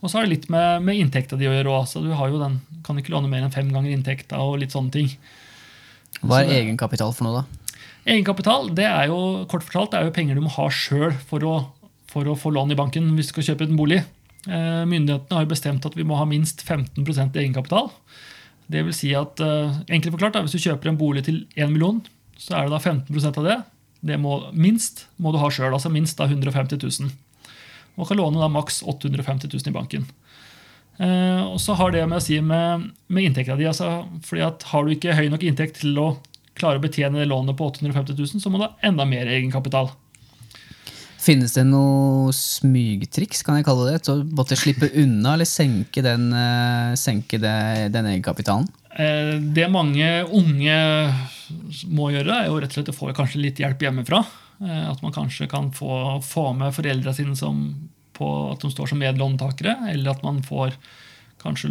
Og 0.00 0.08
så 0.08 0.18
har 0.18 0.26
det 0.26 0.32
litt 0.32 0.48
med, 0.52 0.84
med 0.86 0.96
inntekta 0.96 1.36
di 1.36 1.48
å 1.48 1.52
gjøre 1.52 1.72
òg. 1.76 1.94
Du 2.04 2.12
har 2.16 2.32
jo 2.32 2.40
den, 2.40 2.60
kan 2.86 2.98
ikke 2.98 3.12
låne 3.12 3.28
mer 3.28 3.44
enn 3.44 3.52
fem 3.52 3.68
ganger 3.72 3.92
inntekta 3.92 4.40
og 4.40 4.60
litt 4.62 4.72
sånne 4.72 4.94
ting. 4.94 5.10
Hva 6.20 6.42
er 6.42 6.54
egenkapital 6.62 7.12
for 7.16 7.28
noe, 7.28 7.42
da? 7.42 7.76
Egenkapital 8.08 8.70
det 8.76 8.86
er 8.88 9.10
jo 9.10 9.44
kort 9.50 9.66
fortalt, 9.66 9.92
det 9.92 10.00
er 10.00 10.08
jo 10.08 10.14
penger 10.16 10.38
du 10.38 10.44
må 10.44 10.52
ha 10.54 10.70
sjøl 10.72 11.12
for, 11.28 11.44
for 12.08 12.30
å 12.32 12.38
få 12.38 12.52
lån 12.56 12.72
i 12.72 12.78
banken 12.78 13.12
hvis 13.16 13.28
du 13.28 13.34
skal 13.34 13.50
kjøpe 13.50 13.68
en 13.68 13.76
bolig. 13.78 14.00
Eh, 14.48 14.84
Myndighetene 14.88 15.36
har 15.36 15.44
jo 15.44 15.52
bestemt 15.52 15.84
at 15.84 15.96
vi 15.98 16.06
må 16.08 16.16
ha 16.16 16.24
minst 16.28 16.64
15% 16.64 17.36
egenkapital. 17.36 17.90
Det 18.70 18.84
vil 18.86 18.96
si 18.96 19.12
at, 19.18 19.40
eh, 19.44 19.82
enkelt 19.92 20.16
forklart, 20.16 20.38
da, 20.38 20.42
Hvis 20.42 20.56
du 20.56 20.64
kjøper 20.64 20.88
en 20.88 21.00
bolig 21.00 21.24
til 21.24 21.46
1 21.56 21.72
million, 21.72 22.00
så 22.38 22.56
er 22.56 22.68
det 22.68 22.72
da 22.72 22.78
15% 22.78 23.36
av 23.36 23.44
det. 23.44 23.58
Det 24.02 24.16
må, 24.16 24.52
minst 24.54 25.06
må 25.18 25.32
du 25.32 25.38
ha 25.38 25.50
sjøl, 25.52 25.74
altså 25.74 25.92
minst 25.92 26.16
da 26.16 26.24
150 26.24 26.80
000. 26.80 27.10
Og 28.00 28.08
kan 28.08 28.18
låne 28.20 28.40
da 28.40 28.48
maks 28.48 28.80
850 28.82 29.52
000 29.52 29.70
i 29.70 29.76
banken. 29.76 30.08
Eh, 31.00 31.42
og 31.44 31.60
så 31.60 31.76
har 31.78 31.92
det 31.94 32.02
med 32.08 32.20
å 32.20 32.24
si 32.24 32.40
med, 32.44 32.90
med 33.08 33.28
inntekta 33.28 33.56
di. 33.60 33.68
Altså, 33.68 34.02
fordi 34.26 34.44
at 34.48 34.66
Har 34.72 34.84
du 34.84 34.94
ikke 34.94 35.16
høy 35.16 35.28
nok 35.32 35.44
inntekt 35.46 35.80
til 35.84 35.96
å 36.00 36.10
klare 36.60 36.80
å 36.80 36.84
betjene 36.84 37.22
det 37.22 37.28
lånet 37.30 37.56
på 37.56 37.70
850 37.70 38.16
000, 38.18 38.42
så 38.42 38.52
må 38.52 38.60
du 38.60 38.66
ha 38.66 38.74
enda 38.84 39.06
mer 39.08 39.28
egenkapital. 39.30 39.92
Finnes 41.20 41.52
det 41.52 41.66
noe 41.68 42.32
smygtriks, 42.32 43.42
kan 43.44 43.58
jeg 43.58 43.66
kalle 43.66 43.90
det, 43.90 43.98
til 44.06 44.14
å 44.22 44.28
måtte 44.36 44.56
slippe 44.56 44.88
unna 45.02 45.34
eller 45.36 45.48
senke 45.48 46.00
den, 46.04 46.30
eh, 46.32 46.92
senke 46.96 47.40
det, 47.40 47.92
den 47.92 48.08
egenkapitalen? 48.08 48.68
Eh, 48.96 49.36
Det 49.38 49.68
mange 49.70 50.24
unge 50.24 50.78
må 51.92 52.10
gjøre, 52.14 52.40
er 52.40 52.48
jo 52.48 52.60
rett 52.60 52.72
og 52.72 52.78
slett 52.78 52.92
å 52.92 52.96
få 52.96 53.12
kanskje 53.16 53.42
litt 53.44 53.60
hjelp 53.60 53.84
hjemmefra. 53.84 54.24
Eh, 54.64 54.90
At 54.90 55.02
man 55.02 55.12
kanskje 55.12 55.48
kan 55.48 55.70
få, 55.70 56.22
få 56.24 56.56
med 56.56 56.72
foreldra 56.72 57.12
sine 57.14 57.36
som, 57.36 57.89
på 58.20 58.28
at 58.52 58.62
de 58.62 58.70
står 58.72 58.92
som 58.92 59.00
medlåntakere, 59.00 59.78
eller 59.94 60.12
at 60.12 60.22
man 60.26 60.42
får 60.44 60.76
kanskje 61.40 61.70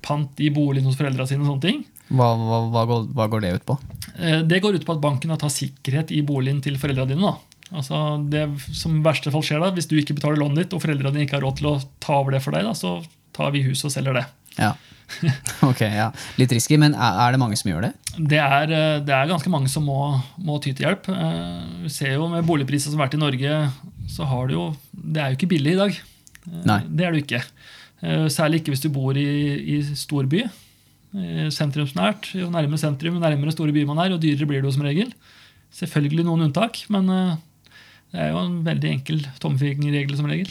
pant 0.00 0.40
i 0.40 0.48
boligen 0.52 0.88
hos 0.88 0.96
foreldra 0.98 1.26
sine. 1.28 1.44
og 1.44 1.52
sånne 1.52 1.66
ting. 1.66 1.82
Hva, 2.10 2.32
hva, 2.40 2.58
hva, 2.72 2.84
går, 2.88 3.04
hva 3.14 3.26
går 3.30 3.44
det 3.44 3.52
ut 3.60 3.66
på? 3.68 3.76
Eh, 4.16 4.40
Det 4.48 4.62
går 4.64 4.80
ut 4.80 4.86
på 4.88 4.96
at 4.96 5.02
banken 5.04 5.36
tar 5.38 5.52
sikkerhet 5.52 6.10
i 6.16 6.22
boligen 6.26 6.62
til 6.64 6.78
foreldra 6.80 7.06
dine. 7.06 7.20
da. 7.22 7.36
Altså 7.70 8.00
Det 8.32 8.46
som 8.74 8.96
i 8.98 9.04
verste 9.04 9.30
fall 9.30 9.44
skjer 9.46 9.60
da, 9.62 9.68
Hvis 9.70 9.86
du 9.86 9.94
ikke 10.00 10.16
betaler 10.18 10.40
lånet 10.40 10.64
ditt, 10.64 10.72
og 10.74 10.82
foreldra 10.82 11.12
dine 11.12 11.26
ikke 11.28 11.38
har 11.38 11.44
råd 11.46 11.60
til 11.60 11.68
å 11.70 11.76
ta 12.02 12.16
over 12.18 12.34
det 12.34 12.42
for 12.42 12.56
deg, 12.56 12.64
da, 12.66 12.72
så 12.74 12.96
tar 13.36 13.52
vi 13.54 13.62
huset 13.68 13.86
og 13.90 13.94
selger 13.94 14.18
det. 14.18 14.24
Ja. 14.58 14.72
ok, 15.70 15.80
ja. 15.86 16.08
Litt 16.38 16.52
risky, 16.54 16.76
men 16.78 16.94
er, 16.94 17.30
det 17.34 17.38
mange 17.42 17.56
som 17.58 17.70
gjør 17.70 17.86
det? 17.88 17.92
Det 18.30 18.38
er, 18.42 18.72
eh, 18.74 18.98
det 19.06 19.14
er 19.14 19.30
ganske 19.30 19.50
mange 19.52 19.70
som 19.70 19.86
må, 19.86 20.00
må 20.42 20.58
ty 20.62 20.72
til 20.72 20.88
hjelp. 20.88 21.06
Eh, 21.14 21.84
Vi 21.86 21.92
ser 21.94 22.16
jo 22.16 22.26
med 22.32 22.46
boligpriser 22.46 22.90
som 22.90 22.98
har 22.98 23.06
vært 23.08 23.18
i 23.18 23.22
Norge, 23.22 23.54
så 24.10 24.26
har 24.28 24.48
du 24.50 24.54
jo 24.56 24.64
Det 24.92 25.20
er 25.22 25.30
jo 25.32 25.38
ikke 25.38 25.50
billig 25.54 25.72
i 25.76 25.78
dag. 25.80 25.94
Eh, 26.46 26.64
Nei. 26.66 26.80
Det 26.88 27.06
er 27.06 27.14
det 27.14 27.22
ikke. 27.24 27.42
Eh, 28.02 28.26
Særlig 28.32 28.60
ikke 28.60 28.74
hvis 28.74 28.82
du 28.84 28.88
bor 28.92 29.16
i, 29.16 29.26
i 29.76 29.80
storby. 29.96 30.42
eh, 31.14 31.46
Sentrumsnært. 31.54 32.32
Jo 32.38 32.50
nærmere 32.50 32.78
sentrum, 32.80 33.16
jo 33.18 33.22
nærmere 33.22 33.54
store 33.54 33.72
byer 33.76 33.86
man 33.88 33.98
er, 34.02 34.10
jo 34.14 34.18
dyrere 34.22 34.48
blir 34.50 34.60
det 34.62 34.70
jo 34.70 34.74
som 34.76 34.86
regel. 34.86 35.12
Selvfølgelig 35.74 36.24
noen 36.26 36.48
unntak, 36.48 36.82
men 36.90 37.06
det 38.10 38.18
er 38.18 38.32
jo 38.32 38.40
en 38.42 38.56
veldig 38.66 38.88
enkel 38.96 39.20
tommefingerregel 39.38 40.16
som 40.18 40.26
regel. 40.26 40.50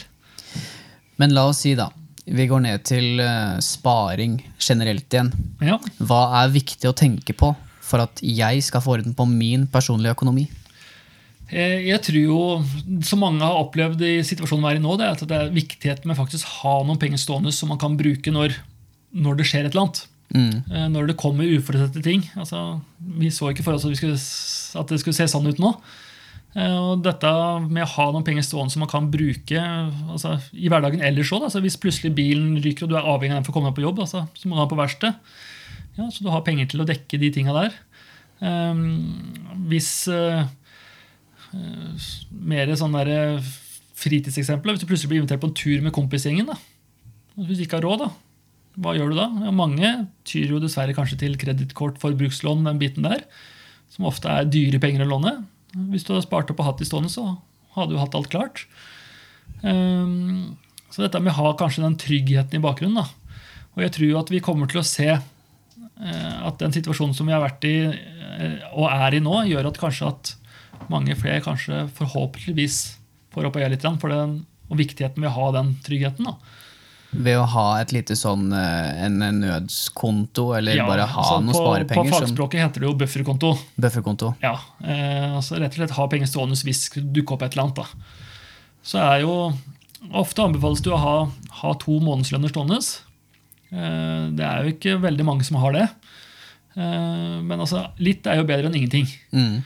Men 1.20 1.34
la 1.36 1.42
oss 1.50 1.60
si, 1.66 1.74
da. 1.76 1.90
Vi 2.24 2.46
går 2.48 2.62
ned 2.64 2.84
til 2.88 3.20
sparing 3.64 4.38
generelt 4.62 5.12
igjen. 5.12 5.28
Ja. 5.60 5.76
Hva 6.00 6.22
er 6.40 6.54
viktig 6.54 6.88
å 6.88 6.96
tenke 6.96 7.36
på 7.36 7.52
for 7.84 8.00
at 8.06 8.22
jeg 8.24 8.62
skal 8.64 8.80
få 8.84 8.94
orden 8.96 9.12
på 9.18 9.26
min 9.28 9.66
personlige 9.68 10.14
økonomi? 10.16 10.46
Eh, 11.50 11.88
Jeg 11.88 12.00
tror 12.06 12.20
jo, 12.20 12.40
som 13.02 13.22
mange 13.24 13.42
har 13.42 13.58
opplevd 13.58 14.02
i 14.06 14.20
situasjonen 14.26 14.64
vi 14.66 14.72
er 14.74 14.78
i 14.80 14.84
nå, 14.84 14.96
det 15.00 15.06
er 15.06 15.16
at 15.16 15.24
det 15.26 15.38
er 15.38 15.54
viktigheten 15.54 16.06
med 16.10 16.18
faktisk 16.18 16.46
ha 16.60 16.76
noen 16.86 17.00
penger 17.00 17.18
stående 17.18 17.52
som 17.54 17.72
man 17.72 17.80
kan 17.82 17.96
bruke 17.98 18.30
når, 18.34 18.54
når 19.12 19.40
det 19.40 19.48
skjer 19.50 19.66
et 19.66 19.72
eller 19.74 19.88
annet. 19.88 20.04
Mm. 20.30 20.52
Eh, 20.70 20.86
Når 20.94 21.08
det 21.10 21.16
kommer 21.18 21.42
uforutsette 21.56 22.02
ting. 22.06 22.22
Altså, 22.38 22.80
vi 23.18 23.32
så 23.34 23.50
ikke 23.50 23.64
for 23.66 23.74
oss 23.74 23.84
at, 23.84 23.90
vi 23.90 23.98
skulle, 23.98 24.20
at 24.78 24.92
det 24.92 25.00
skulle 25.02 25.18
se 25.18 25.26
sånn 25.32 25.48
ut 25.50 25.58
nå. 25.58 25.72
Eh, 26.54 26.76
Og 26.78 27.02
dette 27.02 27.32
med 27.66 27.82
å 27.82 27.90
ha 27.96 28.06
noen 28.14 28.26
penger 28.26 28.46
stående 28.46 28.70
som 28.70 28.84
man 28.84 28.92
kan 28.92 29.10
bruke 29.10 29.58
altså, 29.58 30.36
i 30.54 30.70
hverdagen 30.70 31.02
ellers 31.02 31.32
òg. 31.34 31.48
Altså, 31.48 31.62
hvis 31.64 31.78
plutselig 31.82 32.14
bilen 32.14 32.60
ryker 32.62 32.86
og 32.86 32.92
du 32.92 32.96
er 33.00 33.10
avhengig 33.10 33.34
av 33.34 33.40
den 33.40 33.48
for 33.48 33.50
å 33.50 33.58
komme 33.58 33.72
deg 33.72 33.80
på 33.80 33.86
jobb, 33.88 34.04
altså, 34.06 34.22
så 34.38 34.46
må 34.46 34.54
du 34.54 34.62
ha 34.62 34.70
på 34.70 34.78
verksted. 34.78 35.18
Ja, 35.98 36.06
så 36.06 36.22
du 36.22 36.30
har 36.30 36.46
penger 36.46 36.70
til 36.70 36.84
å 36.84 36.86
dekke 36.86 37.18
de 37.18 37.32
tinga 37.34 37.56
der. 37.56 37.74
Um, 38.40 38.84
hvis 39.68 40.06
eh, 40.08 40.46
mer 41.50 42.72
sånn 42.78 42.96
der 42.96 43.10
eh, 43.10 43.52
fritidseksempler. 44.00 44.74
Hvis 44.74 44.84
du 44.84 44.88
plutselig 44.90 45.12
blir 45.12 45.22
invitert 45.22 45.42
på 45.42 45.50
en 45.50 45.56
tur 45.56 45.84
med 45.84 45.94
kompisgjengen. 45.96 46.50
da. 46.50 46.58
Hvis 47.40 47.60
du 47.60 47.64
ikke 47.66 47.80
har 47.80 47.86
råd, 47.86 48.06
da. 48.06 48.10
Hva 48.80 48.94
gjør 48.96 49.12
du 49.12 49.18
da? 49.18 49.26
Ja, 49.44 49.52
mange 49.54 49.90
tyr 50.28 50.54
jo 50.54 50.60
dessverre 50.62 50.94
kanskje 50.96 51.18
til 51.24 51.36
kredittkort, 51.40 51.98
forbrukslån, 52.02 52.64
den 52.68 52.80
biten 52.80 53.06
der. 53.06 53.26
Som 53.90 54.06
ofte 54.08 54.30
er 54.30 54.48
dyre 54.48 54.80
penger 54.82 55.04
å 55.04 55.10
låne. 55.10 55.40
Hvis 55.90 56.06
du 56.06 56.14
hadde 56.14 56.26
spart 56.26 56.50
opp 56.52 56.62
og 56.62 56.68
hatt 56.70 56.82
de 56.82 56.86
stående, 56.88 57.10
så 57.12 57.34
hadde 57.74 57.94
du 57.94 58.00
hatt 58.00 58.14
alt 58.18 58.30
klart. 58.30 58.64
Um, 59.62 60.56
så 60.90 61.04
dette 61.04 61.20
med 61.22 61.34
å 61.34 61.38
ha 61.42 61.52
kanskje 61.58 61.84
den 61.84 61.98
tryggheten 62.00 62.58
i 62.58 62.62
bakgrunnen. 62.62 63.02
da. 63.02 63.34
Og 63.76 63.84
jeg 63.84 63.94
tror 63.96 64.08
jo 64.08 64.20
at 64.22 64.32
vi 64.32 64.42
kommer 64.42 64.70
til 64.70 64.82
å 64.82 64.86
se 64.86 65.10
uh, 65.14 66.38
at 66.46 66.62
den 66.62 66.74
situasjonen 66.74 67.14
som 67.14 67.28
vi 67.28 67.34
har 67.34 67.42
vært 67.42 67.66
i 67.68 67.76
uh, 67.90 68.70
og 68.72 68.86
er 68.90 69.18
i 69.18 69.22
nå, 69.22 69.36
gjør 69.50 69.70
at 69.70 69.82
kanskje 69.82 70.10
at 70.10 70.34
mange 70.88 71.16
flere 71.18 71.42
kanskje 71.44 71.84
forhåpentligvis 71.98 72.78
får 73.34 73.50
opp 73.50 73.60
øya 73.60 73.68
litt 73.70 73.84
for 74.00 74.08
den, 74.08 74.46
og 74.70 74.78
viktigheten 74.80 75.20
ved 75.22 75.30
å 75.30 75.36
ha 75.36 75.52
den 75.60 75.76
tryggheten. 75.84 76.24
da. 76.24 76.36
Ved 77.10 77.40
å 77.40 77.46
ha 77.56 77.80
et 77.80 77.90
lite 77.90 78.14
sånn 78.14 78.52
eh, 78.54 79.02
en 79.04 79.20
en 79.26 79.40
nødskonto, 79.42 80.52
eller 80.54 80.78
Ja, 80.78 80.86
bare 80.86 81.08
ha 81.10 81.24
altså 81.24 81.40
noen 81.42 81.86
på, 81.88 81.96
På 81.96 82.04
fagspråket 82.06 82.60
som 82.60 82.68
heter 82.68 82.80
det 82.80 82.86
jo 82.86 82.94
bufferkonto. 82.94 83.50
bufferkonto. 83.82 84.34
Ja, 84.42 84.54
eh, 84.84 85.34
altså 85.34 85.58
Rett 85.58 85.74
og 85.74 85.80
slett 85.82 85.96
ha 85.98 86.06
penger 86.06 86.30
stående 86.30 86.58
hvis 86.62 86.84
det 86.94 87.02
dukker 87.12 87.34
opp 87.34 87.42
et 87.42 87.52
eller 87.58 87.66
annet. 87.66 87.82
da. 87.82 87.86
Så 88.82 89.02
er 89.02 89.26
jo 89.26 89.52
Ofte 90.16 90.40
anbefales 90.40 90.80
det 90.80 90.94
å 90.94 90.96
ha, 90.96 91.16
ha 91.60 91.70
to 91.76 91.98
månedslønner 92.00 92.48
stående. 92.48 92.78
Eh, 93.70 94.30
det 94.32 94.46
er 94.46 94.62
jo 94.64 94.72
ikke 94.72 94.94
veldig 95.02 95.26
mange 95.28 95.44
som 95.44 95.58
har 95.60 95.74
det. 95.76 95.88
Eh, 96.78 97.38
men 97.42 97.58
altså, 97.58 97.82
litt 98.02 98.26
er 98.30 98.38
jo 98.38 98.46
bedre 98.48 98.70
enn 98.70 98.76
ingenting. 98.78 99.08
Mm. 99.34 99.56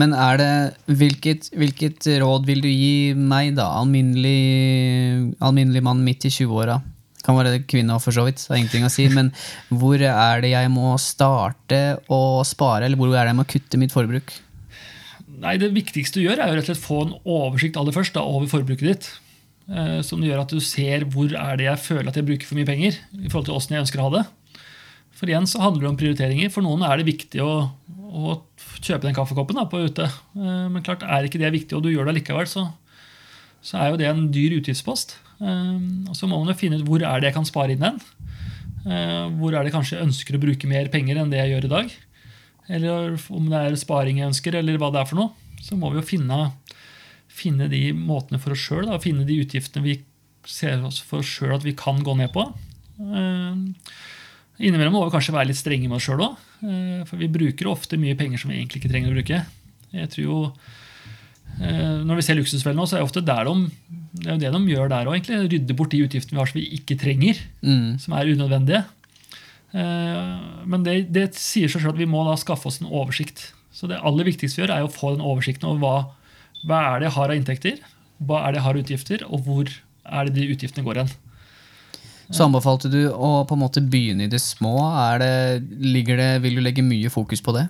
Men 0.00 0.16
er 0.16 0.40
det 0.40 0.52
hvilket, 1.00 1.50
hvilket 1.58 2.08
råd 2.22 2.48
vil 2.48 2.64
du 2.64 2.70
gi 2.70 3.12
meg, 3.18 3.52
da? 3.58 3.68
Alminnelig, 3.82 5.34
alminnelig 5.44 5.84
mann 5.84 6.04
midt 6.06 6.24
i 6.28 6.32
20-åra. 6.32 6.80
Kan 7.24 7.38
være 7.38 7.62
kvinne 7.68 7.96
for 8.04 8.16
så 8.16 8.26
vidt. 8.26 8.40
Det 8.40 8.52
har 8.52 8.60
ingenting 8.60 8.86
å 8.88 8.92
si. 8.92 9.08
Men 9.12 9.30
hvor 9.72 10.00
er 10.00 10.44
det 10.44 10.54
jeg 10.54 10.72
må 10.72 10.94
starte 11.00 11.82
å 12.12 12.22
spare, 12.48 12.88
eller 12.88 13.00
hvor 13.00 13.12
er 13.12 13.24
det 13.24 13.34
jeg 13.34 13.40
må 13.40 13.48
kutte 13.48 13.80
mitt 13.80 13.94
forbruk? 13.94 14.34
Nei, 15.44 15.58
Det 15.60 15.72
viktigste 15.74 16.20
du 16.20 16.28
gjør, 16.28 16.40
er 16.40 16.52
jo 16.52 16.56
rett 16.56 16.68
og 16.68 16.72
slett 16.72 16.84
få 16.84 17.02
en 17.04 17.14
oversikt 17.24 17.76
aller 17.80 17.96
først 17.96 18.16
da, 18.16 18.24
over 18.24 18.48
forbruket 18.48 18.88
ditt. 18.88 19.10
Eh, 19.64 20.00
som 20.04 20.20
gjør 20.20 20.42
at 20.42 20.52
du 20.52 20.60
ser 20.60 21.06
hvor 21.12 21.32
er 21.32 21.56
det 21.56 21.64
jeg 21.64 21.80
føler 21.80 22.10
at 22.10 22.18
jeg 22.20 22.26
bruker 22.28 22.48
for 22.48 22.58
mye 22.58 22.68
penger. 22.68 22.98
i 23.16 23.28
forhold 23.32 23.48
til 23.48 23.56
hvordan 23.56 23.76
jeg 23.76 23.84
ønsker 23.86 24.00
å 24.00 24.08
ha 24.08 24.14
det. 24.18 24.24
For 25.24 25.32
igjen 25.32 25.46
så 25.48 25.62
handler 25.62 25.86
det 25.86 25.88
om 25.88 25.96
prioriteringer. 25.96 26.50
For 26.52 26.60
noen 26.60 26.82
er 26.84 27.00
det 27.00 27.06
viktig 27.08 27.40
å, 27.40 27.52
å 27.96 28.32
kjøpe 28.84 29.06
den 29.06 29.14
kaffekoppen 29.16 29.56
da, 29.56 29.62
på 29.72 29.80
ute. 29.86 30.04
Eh, 30.36 30.66
Men 30.68 30.84
klart, 30.84 31.00
er 31.00 31.24
ikke 31.24 31.40
det 31.40 31.48
viktig, 31.54 31.72
og 31.78 31.86
du 31.86 31.88
gjør 31.94 32.10
det 32.10 32.18
likevel, 32.18 32.44
så, 32.50 32.66
så 33.64 33.78
er 33.80 33.88
jo 33.94 34.00
det 34.02 34.10
en 34.10 34.26
dyr 34.34 34.58
utgiftspost. 34.58 35.16
Eh, 35.40 35.78
Og 36.10 36.18
så 36.18 36.28
må 36.28 36.36
man 36.42 36.52
jo 36.52 36.58
finne 36.60 36.76
ut 36.76 36.84
hvor 36.84 37.00
er 37.00 37.24
det 37.24 37.30
jeg 37.30 37.38
kan 37.38 37.48
spare 37.48 37.72
inn 37.72 37.80
den. 37.86 37.96
Eh, 38.84 39.24
Hvor 39.40 39.56
er 39.56 39.64
det 39.64 39.72
kanskje 39.72 39.96
jeg 39.96 40.10
ønsker 40.10 40.36
å 40.36 40.42
bruke 40.44 40.68
mer 40.68 40.90
penger 40.92 41.22
enn 41.22 41.32
det 41.32 41.40
jeg 41.40 41.54
gjør 41.54 41.70
i 41.70 41.72
dag. 41.72 41.94
Eller 42.76 43.16
om 43.32 43.48
det 43.48 43.62
er 43.70 43.80
sparing 43.80 44.20
jeg 44.20 44.28
ønsker, 44.34 44.58
eller 44.60 44.76
hva 44.76 44.90
det 44.92 45.00
er 45.00 45.08
for 45.08 45.22
noe. 45.22 45.56
Så 45.64 45.80
må 45.80 45.88
vi 45.94 46.02
jo 46.02 46.04
finne, 46.04 46.50
finne 47.32 47.70
de 47.72 47.86
måtene 47.96 48.36
for 48.42 48.52
oss 48.52 48.60
sjøl. 48.68 48.92
Finne 49.00 49.24
de 49.24 49.40
utgiftene 49.40 49.86
vi 49.88 49.96
ser 50.44 50.84
oss 50.84 51.00
for 51.00 51.24
oss 51.24 51.32
sjøl 51.38 51.56
at 51.56 51.64
vi 51.64 51.72
kan 51.80 52.04
gå 52.04 52.12
ned 52.20 52.28
på. 52.36 52.44
Eh, 53.00 53.64
Innimellom 54.62 54.94
må 54.94 55.04
vi 55.08 55.14
kanskje 55.16 55.34
være 55.34 55.48
litt 55.50 55.58
strenge 55.58 55.88
med 55.90 55.96
oss 55.98 56.06
sjøl 56.06 56.20
òg. 56.28 56.36
For 57.10 57.18
vi 57.20 57.26
bruker 57.28 57.66
ofte 57.72 57.98
mye 58.00 58.14
penger 58.16 58.38
som 58.40 58.50
vi 58.52 58.60
egentlig 58.60 58.80
ikke 58.82 58.90
trenger 58.92 59.10
å 59.10 59.16
bruke. 59.18 59.40
Jeg 59.94 60.10
tror 60.12 60.24
jo 60.24 60.36
eh, 61.60 62.02
Når 62.06 62.20
vi 62.20 62.24
ser 62.26 62.38
Luksusfellen 62.38 62.78
nå, 62.78 62.86
så 62.88 62.96
er 62.96 63.02
det 63.02 63.08
ofte 63.08 63.22
der 63.26 63.44
de, 63.48 63.54
det 64.14 64.26
er 64.28 64.36
jo 64.36 64.42
det 64.44 64.52
de 64.54 64.72
gjør 64.74 64.92
der 64.94 65.10
òg. 65.10 65.30
Rydder 65.50 65.78
bort 65.78 65.90
de 65.94 66.02
utgiftene 66.06 66.38
vi 66.38 66.42
har 66.42 66.50
som 66.52 66.60
vi 66.60 66.68
ikke 66.78 66.98
trenger 67.02 67.40
Mm. 67.64 67.98
som 68.02 68.14
er 68.18 68.30
unødvendige. 68.34 68.84
Eh, 69.74 70.38
Men 70.70 70.82
det, 70.86 70.96
det 71.12 71.26
sier 71.38 71.68
seg 71.68 71.82
selv 71.82 71.94
at 71.94 72.00
vi 72.00 72.06
må 72.10 72.22
da 72.28 72.36
skaffe 72.40 72.70
oss 72.70 72.80
en 72.80 72.90
oversikt. 72.90 73.52
Så 73.74 73.88
det 73.90 73.98
aller 74.06 74.24
viktigste 74.30 74.60
vi 74.60 74.66
gjør, 74.66 74.74
er 74.76 74.86
å 74.86 74.92
få 74.92 75.16
den 75.16 75.24
oversikten 75.24 75.66
over 75.68 75.82
hva, 75.82 75.96
hva 76.64 76.80
er 76.94 77.00
det 77.02 77.08
jeg 77.10 77.16
har 77.18 77.32
av 77.32 77.36
inntekter, 77.40 77.80
hva 78.22 78.44
er 78.46 78.52
det 78.54 78.60
jeg 78.60 78.66
har 78.68 78.76
av 78.78 78.82
utgifter, 78.84 79.24
og 79.26 79.42
hvor 79.48 79.72
er 80.04 80.28
det 80.30 80.34
de 80.36 80.46
utgiftene 80.54 80.84
går 80.86 81.00
hen. 81.02 81.10
Så 82.34 82.48
anbefalte 82.48 82.90
du 82.90 83.00
å 83.12 83.44
på 83.46 83.54
en 83.54 83.62
måte 83.62 83.82
begynne 83.84 84.26
i 84.26 84.30
det 84.30 84.42
små. 84.42 84.74
Det, 85.22 85.30
det, 85.70 86.30
vil 86.42 86.58
du 86.58 86.62
legge 86.64 86.82
mye 86.82 87.12
fokus 87.12 87.42
på 87.44 87.54
det? 87.54 87.68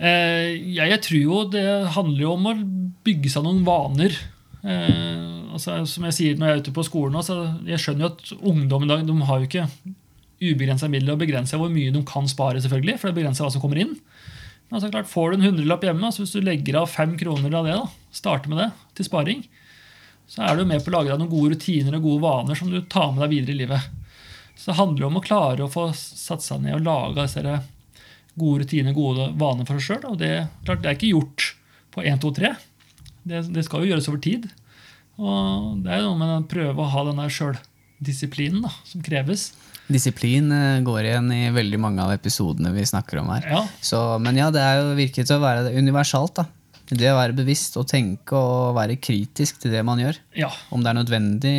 Eh, 0.00 0.54
ja, 0.76 0.86
jeg 0.88 1.02
tror 1.04 1.20
jo 1.20 1.40
det 1.52 1.64
handler 1.96 2.22
jo 2.22 2.34
om 2.36 2.46
å 2.48 2.58
bygge 3.04 3.32
seg 3.32 3.44
noen 3.44 3.64
vaner. 3.66 4.14
Eh, 4.62 5.50
altså, 5.52 5.80
som 5.90 6.06
jeg 6.08 6.16
sier 6.16 6.38
når 6.38 6.46
jeg 6.46 6.56
er 6.56 6.62
ute 6.64 6.76
på 6.76 6.84
skolen 6.84 7.24
så 7.24 7.36
jeg 7.68 7.80
skjønner 7.80 8.06
jo 8.06 8.10
at 8.12 8.32
ungdom 8.52 8.84
i 8.84 8.90
dag 8.90 9.06
de 9.08 9.16
har 9.28 9.40
jo 9.40 9.48
ikke 9.48 9.66
ubegrensa 10.40 10.88
midler 10.88 11.16
og 11.16 11.22
begrenser 11.22 11.60
hvor 11.60 11.72
mye 11.72 11.92
de 11.92 12.00
kan 12.08 12.28
spare, 12.30 12.60
selvfølgelig, 12.62 12.96
for 13.00 13.10
det 13.10 13.18
begrenser 13.18 13.44
hva 13.44 13.52
som 13.52 13.62
kommer 13.62 13.82
inn. 13.82 13.96
Men 14.70 14.78
altså, 14.78 14.92
klart, 14.92 15.10
Får 15.10 15.32
du 15.32 15.40
en 15.40 15.48
hundrelapp 15.50 15.84
hjemme, 15.84 16.06
altså 16.06 16.24
hvis 16.24 16.36
du 16.36 16.44
legger 16.46 16.78
av 16.80 16.92
fem 16.92 17.16
kroner 17.20 17.58
av 17.58 17.66
det, 17.66 17.76
da, 17.76 18.14
starter 18.14 18.52
med 18.52 18.62
det 18.62 18.70
til 18.96 19.10
sparing, 19.10 19.42
så 20.30 20.44
er 20.46 20.56
du 20.56 20.62
med 20.68 20.84
på 20.84 20.92
å 20.92 20.94
lage 20.94 21.10
deg 21.10 21.18
noen 21.18 21.32
gode 21.32 21.56
rutiner 21.56 21.96
og 21.98 22.04
gode 22.06 22.22
vaner 22.22 22.58
som 22.58 22.70
du 22.70 22.78
tar 22.86 23.10
med 23.10 23.24
deg 23.24 23.32
videre 23.32 23.56
i 23.56 23.60
livet. 23.64 23.86
Så 24.54 24.70
det 24.70 24.78
handler 24.78 25.08
om 25.08 25.18
å 25.18 25.24
klare 25.24 25.64
å 25.64 25.72
få 25.72 25.88
satt 25.96 26.44
seg 26.44 26.62
ned 26.62 26.76
og 26.76 26.86
lage 26.86 27.24
disse 27.24 27.56
gode 28.38 28.62
rutiner 28.62 28.94
gode 28.94 29.30
vaner 29.40 29.66
for 29.66 29.80
seg 29.80 29.96
sjøl. 29.96 30.12
Og 30.12 30.20
det, 30.20 30.34
klart, 30.66 30.84
det 30.84 30.92
er 30.92 30.98
ikke 30.98 31.14
gjort 31.14 31.48
på 31.90 32.04
1, 32.06 32.20
2, 32.22 32.32
3. 32.38 32.52
Det, 33.26 33.42
det 33.56 33.64
skal 33.66 33.82
jo 33.82 33.90
gjøres 33.90 34.06
over 34.12 34.22
tid. 34.22 34.46
Og 35.18 35.82
det 35.82 35.96
er 35.96 36.06
noe 36.06 36.20
med 36.20 36.36
å 36.36 36.46
prøve 36.48 36.84
å 36.84 36.92
ha 36.94 37.04
den 37.08 37.24
sjøldisiplinen 37.34 38.70
som 38.86 39.02
kreves. 39.04 39.50
Disiplin 39.90 40.52
eh, 40.54 40.78
går 40.86 41.08
igjen 41.08 41.32
i 41.34 41.42
veldig 41.50 41.82
mange 41.82 42.06
av 42.06 42.14
episodene 42.14 42.70
vi 42.76 42.86
snakker 42.86 43.24
om 43.24 43.34
her. 43.34 43.50
Ja. 43.50 43.64
Så, 43.82 43.98
men 44.22 44.38
ja, 44.38 44.52
det 44.54 44.62
er 44.62 44.78
jo 44.78 44.94
virket 44.94 45.34
å 45.34 45.42
være 45.42 45.74
universalt. 45.74 46.38
da. 46.38 46.46
Det 46.90 47.06
å 47.06 47.16
være 47.18 47.36
bevisst 47.38 47.76
og 47.78 47.86
tenke 47.86 48.34
og 48.34 48.74
være 48.74 48.96
kritisk 48.98 49.60
til 49.62 49.70
det 49.74 49.82
man 49.86 50.00
gjør. 50.02 50.16
Ja. 50.38 50.48
Om 50.74 50.82
det 50.82 50.90
er 50.90 50.98
nødvendig 50.98 51.52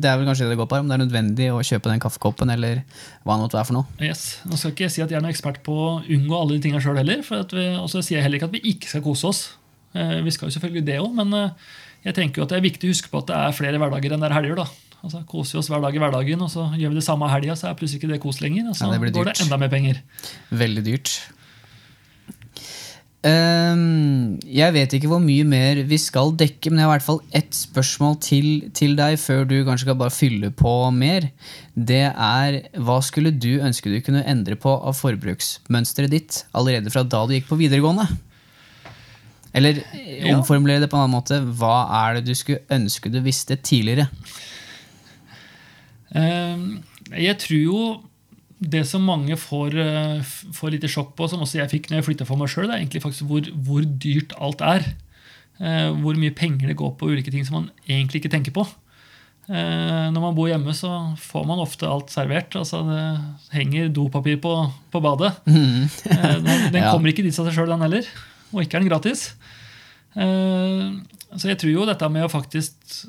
det 0.00 0.08
er 0.08 0.16
vel 0.16 0.28
kanskje 0.30 0.46
det 0.46 0.54
det 0.54 0.60
går 0.62 0.68
på 0.70 0.78
her, 0.78 0.84
om 0.84 0.88
det 0.88 0.96
er 0.96 1.02
nødvendig 1.04 1.48
å 1.52 1.60
kjøpe 1.60 1.92
den 1.92 2.00
kaffekoppen 2.02 2.52
eller 2.54 2.80
hva 3.22 3.36
det 3.36 3.44
måtte 3.44 3.58
være 3.58 3.68
for 3.68 3.78
noe. 3.78 3.86
Yes. 4.00 4.40
Nå 4.48 4.56
skal 4.56 4.72
ikke 4.72 4.86
jeg 4.86 4.94
si 4.96 5.04
at 5.04 5.12
jeg 5.12 5.18
er 5.20 5.24
noen 5.24 5.34
ekspert 5.34 5.60
på 5.66 5.76
å 5.76 5.90
unngå 6.02 6.38
alle 6.38 6.56
de 6.56 6.64
tingene 6.64 6.80
sjøl 6.84 6.96
heller. 7.02 7.20
for 7.26 7.44
at 7.44 7.52
vi, 7.52 7.66
Og 7.76 7.90
så 7.92 8.00
sier 8.00 8.18
jeg 8.18 8.26
heller 8.26 8.40
ikke 8.40 8.48
at 8.48 8.56
vi 8.56 8.64
ikke 8.72 8.88
skal 8.94 9.04
kose 9.04 9.28
oss. 9.28 9.42
Eh, 9.94 10.20
vi 10.24 10.32
skal 10.32 10.48
jo 10.48 10.56
selvfølgelig 10.56 10.86
det 10.88 11.00
òg, 11.02 11.12
men 11.20 11.36
eh, 11.36 11.50
jeg 12.08 12.16
tenker 12.16 12.40
jo 12.40 12.46
at 12.48 12.54
det 12.54 12.58
er 12.62 12.64
viktig 12.64 12.88
å 12.88 12.94
huske 12.96 13.12
på 13.12 13.20
at 13.22 13.28
det 13.28 13.36
er 13.36 13.58
flere 13.60 13.78
hverdager 13.82 14.16
enn 14.16 14.24
det 14.24 14.30
er 14.30 14.38
helger. 14.40 14.62
da. 14.64 14.66
Altså, 15.02 15.20
Koser 15.26 15.58
vi 15.58 15.60
oss 15.62 15.68
hver 15.70 15.82
dag 15.82 15.96
i 15.98 16.00
hverdagen, 16.00 16.42
og 16.46 16.50
så 16.50 16.64
gjør 16.78 16.94
vi 16.94 16.98
det 17.00 17.04
samme 17.04 17.28
helga, 17.30 17.56
så 17.58 17.68
er 17.68 17.78
plutselig 17.78 18.00
ikke 18.00 18.12
det 18.14 18.20
kos 18.22 18.40
lenger. 18.40 18.68
Og 18.70 18.76
så 18.78 18.86
Ja, 18.86 18.98
det 19.02 19.12
går 19.12 19.30
det 19.32 19.40
enda 19.42 19.58
mer 19.58 19.70
penger. 19.72 20.00
Veldig 20.50 20.84
dyrt. 20.86 21.14
Ehm, 23.22 24.40
jeg 24.50 24.74
vet 24.74 24.94
ikke 24.96 25.06
hvor 25.12 25.20
mye 25.22 25.44
mer 25.46 25.78
vi 25.86 25.98
skal 26.02 26.32
dekke, 26.34 26.72
men 26.72 26.80
jeg 26.80 26.88
har 26.88 26.90
i 26.90 26.96
hvert 26.96 27.06
fall 27.06 27.20
ett 27.38 27.54
spørsmål 27.54 28.16
til, 28.24 28.48
til 28.74 28.96
deg 28.98 29.14
før 29.22 29.44
du 29.46 29.60
kanskje 29.62 29.86
skal 29.86 29.98
bare 30.00 30.14
fylle 30.14 30.50
på 30.58 30.74
mer. 30.96 31.28
Det 31.74 32.02
er 32.10 32.58
hva 32.82 32.98
skulle 33.04 33.30
du 33.30 33.62
ønske 33.62 33.92
du 33.92 34.00
kunne 34.02 34.24
endre 34.26 34.58
på 34.58 34.74
av 34.74 34.98
forbruksmønsteret 34.98 36.10
ditt 36.10 36.42
allerede 36.50 36.90
fra 36.90 37.06
da 37.06 37.22
du 37.28 37.36
gikk 37.36 37.46
på 37.52 37.60
videregående? 37.62 38.08
Eller 39.54 39.82
eh, 39.94 40.26
omformulere 40.32 40.82
det 40.82 40.90
på 40.90 40.98
en 40.98 41.04
annen 41.04 41.14
måte. 41.14 41.38
Hva 41.60 41.76
er 42.02 42.18
det 42.18 42.26
du 42.26 42.34
skulle 42.34 42.64
ønske 42.74 43.12
du 43.12 43.20
visste 43.22 43.54
tidligere? 43.60 44.08
Um, 46.10 46.82
Jeg 47.12 47.38
tror 47.40 47.60
jo 47.60 47.82
det 48.62 48.84
som 48.86 49.02
mange 49.02 49.34
får, 49.40 49.74
eh, 49.82 50.20
får 50.54 50.70
lite 50.76 50.88
sjokk 50.90 51.16
på, 51.18 51.26
som 51.28 51.40
også 51.42 51.58
jeg 51.60 51.70
fikk 51.72 51.88
når 51.90 51.98
jeg 52.00 52.06
flytta 52.10 52.26
for 52.28 52.38
meg 52.38 52.48
sjøl, 52.52 52.68
er 52.70 52.78
egentlig 52.78 53.02
faktisk 53.02 53.26
hvor, 53.26 53.48
hvor 53.66 53.82
dyrt 53.82 54.32
alt 54.38 54.60
er. 54.62 54.86
Eh, 55.62 55.90
Hvor 56.02 56.16
mye 56.18 56.32
penger 56.34 56.68
det 56.72 56.76
går 56.78 56.94
på 56.98 57.06
ulike 57.12 57.30
ting 57.30 57.44
som 57.46 57.54
man 57.60 57.66
egentlig 57.86 58.22
ikke 58.22 58.30
tenker 58.32 58.54
på. 58.56 58.64
Eh, 59.48 60.08
Når 60.10 60.20
man 60.24 60.34
bor 60.34 60.48
hjemme, 60.48 60.72
så 60.74 60.88
får 61.20 61.44
man 61.46 61.58
ofte 61.62 61.86
alt 61.86 62.10
servert. 62.10 62.56
altså 62.56 62.80
Det 62.88 63.02
henger 63.58 63.92
dopapir 63.92 64.40
på, 64.42 64.54
på 64.90 65.02
badet. 65.04 65.32
Eh, 65.46 66.38
Den, 66.72 66.82
kommer 66.90 67.12
ikke 67.12 67.22
dit 67.22 67.38
av 67.38 67.46
seg 67.46 67.54
sjøl, 67.54 67.68
den 67.70 67.84
heller. 67.84 68.06
Og 68.52 68.62
ikke 68.64 68.78
er 68.80 68.82
den 68.82 68.90
gratis. 68.90 69.34
Eh, 70.16 70.90
Så 71.36 71.48
jeg 71.48 71.58
tror 71.60 71.72
jo 71.72 71.86
dette 71.88 72.08
med 72.12 72.26
å 72.26 72.32
faktisk 72.32 73.06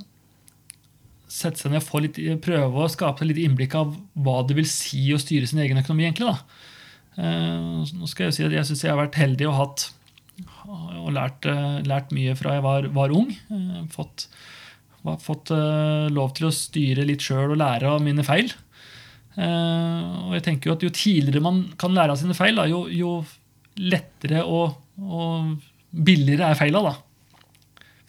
sette 1.34 1.62
seg 1.64 1.74
ned 1.74 1.82
og 1.82 2.04
litt, 2.04 2.20
prøve 2.44 2.84
å 2.86 2.92
skape 2.92 3.24
seg 3.24 3.32
litt 3.32 3.42
innblikk 3.42 3.76
av 3.80 3.96
hva 4.14 4.42
det 4.48 4.58
vil 4.60 4.68
si 4.70 5.08
å 5.16 5.20
styre 5.22 5.50
sin 5.50 5.62
egen 5.64 5.80
økonomi. 5.82 6.06
egentlig. 6.06 6.36
Eh, 7.18 7.94
Nå 7.98 8.10
skal 8.10 8.28
Jeg 8.30 8.34
si 8.38 8.46
at 8.46 8.56
jeg 8.56 8.70
syns 8.70 8.84
jeg 8.86 8.94
har 8.94 9.02
vært 9.02 9.20
heldig 9.22 9.48
og 9.50 9.58
hatt 9.60 9.92
og 10.66 11.12
lært, 11.14 11.46
eh, 11.46 11.82
lært 11.86 12.14
mye 12.16 12.36
fra 12.38 12.56
jeg 12.56 12.64
var, 12.66 12.88
var 12.96 13.14
ung. 13.14 13.32
Eh, 13.32 13.84
Fått, 13.94 14.28
fått 15.20 15.50
lov 16.14 16.34
til 16.34 16.48
å 16.48 16.54
styre 16.54 17.06
litt 17.06 17.20
sjøl 17.26 17.52
og 17.52 17.60
lære 17.60 17.90
av 17.92 18.02
mine 18.02 18.24
feil. 18.24 18.54
Og 19.36 20.34
jeg 20.38 20.44
tenker 20.46 20.70
jo 20.70 20.76
at 20.78 20.84
Jo 20.86 20.90
tidligere 20.94 21.42
man 21.42 21.74
kan 21.78 21.92
lære 21.92 22.14
av 22.14 22.20
sine 22.22 22.36
feil, 22.38 22.56
da, 22.56 22.68
jo, 22.70 22.86
jo 22.88 23.26
lettere 23.82 24.46
og, 24.46 24.78
og 25.02 25.58
billigere 25.92 26.52
er 26.54 26.56
feila. 26.56 26.84
da. 26.86 26.94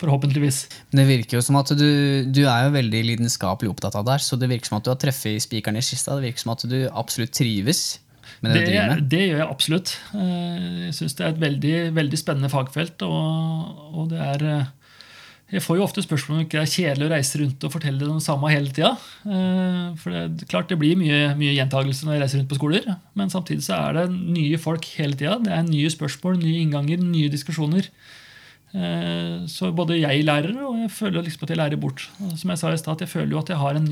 Forhåpentligvis. 0.03 0.57
Det 0.91 1.05
virker 1.07 1.39
jo 1.39 1.43
som 1.47 1.57
at 1.61 1.71
du, 1.79 1.87
du 2.35 2.43
er 2.51 2.65
jo 2.67 2.73
veldig 2.75 3.03
lidenskapelig 3.13 3.71
opptatt 3.71 3.95
av 4.01 4.05
det 4.09 4.17
her, 4.17 4.25
så 4.27 4.37
det 4.41 4.49
virker 4.51 4.67
som 4.73 4.79
at 4.81 4.87
du 4.89 4.91
har 4.91 4.99
treffet 5.01 5.43
spikeren 5.45 5.79
i 5.79 5.85
kista. 5.87 6.17
Det 6.19 6.27
virker 6.31 6.43
som 6.43 6.55
at 6.57 6.65
du 6.71 6.79
absolutt 6.91 7.35
trives 7.37 7.83
med 8.43 8.51
det, 8.53 8.61
Det, 8.61 8.65
du 8.65 8.71
driver 8.73 8.89
med. 8.95 9.05
det 9.13 9.21
gjør 9.29 9.39
jeg 9.45 9.51
absolutt. 9.51 9.93
Eh, 10.19 10.71
Jeg 10.89 10.95
syns 10.99 11.15
det 11.19 11.25
er 11.27 11.35
et 11.37 11.43
veldig, 11.45 11.75
veldig 12.01 12.19
spennende 12.21 12.51
fagfelt. 12.53 13.05
Og, 13.07 13.85
og 13.95 14.09
det 14.11 14.19
er 14.25 14.45
eh, 14.51 14.67
Jeg 15.55 15.63
får 15.63 15.79
jo 15.79 15.85
ofte 15.87 16.03
spørsmål 16.03 16.35
om 16.35 16.43
det 16.43 16.49
ikke 16.49 16.63
er 16.65 16.73
kjedelig 16.75 17.07
å 17.07 17.13
reise 17.15 17.39
rundt 17.45 17.65
og 17.69 17.73
fortelle 17.77 18.01
det 18.11 18.25
samme 18.25 18.51
hele 18.51 18.73
tida. 18.75 18.91
For 20.03 20.11
det, 20.11 20.49
klart 20.51 20.73
det 20.73 20.79
blir 20.81 20.99
mye, 20.99 21.21
mye 21.39 21.55
gjentagelse 21.55 22.09
når 22.09 22.17
jeg 22.17 22.23
reiser 22.25 22.41
rundt 22.43 22.51
på 22.51 22.59
skoler. 22.59 22.89
Men 23.15 23.31
samtidig 23.31 23.63
så 23.69 23.77
er 23.79 24.01
det 24.01 24.07
nye 24.11 24.59
folk 24.59 24.89
hele 24.99 25.15
tida. 25.21 25.37
Det 25.45 25.53
er 25.55 25.63
nye 25.69 25.93
spørsmål, 25.95 26.41
nye 26.43 26.65
innganger, 26.65 26.99
nye 27.05 27.31
diskusjoner. 27.31 27.87
Eh, 28.75 29.47
Så 29.47 29.71
både 29.73 30.01
jeg 30.01 30.25
lærer, 30.27 30.57
og 30.67 30.81
jeg 30.83 30.91
føler 30.91 31.23
liksom 31.23 31.47
at 31.47 31.55
jeg 31.55 31.59
lærer 31.63 31.81
bort. 31.81 32.09
Som 32.37 32.51
jeg 32.51 32.59
sa 32.59 32.73
i 32.73 32.81
stad, 32.81 33.01
jeg 33.01 33.09
føler 33.09 33.31
jo 33.37 33.39
at 33.45 33.49
jeg 33.49 33.61
har 33.61 33.79
en, 33.79 33.89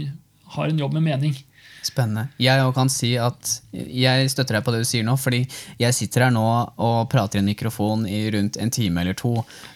har 0.56 0.68
en 0.68 0.78
jobb 0.78 0.98
med 0.98 1.02
mening. 1.02 1.36
Spennende. 1.82 2.28
Jeg 2.38 2.62
kan 2.76 2.86
si 2.92 3.16
at 3.18 3.48
jeg 3.74 4.28
støtter 4.30 4.54
deg 4.54 4.62
på 4.62 4.70
det 4.70 4.84
du 4.84 4.86
sier 4.86 5.02
nå, 5.02 5.16
fordi 5.18 5.40
jeg 5.80 5.96
sitter 5.96 6.28
her 6.28 6.30
nå 6.34 6.44
og 6.78 7.08
prater 7.10 7.40
i 7.40 7.42
en 7.42 7.48
mikrofon 7.50 8.04
i 8.06 8.20
rundt 8.30 8.58
en 8.62 8.70
time 8.70 9.02
eller 9.02 9.16
to 9.18 9.32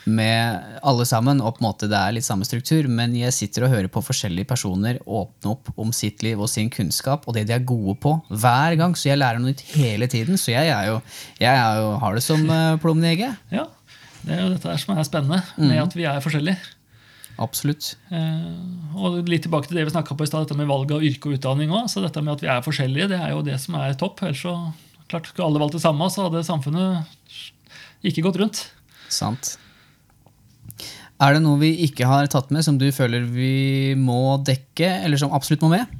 med 0.06 0.78
alle 0.86 1.06
sammen, 1.08 1.40
og 1.42 1.56
på 1.56 1.64
en 1.64 1.66
måte 1.66 1.88
det 1.90 1.98
er 1.98 2.14
litt 2.14 2.26
samme 2.26 2.46
struktur, 2.46 2.86
men 2.86 3.16
jeg 3.18 3.34
sitter 3.34 3.66
og 3.66 3.74
hører 3.74 3.90
på 3.90 4.04
forskjellige 4.06 4.46
personer 4.52 5.00
åpne 5.02 5.50
opp 5.56 5.72
om 5.82 5.90
sitt 5.90 6.22
liv 6.22 6.38
og 6.38 6.50
sin 6.52 6.70
kunnskap 6.70 7.26
og 7.26 7.34
det 7.34 7.48
de 7.50 7.56
er 7.58 7.66
gode 7.66 7.96
på, 7.98 8.14
hver 8.30 8.78
gang, 8.78 8.94
så 8.94 9.10
jeg 9.10 9.18
lærer 9.18 9.42
noe 9.42 9.50
nytt 9.50 9.66
hele 9.74 10.06
tiden. 10.06 10.38
Så 10.38 10.54
jeg, 10.54 10.70
er 10.70 10.92
jo, 10.92 11.00
jeg 11.42 11.58
er 11.58 11.82
jo, 11.82 11.90
har 12.02 12.14
det 12.14 12.22
som 12.22 12.46
eh, 12.46 12.76
plommen 12.82 13.02
i 13.06 13.16
egget. 13.16 13.42
Ja, 13.50 13.66
det 14.26 14.34
er 14.34 14.42
jo 14.42 14.54
dette 14.56 14.68
her 14.68 14.80
som 14.82 14.96
er 14.96 15.06
spennende, 15.06 15.42
med 15.60 15.78
at 15.78 15.94
vi 15.94 16.06
er 16.08 16.22
forskjellige. 16.24 16.58
Absolutt. 17.42 17.92
Eh, 18.08 18.96
og 18.96 19.20
litt 19.28 19.44
tilbake 19.44 19.68
til 19.68 19.78
det 19.78 19.84
vi 19.86 19.92
snakket 19.92 20.18
på 20.18 20.24
i 20.24 20.30
stad, 20.30 20.46
dette 20.46 20.56
med 20.58 20.70
valg 20.70 20.90
av 20.96 21.04
yrke 21.04 21.28
og 21.28 21.36
utdanning 21.36 21.70
også. 21.70 21.98
Så 21.98 22.06
dette 22.06 22.22
med 22.24 22.34
at 22.34 22.42
vi 22.42 22.50
er 22.50 22.64
forskjellige, 22.64 23.10
det 23.12 23.20
er 23.20 23.34
jo 23.34 23.44
det 23.46 23.58
som 23.62 23.76
er 23.78 23.94
topp. 24.00 24.24
Ellers 24.24 24.42
så 24.42 24.56
klart 25.06 25.28
skulle 25.30 25.46
alle 25.50 25.62
valgt 25.62 25.76
det 25.76 25.84
samme, 25.84 26.08
så 26.10 26.26
hadde 26.26 26.42
samfunnet 26.48 27.06
ikke 28.06 28.24
gått 28.26 28.40
rundt. 28.40 28.64
Sant. 29.12 29.54
Er 31.22 31.36
det 31.36 31.44
noe 31.44 31.60
vi 31.60 31.70
ikke 31.86 32.08
har 32.08 32.26
tatt 32.32 32.50
med, 32.52 32.64
som 32.66 32.80
du 32.80 32.88
føler 32.92 33.24
vi 33.28 33.94
må 33.96 34.36
dekke, 34.44 34.88
eller 35.06 35.20
som 35.20 35.32
absolutt 35.36 35.62
må 35.64 35.72
med? 35.76 35.92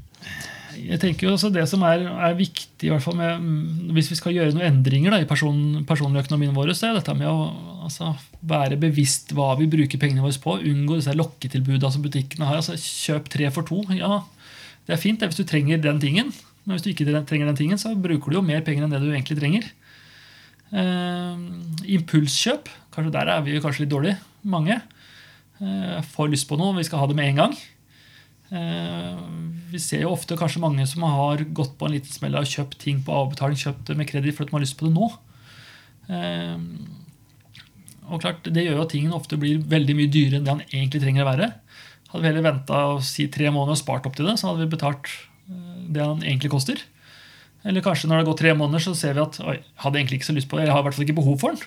Jeg 0.87 1.01
tenker 1.03 1.27
jo 1.27 1.33
også 1.35 1.51
Det 1.55 1.65
som 1.69 1.83
er, 1.87 2.05
er 2.07 2.37
viktig, 2.39 2.91
med, 3.19 3.43
mm, 3.43 3.93
hvis 3.97 4.11
vi 4.13 4.19
skal 4.19 4.35
gjøre 4.37 4.55
noen 4.55 4.69
endringer 4.69 5.15
da, 5.15 5.21
i 5.23 5.29
person, 5.29 5.83
personligøkonomien 5.89 6.55
vår, 6.55 6.73
så 6.77 6.91
er 6.91 6.99
dette 6.99 7.15
med 7.19 7.27
å 7.31 7.49
altså, 7.89 8.13
være 8.47 8.79
bevisst 8.81 9.35
hva 9.37 9.53
vi 9.59 9.69
bruker 9.71 10.01
pengene 10.01 10.25
våre 10.25 10.43
på. 10.43 10.59
Unngå 10.63 11.01
disse 11.01 11.17
lokketilbudene 11.17 11.93
som 11.95 12.05
butikkene 12.05 12.49
har. 12.49 12.61
altså 12.61 12.79
Kjøp 12.79 13.31
tre 13.33 13.51
for 13.55 13.67
to. 13.67 13.83
Ja, 13.99 14.23
det 14.87 14.95
er 14.95 15.03
fint 15.03 15.23
det, 15.23 15.31
hvis 15.33 15.43
du 15.43 15.49
trenger 15.49 15.83
den 15.83 16.03
tingen. 16.03 16.31
Men 16.65 16.77
hvis 16.77 16.87
du 16.87 16.93
ikke 16.93 17.07
trenger 17.27 17.51
den 17.51 17.59
tingen, 17.59 17.79
så 17.79 17.95
bruker 17.95 18.31
du 18.31 18.41
jo 18.41 18.47
mer 18.47 18.63
penger 18.67 18.87
enn 18.87 18.95
det 18.95 19.03
du 19.03 19.11
egentlig 19.11 19.39
trenger. 19.39 19.71
Uh, 20.75 21.39
impulskjøp. 21.99 22.71
Kanskje 22.95 23.15
Der 23.15 23.31
er 23.31 23.43
vi 23.47 23.61
kanskje 23.63 23.85
litt 23.85 23.95
dårlige, 23.95 24.19
mange. 24.43 24.81
Uh, 25.63 26.03
får 26.15 26.31
lyst 26.33 26.49
på 26.51 26.59
noe, 26.59 26.75
vi 26.79 26.87
skal 26.87 27.03
ha 27.03 27.11
det 27.11 27.19
med 27.19 27.33
en 27.33 27.43
gang. 27.45 27.59
Eh, 28.47 29.23
vi 29.73 29.81
ser 29.83 30.05
jo 30.05 30.13
ofte 30.15 30.37
kanskje 30.39 30.63
mange 30.63 30.85
som 30.87 31.03
har 31.07 31.43
gått 31.57 31.75
på 31.79 31.89
en 31.89 31.97
liten 31.97 32.13
smell 32.13 32.37
og 32.39 32.47
kjøpt 32.47 32.79
ting 32.83 33.01
på 33.03 33.15
avbetaling, 33.15 33.59
kjøpt 33.59 33.89
det 33.91 33.97
med 33.99 34.09
kreditt 34.11 34.37
fordi 34.37 34.53
de 34.53 34.57
har 34.57 34.65
lyst 34.65 34.79
på 34.79 34.87
det 34.87 34.95
nå. 34.95 35.11
Eh, 36.15 36.59
og 38.07 38.23
klart, 38.23 38.45
Det 38.47 38.63
gjør 38.63 38.79
jo 38.79 38.83
at 38.85 38.93
tingen 38.95 39.15
ofte 39.17 39.39
blir 39.39 39.59
veldig 39.59 39.97
mye 39.99 40.11
dyrere 40.13 40.39
enn 40.39 40.45
det 40.47 40.55
han 40.55 40.67
egentlig 40.71 41.03
trenger 41.03 41.25
å 41.25 41.31
være. 41.33 41.49
Hadde 42.13 42.23
vi 42.23 42.29
heller 42.31 42.47
venta 42.47 42.83
si 43.03 43.27
tre 43.27 43.51
måneder 43.51 43.75
og 43.75 43.83
spart 43.83 44.07
opp 44.07 44.15
til 44.15 44.29
det, 44.31 44.39
så 44.39 44.53
hadde 44.53 44.63
vi 44.63 44.75
betalt 44.77 45.11
eh, 45.51 45.81
det 45.91 46.05
han 46.05 46.23
egentlig 46.23 46.55
koster. 46.55 46.79
Eller 47.67 47.83
kanskje 47.83 48.07
når 48.07 48.21
det 48.21 48.23
har 48.23 48.31
gått 48.31 48.43
tre 48.45 48.55
måneder, 48.55 48.79
så 48.79 48.95
ser 48.95 49.17
vi 49.17 49.25
at 49.25 49.41
oi, 49.43 49.59
hadde 49.83 49.99
egentlig 49.99 50.21
ikke 50.21 50.31
så 50.31 50.37
lyst 50.37 50.47
på 50.47 50.55
det, 50.55 50.65
eller 50.69 50.77
har 50.77 50.85
i 50.85 50.87
hvert 50.87 50.95
fall 50.95 51.07
ikke 51.09 51.19
behov 51.19 51.41
for 51.43 51.57
den. 51.57 51.65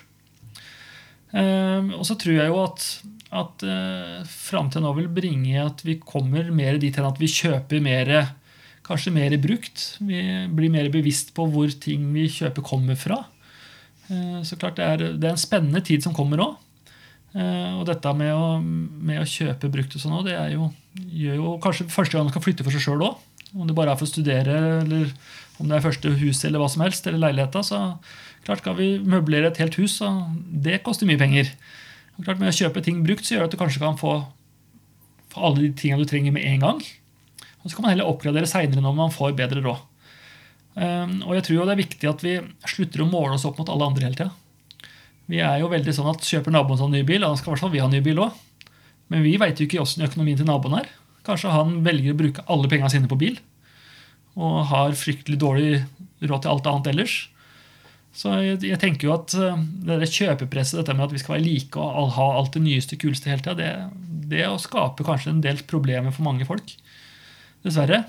Og 1.92 2.06
så 2.08 2.16
tror 2.18 2.38
jeg 2.38 2.48
jo 2.48 2.56
at, 2.64 2.86
at 3.30 3.62
uh, 3.62 4.20
framtida 4.26 4.82
nå 4.82 4.90
vil 4.96 5.10
bringe 5.14 5.54
at 5.62 5.84
vi 5.86 6.00
kommer 6.02 6.48
mer 6.54 6.80
dit 6.82 6.96
hen 6.96 7.06
at 7.06 7.20
vi 7.20 7.30
kjøper 7.30 7.82
mer 7.84 8.14
Kanskje 8.90 9.12
mer 9.14 9.30
brukt. 9.38 9.82
Vi 10.02 10.18
blir 10.50 10.72
mer 10.72 10.88
bevisst 10.90 11.28
på 11.36 11.44
hvor 11.46 11.70
ting 11.78 12.08
vi 12.10 12.24
kjøper, 12.26 12.64
kommer 12.66 12.96
fra. 12.98 13.20
Uh, 14.08 14.40
så 14.42 14.58
klart 14.58 14.80
det 14.80 14.86
er, 14.86 15.04
det 15.14 15.28
er 15.28 15.36
en 15.36 15.38
spennende 15.38 15.82
tid 15.86 16.02
som 16.02 16.16
kommer 16.16 16.42
òg. 16.42 16.56
Uh, 17.30 17.78
og 17.78 17.84
dette 17.86 18.10
med 18.18 18.32
å, 18.34 18.58
med 18.58 19.20
å 19.22 19.28
kjøpe 19.30 19.70
brukt 19.70 19.94
og 19.94 20.02
sånn 20.02 20.16
òg, 20.16 20.26
det 20.26 20.34
jo, 20.56 20.72
gjør 21.20 21.38
jo 21.38 21.52
kanskje 21.62 21.86
første 21.92 22.16
gang 22.16 22.26
man 22.26 22.34
skal 22.34 22.42
flytte 22.48 22.66
for 22.66 22.74
seg 22.74 22.82
sjøl 22.82 23.04
òg. 23.12 23.20
Om 23.54 23.68
det 23.68 23.76
bare 23.78 23.94
er 23.94 24.00
for 24.00 24.08
å 24.08 24.10
studere, 24.10 24.58
eller 24.80 25.14
om 25.60 25.70
det 25.70 25.76
er 25.76 25.86
første 25.86 26.10
huset 26.24 26.48
eller 26.48 26.62
hva 26.62 26.70
som 26.72 26.82
helst, 26.82 27.06
eller 27.06 27.22
leiligheta. 27.28 27.62
Så 27.66 27.78
klart 28.46 28.64
skal 28.64 28.74
vi 28.80 28.90
møblere 28.98 29.52
et 29.52 29.62
helt 29.62 29.78
hus, 29.78 30.00
så 30.00 30.10
det 30.34 30.82
koster 30.86 31.06
mye 31.06 31.20
penger. 31.20 31.50
Og 32.20 32.26
klart 32.26 32.40
Med 32.42 32.52
å 32.52 32.56
kjøpe 32.56 32.82
ting 32.84 33.00
brukt 33.04 33.24
så 33.24 33.34
gjør 33.34 33.46
det 33.46 33.50
at 33.50 33.54
du 33.56 33.60
kanskje 33.62 33.80
kan 33.80 33.96
få, 33.96 34.18
få 35.32 35.44
alle 35.48 35.64
de 35.64 35.70
tingene 35.72 36.04
du 36.04 36.10
trenger 36.10 36.34
med 36.36 36.44
en 36.44 36.66
gang. 36.66 36.82
Og 37.62 37.70
så 37.70 37.76
kan 37.76 37.86
man 37.86 37.94
heller 37.94 38.10
oppgradere 38.10 38.48
seinere 38.48 38.84
når 38.84 38.98
man 38.98 39.14
får 39.14 39.32
bedre 39.38 39.64
råd. 39.64 39.86
Um, 40.76 41.16
og 41.26 41.34
jeg 41.34 41.46
tror 41.46 41.56
jo 41.56 41.64
det 41.66 41.72
er 41.74 41.80
viktig 41.80 42.08
at 42.08 42.22
vi 42.22 42.36
slutter 42.68 43.02
å 43.02 43.08
måle 43.08 43.34
oss 43.34 43.46
opp 43.48 43.58
mot 43.58 43.72
alle 43.72 43.88
andre 43.88 44.06
hele 44.06 44.20
tida. 44.20 44.30
Vi 45.30 45.40
er 45.42 45.62
jo 45.62 45.70
veldig 45.72 45.94
sånn 45.94 46.10
at 46.12 46.26
Kjøper 46.26 46.54
naboen 46.54 46.78
seg 46.78 46.92
ny 46.92 47.02
bil, 47.06 47.24
da 47.24 47.32
skal 47.38 47.52
i 47.52 47.54
hvert 47.54 47.64
fall 47.64 47.72
vi 47.72 47.82
ha 47.82 47.88
ny 47.90 48.02
bil 48.04 48.20
òg. 48.22 48.36
Men 49.10 49.24
vi 49.24 49.34
veit 49.40 49.58
jo 49.58 49.66
ikke 49.66 49.80
åssen 49.82 50.04
økonomien 50.06 50.38
til 50.38 50.48
naboen 50.48 50.76
er. 50.80 50.90
Kanskje 51.26 51.52
han 51.54 51.80
velger 51.86 52.14
å 52.14 52.20
bruke 52.20 52.44
alle 52.52 52.70
pengene 52.70 52.92
sine 52.92 53.10
på 53.10 53.18
bil. 53.20 53.40
Og 54.38 54.60
har 54.70 54.96
fryktelig 54.98 55.40
dårlig 55.40 55.82
råd 56.22 56.44
til 56.44 56.52
alt 56.52 56.68
annet 56.70 56.92
ellers. 56.92 57.16
Så 58.16 58.32
jeg, 58.42 58.58
jeg 58.66 58.78
tenker 58.82 59.06
jo 59.06 59.14
at 59.14 59.34
uh, 59.38 59.58
det 59.86 60.08
kjøpepresset, 60.10 60.80
dette 60.80 60.96
med 60.96 61.06
at 61.06 61.14
vi 61.14 61.20
skal 61.22 61.36
være 61.36 61.46
like 61.46 61.82
og 61.82 62.14
ha 62.16 62.26
alt 62.40 62.56
det 62.56 62.64
nyeste, 62.64 62.98
kuleste 63.00 63.30
hele 63.30 63.44
tida, 63.44 63.54
det, 63.58 64.30
det 64.32 64.48
skaper 64.64 65.06
kanskje 65.06 65.34
en 65.34 65.44
del 65.44 65.62
problemer 65.70 66.14
for 66.14 66.26
mange 66.26 66.46
folk. 66.48 66.74
Dessverre. 67.66 68.02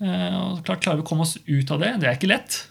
Uh, 0.00 0.54
og 0.54 0.64
klart 0.64 0.84
Klarer 0.84 1.02
vi 1.02 1.06
å 1.06 1.10
komme 1.10 1.26
oss 1.26 1.36
ut 1.44 1.74
av 1.74 1.84
det? 1.84 1.92
Det 2.00 2.08
er 2.08 2.16
ikke 2.16 2.32
lett. 2.32 2.62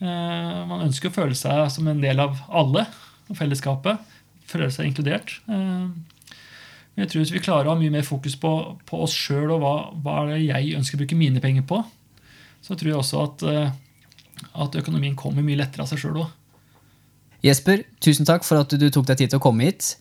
Uh, 0.00 0.64
man 0.70 0.88
ønsker 0.88 1.12
å 1.12 1.16
føle 1.20 1.36
seg 1.38 1.68
som 1.74 1.88
en 1.90 2.02
del 2.02 2.24
av 2.24 2.40
alle 2.48 2.86
og 3.28 3.36
fellesskapet. 3.38 4.00
Føle 4.48 4.72
seg 4.72 4.88
inkludert. 4.88 5.38
Men 5.46 7.04
jeg 7.04 7.08
tror 7.08 7.22
hvis 7.22 7.32
vi 7.32 7.40
klarer 7.40 7.70
å 7.70 7.72
ha 7.72 7.78
mye 7.80 7.92
mer 7.94 8.04
fokus 8.04 8.34
på, 8.36 8.50
på 8.84 8.98
oss 9.00 9.14
sjøl 9.16 9.54
og 9.54 9.62
hva, 9.62 9.76
hva 10.04 10.16
jeg 10.34 10.74
ønsker 10.76 10.98
å 10.98 11.00
bruke 11.00 11.16
mine 11.16 11.40
penger 11.40 11.64
på, 11.64 11.78
så 12.60 12.76
tror 12.76 12.90
jeg 12.90 12.98
også 12.98 13.22
at, 13.22 13.44
at 14.52 14.78
økonomien 14.80 15.16
kommer 15.18 15.44
mye 15.44 15.60
lettere 15.60 15.84
av 15.84 15.90
seg 15.90 16.02
sjøl 16.02 16.22
òg. 16.24 16.30
Jesper, 17.42 17.82
tusen 18.02 18.26
takk 18.28 18.46
for 18.46 18.62
at 18.62 18.70
du 18.78 18.86
tok 18.92 19.08
deg 19.08 19.18
tid 19.18 19.32
til 19.32 19.40
å 19.40 19.42
komme 19.42 19.66
hit. 19.66 19.96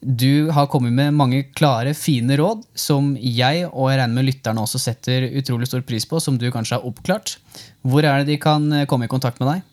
Du 0.00 0.48
har 0.54 0.68
kommet 0.70 0.94
med 0.94 1.16
mange 1.18 1.42
klare, 1.58 1.90
fine 1.98 2.36
råd 2.38 2.62
som 2.78 3.10
jeg 3.18 3.66
og 3.66 3.90
jeg 3.90 3.98
regner 3.98 4.14
med 4.14 4.28
lytterne 4.28 4.62
også 4.62 4.80
setter 4.80 5.26
utrolig 5.26 5.66
stor 5.68 5.82
pris 5.84 6.06
på, 6.06 6.20
som 6.22 6.38
du 6.38 6.46
kanskje 6.54 6.78
har 6.78 6.86
oppklart. 6.86 7.34
Hvor 7.82 8.06
er 8.06 8.22
det 8.22 8.30
de 8.30 8.38
kan 8.40 8.70
komme 8.88 9.08
i 9.08 9.12
kontakt 9.12 9.42
med 9.42 9.50
deg? 9.50 9.66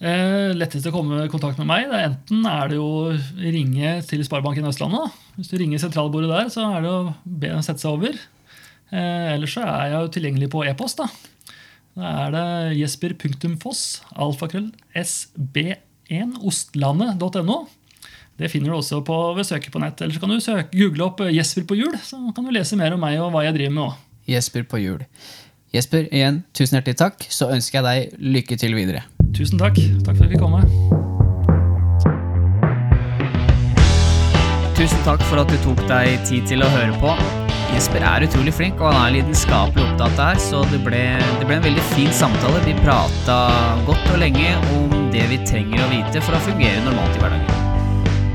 Eh, 0.00 0.56
lettest 0.56 0.88
å 0.88 0.94
komme 0.94 1.26
i 1.26 1.30
kontakt 1.30 1.60
med 1.60 1.68
meg. 1.68 1.90
Er 1.92 2.06
enten 2.08 2.46
er 2.48 2.72
det 2.72 2.80
å 2.80 3.12
ringe 3.36 3.98
til 4.08 4.24
Sparebanken 4.24 4.64
Østlandet. 4.70 5.12
Hvis 5.36 5.52
du 5.52 5.58
ringer 5.60 5.82
sentralbordet 5.82 6.32
der, 6.32 6.48
så 6.52 6.64
er 6.72 6.86
det 6.86 6.92
å 6.94 7.10
be 7.24 7.52
dem 7.52 7.60
sette 7.66 7.84
seg 7.84 7.98
over. 7.98 8.16
Eh, 8.90 9.26
ellers 9.34 9.58
så 9.58 9.66
er 9.68 9.92
jeg 9.92 9.98
jo 9.98 10.14
tilgjengelig 10.16 10.48
på 10.56 10.64
e-post. 10.64 11.04
Da 11.04 11.10
Da 11.98 12.06
er 12.24 12.30
det 12.34 12.46
jesper.foss, 12.78 13.80
alfakrøll, 14.14 14.68
sb1ostlandet.no. 14.94 17.58
Det 18.40 18.48
finner 18.48 18.72
du 18.72 18.76
også 18.78 19.02
på, 19.04 19.16
ved 19.36 19.44
søket 19.44 19.68
på 19.74 19.80
nett. 19.82 20.00
Eller 20.00 20.14
så 20.16 20.20
kan 20.22 20.30
du 20.32 20.40
søke, 20.40 20.72
google 20.72 21.04
opp 21.10 21.20
Jesper 21.28 21.64
på 21.68 21.76
hjul, 21.76 21.92
så 22.00 22.16
kan 22.34 22.44
du 22.46 22.50
lese 22.54 22.76
mer 22.80 22.92
om 22.96 23.00
meg 23.02 23.20
og 23.20 23.32
hva 23.34 23.44
jeg 23.44 23.54
driver 23.58 23.74
med 23.74 23.84
òg. 23.90 23.94
Jesper 24.30 24.62
på 24.70 24.76
hjul. 24.80 25.02
Jesper, 25.74 26.02
igjen, 26.10 26.42
tusen 26.56 26.74
hjertelig 26.78 26.96
takk. 26.98 27.16
Så 27.30 27.50
ønsker 27.52 27.78
jeg 27.78 27.84
deg 27.86 28.00
lykke 28.38 28.56
til 28.58 28.74
videre. 28.78 29.00
Tusen 29.36 29.58
takk. 29.60 29.76
Takk 30.06 30.16
for 30.16 30.24
at 30.24 30.30
jeg 30.30 30.34
fikk 30.34 30.44
komme. 30.46 30.60
Tusen 34.80 35.00
takk 35.04 35.20
for 35.28 35.36
at 35.44 35.48
du 35.52 35.56
tok 35.66 35.80
deg 35.90 36.06
tid 36.26 36.42
til 36.48 36.60
å 36.64 36.68
høre 36.72 36.94
på. 37.02 37.39
Jesper 37.74 38.04
er 38.04 38.26
utrolig 38.26 38.52
flink, 38.54 38.80
og 38.82 38.90
han 38.90 39.00
er 39.06 39.14
lidenskapelig 39.18 39.84
opptatt 39.86 40.06
av 40.10 40.16
det 40.18 40.26
her, 40.28 40.42
så 40.44 40.62
det 40.72 40.80
ble, 40.84 41.02
det 41.40 41.48
ble 41.48 41.58
en 41.58 41.66
veldig 41.68 41.86
fin 41.94 42.10
samtale. 42.14 42.62
Vi 42.66 42.76
prata 42.82 43.38
godt 43.88 44.12
og 44.12 44.20
lenge 44.22 44.52
om 44.76 45.08
det 45.14 45.26
vi 45.30 45.40
trenger 45.46 45.84
å 45.84 45.90
vite 45.92 46.24
for 46.26 46.36
å 46.36 46.42
fungere 46.48 46.82
normalt 46.86 47.16
i 47.16 47.24
hverdagen. 47.24 47.66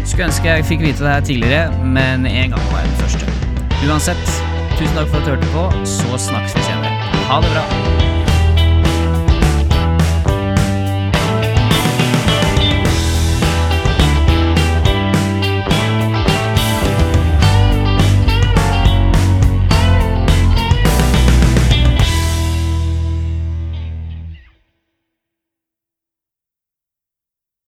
Skulle 0.06 0.30
ønske 0.30 0.52
jeg 0.52 0.68
fikk 0.72 0.84
vite 0.86 1.04
det 1.04 1.14
her 1.14 1.30
tidligere, 1.30 1.86
men 1.98 2.28
en 2.30 2.56
gang 2.56 2.68
var 2.72 2.84
jeg 2.84 2.92
den 2.92 3.00
første. 3.04 3.38
Uansett, 3.86 4.28
tusen 4.80 4.98
takk 4.98 5.12
for 5.12 5.22
at 5.22 5.28
du 5.28 5.34
hørte 5.36 5.56
på, 5.56 5.70
så 5.98 6.26
snakkes 6.30 6.58
vi 6.58 6.68
senere. 6.70 7.16
Ha 7.30 7.42
det 7.44 7.56
bra. 7.56 8.15